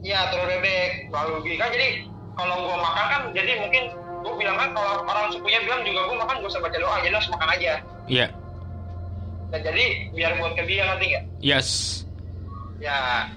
Iya 0.00 0.28
telur 0.28 0.44
bebek 0.46 1.08
lalu 1.08 1.32
gini 1.42 1.56
kan 1.56 1.72
jadi 1.72 1.88
kalau 2.34 2.60
gua 2.60 2.76
makan 2.76 3.06
kan 3.08 3.22
jadi 3.32 3.56
mungkin 3.56 3.82
gua 4.20 4.34
bilang 4.36 4.56
kan 4.58 4.68
kalau 4.72 5.00
orang 5.02 5.32
sukunya 5.32 5.60
bilang 5.62 5.80
juga 5.80 6.00
gua 6.04 6.16
makan 6.20 6.34
gak 6.38 6.50
usah 6.50 6.60
baca 6.60 6.76
doa 6.76 6.96
jadi 7.00 7.12
langsung 7.12 7.34
makan 7.34 7.50
aja. 7.56 7.72
Iya. 8.04 8.26
Dan 9.48 9.60
jadi 9.62 9.84
biar 10.12 10.32
buat 10.36 10.52
ke 10.52 10.62
dia 10.66 10.82
nanti 10.84 11.04
nggak? 11.08 11.24
Yes. 11.40 11.68
Ya. 12.76 13.32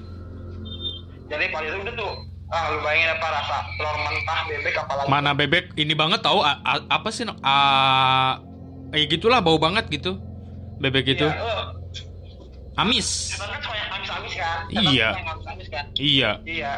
Jadi 1.28 1.46
pada 1.52 1.68
itu 1.68 1.80
udah 1.80 1.96
tuh 1.96 2.14
ah 2.48 2.72
lu 2.72 2.80
bayangin 2.80 3.12
apa 3.12 3.28
rasa 3.28 3.56
telur 3.76 3.98
mentah 4.00 4.40
bebek 4.46 4.76
apalagi 4.78 5.08
Mana 5.08 5.30
bebek 5.32 5.66
ini 5.76 5.92
banget 5.92 6.24
tahu 6.24 6.40
a- 6.40 6.62
a- 6.64 6.88
apa 6.88 7.12
sih? 7.12 7.28
Ah, 7.42 8.40
eh 8.92 9.04
gitulah 9.06 9.44
bau 9.44 9.60
banget 9.60 9.92
gitu. 9.92 10.16
Bebek 10.78 11.12
itu. 11.12 11.28
Iya, 11.28 11.36
eh, 11.36 11.64
Amis. 12.78 13.34
setan 13.34 13.52
kan 13.52 13.74
yang 13.74 13.90
amis-amis 13.92 14.34
kan? 14.34 14.58
Setan 14.70 14.84
Iya. 14.88 15.10
amis-amis 15.18 15.68
kan? 15.68 15.86
Iya. 15.98 16.32
Iya. 16.46 16.74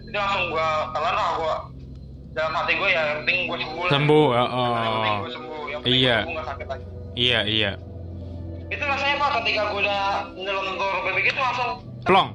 Itu 0.00 0.16
langsung 0.16 0.44
gua 0.50 0.68
telan 0.90 1.14
lah 1.14 1.28
gua 1.36 1.54
dalam 2.32 2.52
hati 2.52 2.72
gua 2.74 2.88
ya 2.88 3.02
yang 3.04 3.18
penting 3.22 3.38
gua 3.46 3.56
sembuh. 3.56 3.78
lah. 3.78 3.90
Sembuh, 3.92 4.26
ya, 4.26 4.42
Yang 4.42 4.50
penting 4.50 5.14
oh. 5.14 5.20
gua 5.20 5.30
sembuh. 5.30 5.62
Yang 5.64 5.80
penting 5.82 6.00
Iya. 6.02 6.16
gua 6.18 6.32
nggak 6.32 6.46
sakit 6.50 6.66
lagi. 6.66 6.84
Iya, 7.14 7.40
iya. 7.46 7.72
Itu 8.66 8.82
rasanya 8.82 9.14
pak 9.16 9.30
ketika 9.38 9.62
gua 9.70 9.78
udah 9.78 10.02
telur 10.34 10.66
bebek 11.06 11.24
itu 11.30 11.38
langsung 11.38 11.70
Plong. 12.02 12.28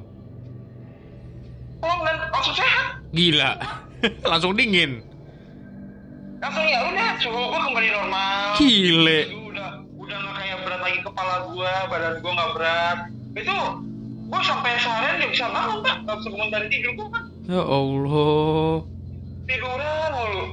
Dan 1.82 2.16
langsung 2.30 2.56
sehat. 2.56 2.86
Gila. 3.12 3.52
Langsung 4.32 4.54
dingin. 4.54 5.04
Langsung 6.40 6.64
ya 6.64 6.80
udah 6.86 7.10
suhu 7.20 7.42
gua 7.50 7.60
kembali 7.62 7.88
normal. 7.90 8.44
Gile. 8.56 9.20
Itu 9.28 9.40
udah 9.50 9.70
udah 9.98 10.18
nggak 10.18 10.36
kayak 10.38 10.58
berat 10.64 10.82
lagi 10.82 11.00
kepala 11.02 11.36
gua, 11.48 11.72
badan 11.88 12.14
gua 12.20 12.32
nggak 12.32 12.52
berat. 12.56 12.98
Itu 13.36 13.56
gua 14.30 14.40
sampai 14.40 14.72
seharian 14.78 15.16
nggak 15.20 15.32
bisa 15.34 15.46
bangun 15.48 15.78
pak, 15.82 15.96
nggak 16.06 16.16
bisa 16.16 16.30
bangun 16.30 16.50
dari 16.50 16.68
tidur 16.70 16.92
gua 16.96 17.08
kan 17.12 17.24
Ya 17.44 17.62
Allah. 17.62 18.74
tiduran 19.44 20.10
mulu. 20.14 20.44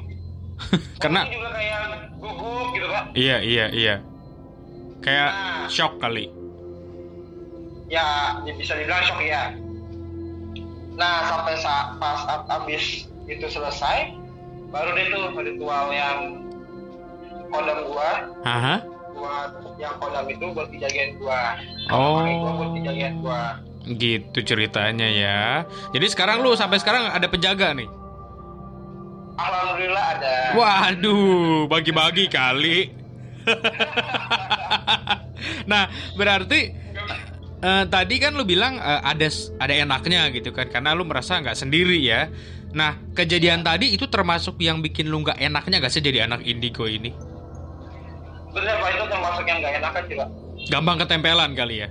Karena 1.02 1.20
juga 1.28 1.48
kayak 1.52 1.80
gugup 2.16 2.66
gitu 2.72 2.86
pak. 2.88 3.04
iya, 3.12 3.36
iya, 3.38 3.66
iya. 3.70 3.94
Kayak 4.98 5.30
shock 5.68 6.00
kali. 6.00 6.32
ya 7.86 8.02
ya 8.42 8.50
bisa 8.58 8.74
dibilang 8.74 8.98
shock 9.04 9.22
ya 9.22 9.54
nah 10.96 11.28
sampai 11.28 11.54
saat 11.56 11.96
pas 11.96 12.20
ab- 12.24 12.48
abis 12.48 13.04
itu 13.26 13.46
selesai 13.46 14.12
baru 14.68 14.92
deh 14.92 15.06
tuh 15.08 15.24
ritual 15.36 15.84
yang 15.88 16.40
kodam 17.48 17.78
gua 17.84 18.10
Haha. 18.42 18.76
buat 19.12 19.50
yang 19.76 19.94
kodam 19.96 20.24
itu 20.26 20.44
buat 20.50 20.68
dijagain 20.68 21.16
gua 21.16 21.56
Oh. 21.88 22.24
Gua 22.24 22.50
buat 22.56 22.70
dijagain 22.74 23.20
gua 23.20 23.60
Gitu 23.86 24.42
ceritanya 24.42 25.06
ya. 25.06 25.62
Jadi 25.94 26.10
sekarang 26.10 26.42
lu 26.42 26.58
sampai 26.58 26.82
sekarang 26.82 27.06
ada 27.06 27.22
penjaga 27.30 27.70
nih. 27.70 27.86
alhamdulillah 29.38 30.04
ada 30.18 30.36
Waduh, 30.58 31.70
bagi-bagi 31.70 32.26
kali. 32.26 32.90
nah, 35.70 35.86
berarti 36.18 36.74
eh, 37.58 37.84
tadi 37.86 38.14
kan 38.16 38.32
lu 38.32 38.42
bilang 38.42 38.76
eh, 38.76 39.00
ada 39.02 39.28
ada 39.56 39.74
enaknya 39.74 40.28
gitu 40.30 40.50
kan 40.50 40.66
karena 40.66 40.92
lu 40.92 41.04
merasa 41.04 41.38
nggak 41.38 41.56
sendiri 41.56 41.98
ya. 41.98 42.28
Nah, 42.66 42.98
kejadian 43.12 43.62
tadi 43.62 43.90
itu 43.90 44.04
termasuk 44.04 44.58
yang 44.58 44.80
bikin 44.80 45.06
lu 45.06 45.22
nggak 45.22 45.38
enaknya 45.38 45.80
gak 45.80 45.88
sih 45.88 46.00
jadi 46.00 46.24
anak 46.24 46.44
indigo 46.44 46.84
ini? 46.84 47.14
bener 48.48 48.72
pak 48.74 48.88
itu 48.90 49.04
termasuk 49.06 49.44
yang 49.44 49.58
gak 49.60 49.74
enakan 49.76 50.04
juga 50.06 50.24
Gampang 50.66 50.96
ketempelan 50.98 51.50
kali 51.52 51.76
ya. 51.78 51.88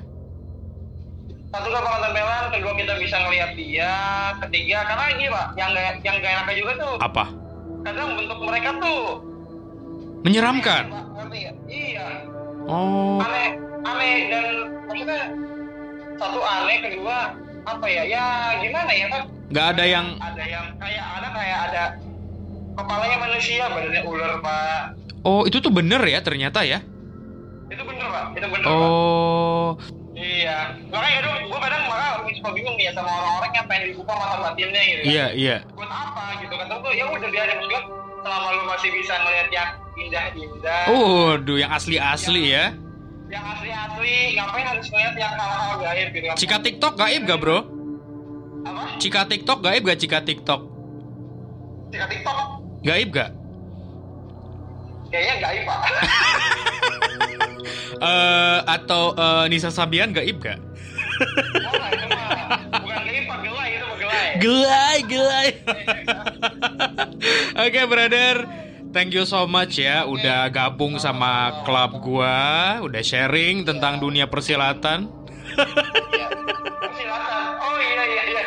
satu 1.48 1.68
gampang 1.70 2.02
tempelan 2.02 2.44
kedua 2.50 2.74
kita 2.76 2.94
bisa 2.98 3.16
ngelihat 3.20 3.52
dia 3.54 3.92
ketiga 4.42 4.78
karena 4.84 5.04
gini 5.12 5.30
pak 5.30 5.48
yang 5.56 5.70
gak 5.72 5.86
yang 6.02 6.16
gak 6.18 6.32
enakan 6.34 6.54
juga 6.56 6.72
tuh 6.76 6.96
Apa? 7.00 7.26
kadang 7.82 8.10
bentuk 8.14 8.40
mereka 8.42 8.70
tuh 8.76 9.02
Menyeramkan. 10.22 10.84
Pak, 10.90 11.06
ngerti 11.16 11.38
nggak? 11.40 11.56
iya 11.68 12.08
Oh, 12.66 13.22
aneh 13.22 13.50
aneh 13.84 14.16
dan 14.28 14.46
maksudnya 14.84 15.22
satu 16.16 16.40
aneh 16.42 16.78
kedua 16.84 17.36
apa 17.66 17.86
ya? 17.90 18.04
Ya 18.06 18.26
gimana 18.62 18.92
ya 18.92 19.08
kan 19.12 19.24
nggak 19.46 19.66
ada 19.78 19.84
yang 19.86 20.08
ada 20.18 20.44
yang 20.44 20.66
kayak 20.82 21.06
ada 21.06 21.28
kayak 21.30 21.60
ada 21.70 21.84
kepalanya 22.76 23.18
manusia 23.22 23.64
badannya 23.72 24.02
ular 24.04 24.34
pak. 24.42 24.84
Oh, 25.26 25.42
itu 25.50 25.58
tuh 25.58 25.74
bener 25.74 26.02
ya 26.06 26.22
ternyata 26.22 26.62
ya. 26.62 26.86
itu 27.66 27.82
bener 27.82 28.06
pak. 28.14 28.26
Itu 28.38 28.46
bener 28.46 28.66
pak. 28.70 28.78
Oh, 28.78 29.74
iya. 30.14 30.78
Makanya 30.94 31.18
kadang 31.18 31.36
gue 31.50 31.60
kadang 31.66 31.82
malah 31.90 32.10
suka 32.30 32.50
bingung 32.54 32.78
ya 32.78 32.94
sama 32.94 33.10
orang-orang 33.10 33.52
yang 33.58 33.66
pengen 33.66 33.84
dibuka 33.90 34.14
mata 34.14 34.38
batinnya 34.38 34.82
gitu 34.86 35.02
kan. 35.02 35.10
iya 35.10 35.26
iya. 35.34 35.58
buat 35.74 35.90
apa 35.90 36.24
gitu 36.46 36.54
kan? 36.54 36.66
Tuh 36.70 36.94
ya 36.94 37.04
udah 37.10 37.30
biarin 37.34 37.58
maksudnya 37.58 37.82
selama 38.22 38.48
lu 38.54 38.64
masih 38.70 38.90
bisa 38.94 39.14
ngeliat 39.18 39.50
yang 39.50 39.70
indah-indah. 39.96 40.84
Waduh, 40.94 41.58
yang 41.58 41.72
asli-asli 41.74 42.44
ya. 42.54 42.66
Yang 43.26 43.42
asli-asli 43.42 44.38
ngapain 44.38 44.66
harus 44.70 44.86
ngeliat 44.94 45.16
yang 45.18 45.34
hal-hal 45.34 45.74
gaib 45.82 46.08
gitu 46.14 46.28
Cika 46.38 46.58
TikTok 46.62 46.94
gaib 46.94 47.22
gak 47.26 47.40
bro? 47.42 47.60
apa 48.66 48.98
Cika 49.02 49.22
TikTok 49.26 49.60
gaib 49.66 49.82
gak 49.86 49.98
Cika 49.98 50.20
TikTok? 50.22 50.62
Cika 51.90 52.06
TikTok 52.10 52.38
Gaib 52.86 53.10
gak? 53.10 53.32
kayaknya 55.10 55.36
gaib 55.42 55.64
pak 55.66 55.80
Eh 57.96 58.60
atau 58.68 59.16
eh, 59.16 59.46
Nisa 59.48 59.72
Sabian 59.72 60.12
gaib 60.12 60.38
gak? 60.44 60.60
Wah, 60.60 61.88
itu 61.96 62.06
mah 62.12 62.30
bukan 62.84 63.02
gaib 63.08 63.24
pak 63.26 63.40
gelai 63.42 63.70
itu 63.80 63.88
gelai 63.98 64.28
Gelai, 64.36 64.98
gelai. 65.08 65.48
Oke, 67.66 67.82
brother. 67.88 68.65
Thank 68.96 69.12
you 69.12 69.28
so 69.28 69.44
much 69.44 69.76
ya 69.76 70.08
udah 70.08 70.48
gabung 70.48 70.96
sama 70.96 71.52
klub 71.68 72.00
gua, 72.00 72.80
udah 72.80 73.04
sharing 73.04 73.68
tentang 73.68 74.00
dunia 74.00 74.24
persilatan. 74.24 75.12
Iya. 75.52 76.28
Silakan. 76.96 77.46
Oh 77.60 77.76
iya 77.76 78.04
iya 78.08 78.24
iya. 78.24 78.42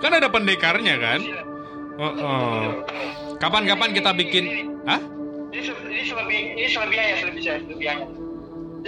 Kan 0.00 0.16
ada 0.16 0.32
pendekarnya 0.32 0.96
kan? 0.96 1.20
Oh, 2.00 2.12
oh. 2.16 2.64
Kapan-kapan 3.36 3.92
kita 3.92 4.16
bikin 4.16 4.72
Hah? 4.88 5.04
Ini, 5.52 5.60
ini 5.68 6.02
selebih 6.08 6.40
ini 6.56 6.68
selebihannya 6.72 7.16
selebih 7.20 7.42
selebihannya. 7.44 8.08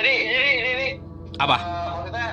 Jadi 0.01 0.12
jadi 0.16 0.49
ini, 0.49 0.70
ini 0.80 0.88
Apa? 1.36 1.57
eh, 1.61 1.88
maksudnya 1.92 2.28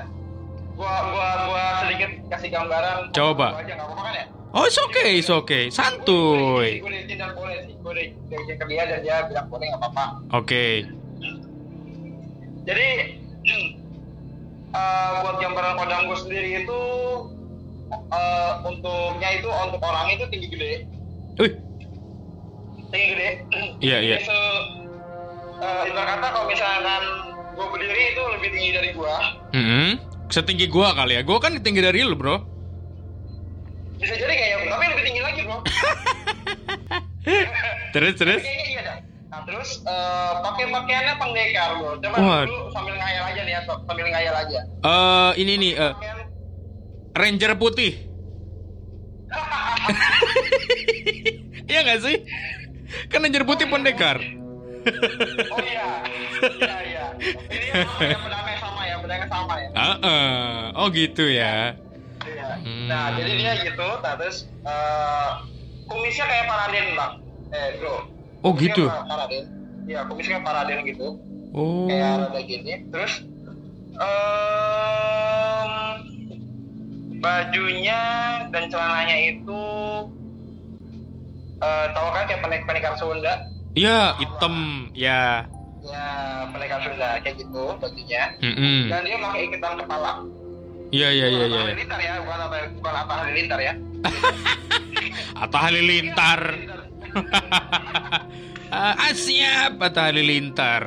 gua 0.80 0.94
gua 1.12 1.28
gua 1.52 1.64
sedikit 1.84 2.10
kasih 2.32 2.48
gambaran. 2.48 3.12
Coba. 3.12 3.60
Gua 3.60 3.64
aja 3.68 3.76
apa-apa 3.76 4.02
kan 4.08 4.14
ya? 4.16 4.26
Oh, 4.54 4.70
it's 4.70 4.78
okay, 4.78 5.18
it's 5.18 5.34
okay. 5.34 5.74
Santuy. 5.74 6.78
Gue 6.78 6.94
izin 6.94 7.18
dan 7.18 7.34
boleh 7.34 7.66
sih. 7.66 7.74
Gue 7.82 7.90
udah 7.90 8.06
udah 8.06 8.38
izin 8.38 8.56
ke 8.62 8.66
dia 8.70 8.84
dan 8.86 9.00
dia 9.02 9.16
bilang 9.26 9.50
boleh 9.50 9.66
nggak 9.66 9.82
apa-apa. 9.82 10.06
Oke. 10.30 10.86
Jadi 12.70 12.90
eh, 14.78 15.12
buat 15.26 15.36
gambaran 15.42 15.74
kodam 15.74 16.02
gue 16.06 16.18
sendiri 16.22 16.50
itu 16.62 16.82
eh, 17.98 18.52
untuknya 18.70 19.30
itu 19.42 19.50
untuk 19.50 19.82
orang 19.82 20.14
itu 20.14 20.24
tinggi 20.30 20.48
gede, 20.54 20.74
Wih, 21.42 21.54
tinggi 22.94 23.08
gede. 23.18 23.30
Iya, 23.82 23.98
iya. 24.06 24.18
Eh, 24.22 25.82
ibarat 25.90 26.22
kata 26.22 26.28
kalau 26.30 26.46
misalkan 26.46 27.04
gue 27.58 27.68
berdiri 27.74 28.04
itu 28.14 28.22
lebih 28.38 28.50
tinggi 28.54 28.70
dari 28.70 28.90
gue, 28.94 29.16
hmm, 29.58 29.90
setinggi 30.30 30.70
gua 30.70 30.94
kali 30.94 31.18
ya. 31.18 31.22
Gua 31.26 31.42
kan 31.42 31.58
tinggi 31.58 31.82
dari 31.82 32.06
lu, 32.06 32.14
bro. 32.14 32.53
Bisa 34.04 34.16
jadi 34.20 34.34
kayak 34.36 34.58
tapi 34.68 34.86
lebih 34.92 35.04
tinggi 35.08 35.22
lagi 35.24 35.42
bro. 35.48 35.58
Terus, 37.94 38.14
terus. 38.20 38.42
Kayaknya 38.44 38.66
iya 38.68 38.82
dah. 38.84 38.98
Nah 39.32 39.40
terus 39.48 39.80
eh, 39.86 40.34
pakai 40.44 40.66
pakaiannya 40.68 41.14
pendekar 41.16 41.70
bro. 41.80 41.92
Coba 42.04 42.16
Wah. 42.20 42.44
dulu 42.44 42.68
sambil 42.74 42.96
ngayal 43.00 43.24
aja 43.32 43.42
nih 43.48 43.54
ya, 43.56 43.62
sambil 43.64 44.06
ngayal 44.12 44.36
aja. 44.36 44.60
Eh, 44.66 45.32
ini 45.40 45.54
nih, 45.56 45.72
Pakaian 45.80 46.20
Ranger 47.14 47.52
putih. 47.56 47.94
Iya 51.64 51.80
nggak 51.90 52.02
sih? 52.06 52.18
Kan 53.10 53.26
Ranger 53.26 53.48
putih 53.48 53.66
pendekar. 53.66 54.20
Oh 54.20 55.60
iya, 55.64 56.04
iya 56.60 56.76
iya. 56.86 57.06
Ini 57.50 57.66
yang 57.72 57.88
sama 58.60 58.82
ya, 58.84 58.96
pedangnya 59.00 59.28
sama 59.32 59.56
ya. 59.58 59.70
Ah, 59.74 59.96
ah. 60.04 60.84
oh 60.84 60.92
gitu 60.92 61.24
ya. 61.24 61.80
Hmm. 62.60 62.88
Nah 62.88 63.16
jadi 63.16 63.32
dia 63.34 63.54
gitu, 63.64 63.88
nah, 64.00 64.14
terus 64.16 64.38
eh, 64.62 65.30
kumisnya 65.86 66.26
kayak 66.26 66.46
Paraden 66.46 66.86
bang. 66.94 67.14
Eh 67.50 67.68
bro. 67.78 67.96
Oh, 68.42 68.52
Kumisnya 68.52 68.66
gitu? 68.70 68.84
Paraden. 68.88 69.44
Iya 69.84 70.00
kumisnya 70.06 70.32
kayak 70.38 70.46
Paraden 70.46 70.80
gitu, 70.84 71.08
Oh. 71.52 71.86
kayak 71.86 72.28
rada 72.28 72.42
gini. 72.42 72.74
Terus 72.90 73.14
em, 73.94 75.72
bajunya 77.20 78.00
dan 78.50 78.64
celananya 78.68 79.18
itu 79.22 79.64
eh 81.60 81.86
tahu 81.96 82.08
kan 82.12 82.24
kayak 82.28 82.42
pendek 82.42 82.62
pendekar 82.66 82.94
Sunda. 82.98 83.48
Iya, 83.74 84.20
hitam. 84.20 84.56
Ya. 84.92 85.48
Ya 85.82 86.08
pendekar 86.52 86.84
Sunda 86.84 87.22
kayak 87.22 87.36
gitu 87.40 87.64
bajunya. 87.78 88.24
Mm-mm. 88.40 88.92
Dan 88.92 89.02
dia 89.04 89.18
pakai 89.18 89.42
iketan 89.48 89.80
kepala. 89.80 90.12
Iya, 90.94 91.10
iya, 91.10 91.26
iya, 91.28 91.46
iya. 91.50 91.58
Atta 91.58 91.74
Halilintar 91.74 92.00
ya, 92.00 92.14
bukan 92.22 92.38
apa 92.40 92.58
bukan 92.78 92.94
Atta 92.94 93.14
Halilintar 93.26 93.60
ya. 93.60 93.74
Atta 95.44 95.58
Halilintar. 95.60 96.42
ah, 98.74 99.14
siap 99.14 99.74
Atta 99.82 100.02
Halilintar. 100.10 100.84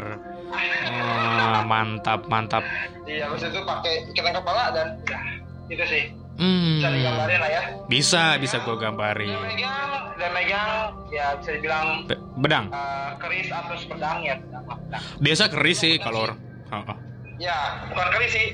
Oh, 0.86 1.60
mantap, 1.66 2.30
mantap. 2.30 2.62
Iya, 3.04 3.26
habis 3.26 3.42
itu 3.44 3.60
pakai 3.60 4.06
ikan 4.14 4.30
kepala 4.32 4.70
dan 4.70 4.94
udah 5.02 5.22
itu 5.66 5.84
sih. 5.84 6.04
Hmm. 6.36 6.78
Bisa 6.78 6.88
digambarin 6.92 7.40
lah 7.40 7.50
ya. 7.50 7.62
Bisa, 7.88 8.24
bisa 8.36 8.60
gua 8.60 8.76
Dan 8.76 8.92
gambarin. 8.92 9.40
megang, 9.40 9.90
dan 10.20 10.30
megang 10.30 10.70
ya 11.08 11.32
bisa 11.34 11.50
dibilang 11.56 11.86
Be- 12.04 12.20
Bedang. 12.36 12.68
eh, 12.68 13.10
keris 13.16 13.48
atau 13.48 13.74
pedang 13.88 14.18
ya. 14.20 14.36
pedang 14.36 14.64
pedang. 14.68 15.02
Desa 15.18 15.48
keris 15.48 15.78
sih 15.80 15.96
kalau. 15.96 16.28
Oh, 16.68 16.82
oh. 16.84 16.96
Ya, 17.40 17.82
bukan 17.88 18.06
keris 18.14 18.32
sih. 18.32 18.48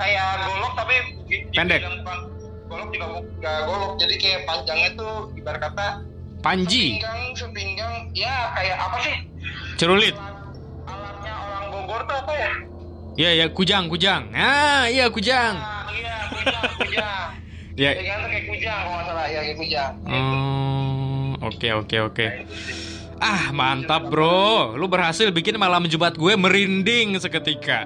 Kayak 0.00 0.28
golok 0.42 0.72
tapi 0.74 0.94
Pendek. 1.52 1.80
golok 2.66 2.88
juga 2.88 3.06
bukan 3.12 3.60
golok. 3.68 3.92
Jadi 3.98 4.14
kayak 4.16 4.40
panjangnya 4.44 4.90
tuh 4.96 5.14
ibarat 5.36 5.60
kata 5.60 5.88
Panji, 6.40 6.96
pinggang 6.96 7.36
sepinggang 7.36 8.08
ya 8.16 8.48
kayak 8.56 8.80
apa 8.80 8.96
sih? 9.04 9.16
cerulit. 9.76 10.16
Alatnya 10.88 11.34
orang 11.36 11.64
Bogor 11.68 12.00
tuh 12.08 12.16
apa 12.16 12.32
ya? 12.32 12.52
Iya, 13.20 13.30
ya, 13.36 13.46
kujang, 13.52 13.92
kujang. 13.92 14.32
Ah, 14.32 14.88
iya 14.88 15.12
kujang. 15.12 15.60
Nah, 15.60 15.92
iya, 15.92 16.16
kujang, 16.32 16.64
kujang. 16.80 17.28
Ya. 17.80 17.96
Tuh 17.96 18.04
kayak 18.28 18.44
kujang 18.46 18.78
kalau 18.78 18.92
nggak 18.92 19.06
salah 19.08 19.26
ya 19.28 19.40
kayak 19.40 19.56
kujang. 19.56 19.92
Oh, 20.04 21.28
oke, 21.44 21.68
oke, 21.80 21.96
oke. 22.08 22.26
Ah, 23.16 23.52
mantap, 23.52 24.08
Bro. 24.08 24.76
Lu 24.76 24.88
berhasil 24.88 25.28
bikin 25.28 25.56
malam 25.56 25.84
Jumat 25.84 26.16
gue 26.16 26.32
merinding 26.36 27.20
seketika. 27.20 27.84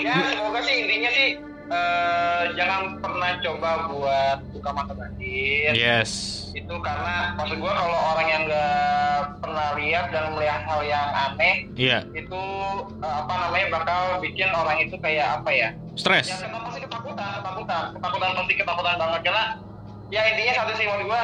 Ya 0.00 0.14
semoga 0.28 0.60
sih 0.62 0.76
intinya 0.78 1.10
sih 1.10 1.28
eh, 1.68 2.42
jangan 2.54 2.80
pernah 2.98 3.30
coba 3.38 3.70
buat 3.86 4.38
buka 4.50 4.70
mata 4.72 4.92
batin 4.92 5.72
Yes. 5.74 6.10
itu 6.50 6.74
karena 6.80 7.34
maksud 7.34 7.56
gua 7.56 7.72
kalau 7.72 7.98
orang 8.08 8.26
yang 8.26 8.42
nggak 8.44 9.20
pernah 9.38 9.68
lihat 9.74 10.06
dan 10.10 10.24
melihat 10.32 10.60
hal 10.64 10.80
yang 10.82 11.06
aneh 11.08 11.56
Iya, 11.72 11.98
itu 12.10 12.42
eh, 12.98 13.14
apa 13.16 13.32
namanya 13.38 13.66
bakal 13.72 14.00
bikin 14.18 14.48
orang 14.48 14.78
itu 14.80 14.96
kayak 14.96 15.38
apa 15.38 15.50
ya 15.50 15.68
stres. 15.94 16.26
ya 16.26 16.36
kenapa 16.40 16.68
sih 16.70 16.80
ketakutan 16.80 17.28
ketakutan 17.36 17.82
ketakutan 17.92 18.30
penting 18.34 18.56
ketakutan 18.58 18.94
banget 18.96 19.20
karena 19.22 19.44
ya 20.08 20.20
intinya 20.26 20.52
satu 20.56 20.72
sih 20.74 20.84
menurut 20.84 21.06
gua 21.06 21.22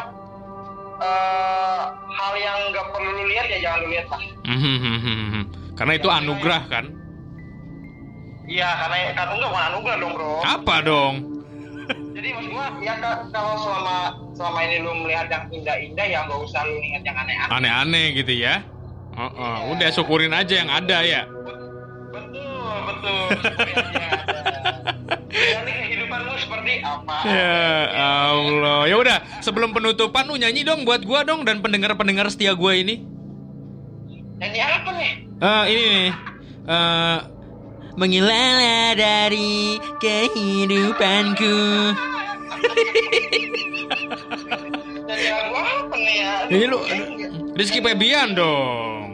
eh, 0.97 1.83
hal 2.13 2.33
yang 2.37 2.59
nggak 2.69 2.87
perlu 2.89 3.11
lu 3.13 3.25
lihat 3.27 3.47
ya 3.49 3.59
jangan 3.61 3.79
lu 3.81 3.89
lihat 3.91 4.07
lah 4.09 4.23
Mhm. 4.45 5.24
Karena 5.75 5.93
itu 5.99 6.09
anugerah 6.09 6.63
kan? 6.71 6.87
iya 8.45 8.77
karena 8.77 9.17
kan 9.17 9.27
enggak 9.33 9.49
bukan 9.49 9.65
anugerah 9.73 9.97
dong 9.97 10.13
bro 10.13 10.37
Apa 10.45 10.75
dong? 10.85 11.15
Jadi 12.15 12.29
maksud 12.31 12.51
gua 12.53 12.67
ya 12.81 12.95
ka- 12.97 13.25
kalau 13.29 13.57
selama 13.59 13.97
selama 14.33 14.59
ini 14.65 14.77
lu 14.81 14.93
melihat 15.05 15.27
yang 15.29 15.45
indah-indah 15.51 16.07
ya 16.07 16.19
nggak 16.25 16.41
usah 16.41 16.61
lu 16.65 16.77
lihat 16.81 17.03
yang 17.05 17.17
aneh-aneh. 17.19 17.53
Aneh-aneh 17.53 18.07
gitu 18.17 18.33
ya? 18.33 18.65
Oh, 19.15 19.29
oh. 19.29 19.57
Udah 19.77 19.89
syukurin 19.93 20.33
aja 20.33 20.55
yang 20.65 20.71
ada 20.71 21.05
ya. 21.05 21.23
Betul, 22.15 22.75
betul. 22.89 23.25
Ya, 25.35 25.59
ini 25.67 25.73
kehidupanmu 25.73 26.35
seperti 26.39 26.73
apa? 26.81 27.17
Ya 27.27 27.59
Allah. 28.33 28.81
Ya 28.87 28.97
udah, 28.97 29.19
sebelum 29.43 29.75
penutupan 29.75 30.25
lu 30.29 30.39
nyanyi 30.39 30.63
dong 30.65 30.87
buat 30.87 31.03
gua 31.03 31.27
dong 31.27 31.43
dan 31.45 31.61
pendengar-pendengar 31.61 32.31
setia 32.31 32.55
gua 32.55 32.77
ini. 32.79 33.03
Nyanyi 34.41 34.61
apa 34.63 34.91
nih? 34.95 35.24
Eh 35.45 35.65
ini 35.69 35.85
nih. 35.85 36.11
Eh 36.65 37.19
Mengelala 37.95 38.99
dari 38.99 39.79
kehidupanku. 40.03 41.57
Nyanyi 45.05 45.29
lagu 45.31 45.55
apa 45.55 45.95
nih 45.95 46.17
ya? 46.19 46.33
Ini 46.51 46.65
lu 46.67 46.79
Rizky 47.55 47.79
Febian 47.79 48.35
dong. 48.35 49.07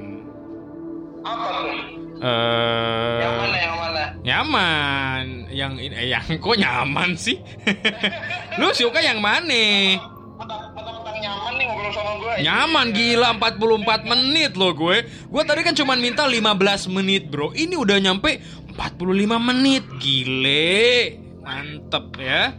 Apa 1.21 1.47
tuh? 1.61 1.77
Eh 2.25 3.21
Yang 3.21 3.35
mana 3.37 3.59
yang 3.61 3.77
mana? 3.77 4.03
nyaman. 4.25 5.25
Yang 5.53 5.73
ini 5.85 5.95
eh, 6.01 6.07
yang 6.09 6.27
kok 6.41 6.57
nyaman 6.57 7.11
sih? 7.21 7.37
lu 8.63 8.73
suka 8.73 9.05
yang 9.05 9.21
mana? 9.21 10.01
Sama 11.93 12.13
gua. 12.19 12.35
Nyaman 12.41 12.87
gila 12.95 13.29
44 13.37 14.11
menit 14.11 14.53
loh 14.57 14.73
gue. 14.73 15.05
Gue 15.07 15.43
tadi 15.45 15.61
kan 15.67 15.75
cuma 15.75 15.95
minta 15.95 16.25
15 16.25 16.89
menit, 16.91 17.29
Bro. 17.29 17.53
Ini 17.53 17.75
udah 17.77 17.99
nyampe 17.99 18.41
45 18.75 19.39
menit. 19.39 19.85
Gile. 20.01 21.19
Mantep 21.41 22.07
ya. 22.21 22.55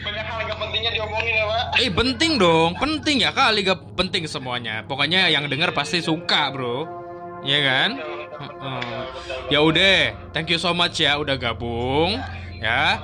Banyak 0.00 0.24
hal 0.24 0.38
gak 0.46 0.58
pentingnya 0.62 0.90
diomongin 0.94 1.34
ya, 1.34 1.44
Pak. 1.50 1.64
Eh 1.82 1.90
penting 1.90 2.32
dong, 2.38 2.70
penting 2.78 3.16
ya 3.26 3.30
kali 3.34 3.66
gak 3.66 3.82
penting 3.98 4.24
semuanya. 4.30 4.86
Pokoknya 4.86 5.26
yang 5.28 5.50
denger 5.50 5.74
pasti 5.74 5.98
suka, 6.00 6.54
Bro. 6.54 6.86
Iya 7.42 7.58
kan? 7.62 7.90
Ya 9.48 9.64
udah, 9.64 10.30
thank 10.34 10.48
you 10.52 10.60
so 10.60 10.72
much 10.76 11.00
ya 11.02 11.16
udah 11.18 11.36
gabung. 11.36 12.20
Ya. 12.56 13.00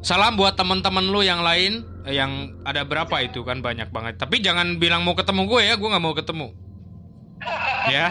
Salam 0.00 0.32
buat 0.40 0.56
teman-teman 0.56 1.12
lu 1.12 1.20
yang 1.20 1.44
lain 1.44 1.84
eh, 2.08 2.16
yang 2.16 2.56
ada 2.64 2.88
berapa 2.88 3.12
itu 3.20 3.44
kan 3.44 3.60
banyak 3.60 3.92
banget. 3.92 4.16
Tapi 4.16 4.40
jangan 4.40 4.80
bilang 4.80 5.04
mau 5.04 5.12
ketemu 5.12 5.44
gue 5.44 5.60
ya, 5.60 5.74
gue 5.76 5.88
nggak 5.92 6.04
mau 6.04 6.16
ketemu. 6.16 6.48
ya. 7.94 8.06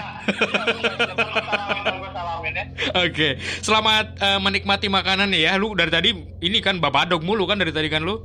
Oke, 3.05 3.41
selamat 3.65 4.21
eh, 4.21 4.37
menikmati 4.37 4.85
makanan 4.85 5.33
ya. 5.33 5.57
Lu 5.57 5.73
dari 5.73 5.89
tadi 5.89 6.13
ini 6.45 6.61
kan 6.61 6.77
babadog 6.77 7.25
mulu 7.25 7.49
kan 7.49 7.57
dari 7.57 7.73
tadi 7.73 7.89
kan 7.89 8.05
lu? 8.05 8.21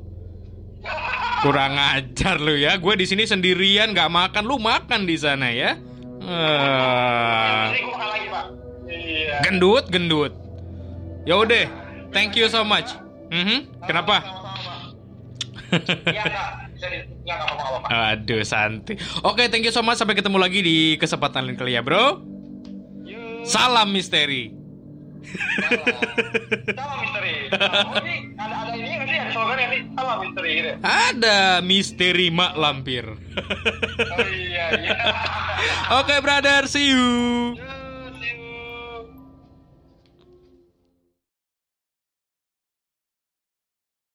Kurang 1.41 1.81
ajar 1.81 2.37
lu 2.41 2.61
ya. 2.61 2.77
Gue 2.77 3.01
di 3.01 3.09
sini 3.09 3.25
sendirian 3.25 3.97
nggak 3.97 4.13
makan, 4.13 4.45
lu 4.45 4.61
makan 4.61 5.09
di 5.09 5.17
sana 5.17 5.49
ya. 5.49 5.81
Eh. 6.21 7.65
Iya. 8.85 9.41
gendut, 9.45 9.89
gendut. 9.89 10.33
Ya 11.25 11.41
udah, 11.41 11.65
thank 12.13 12.37
you 12.37 12.49
so 12.49 12.65
much. 12.65 13.04
Mhm, 13.35 13.59
Kenapa? 13.83 14.23
Sama-sama, 14.23 14.61
Pak. 14.63 14.79
Iya, 16.07 16.23
nggak 17.25 17.39
apa-apa 17.51 18.15
Aduh, 18.15 18.47
santai. 18.47 18.95
Oke, 19.27 19.51
thank 19.51 19.67
you 19.67 19.75
so 19.75 19.83
much. 19.83 19.99
Sampai 19.99 20.15
ketemu 20.15 20.39
lagi 20.39 20.63
di 20.63 20.95
kesempatan 20.95 21.51
lain 21.51 21.59
kali 21.59 21.75
ya, 21.75 21.83
bro. 21.83 22.23
Salam 23.43 23.91
misteri. 23.91 24.55
Salam 26.79 26.97
misteri. 27.03 27.35
Nah, 27.51 28.01
ini 28.01 28.15
ada 28.39 28.55
ada 28.55 28.73
ini 28.73 28.89
nggak 28.89 29.09
sih? 29.09 29.19
Ada 29.19 29.31
slogan 29.35 29.57
nggak 29.57 29.71
sih? 29.73 29.81
Salam 29.93 30.17
misteri 30.23 30.51
gitu. 30.55 30.71
Ada 30.81 31.39
misteri 31.61 32.27
mak 32.31 32.53
lampir. 32.55 33.05
Oh 33.11 34.29
iya 34.31 34.67
iya. 34.79 34.97
Oke, 36.01 36.23
brother, 36.23 36.71
see 36.71 36.95
you. 36.95 37.05
Yuk. 37.59 37.84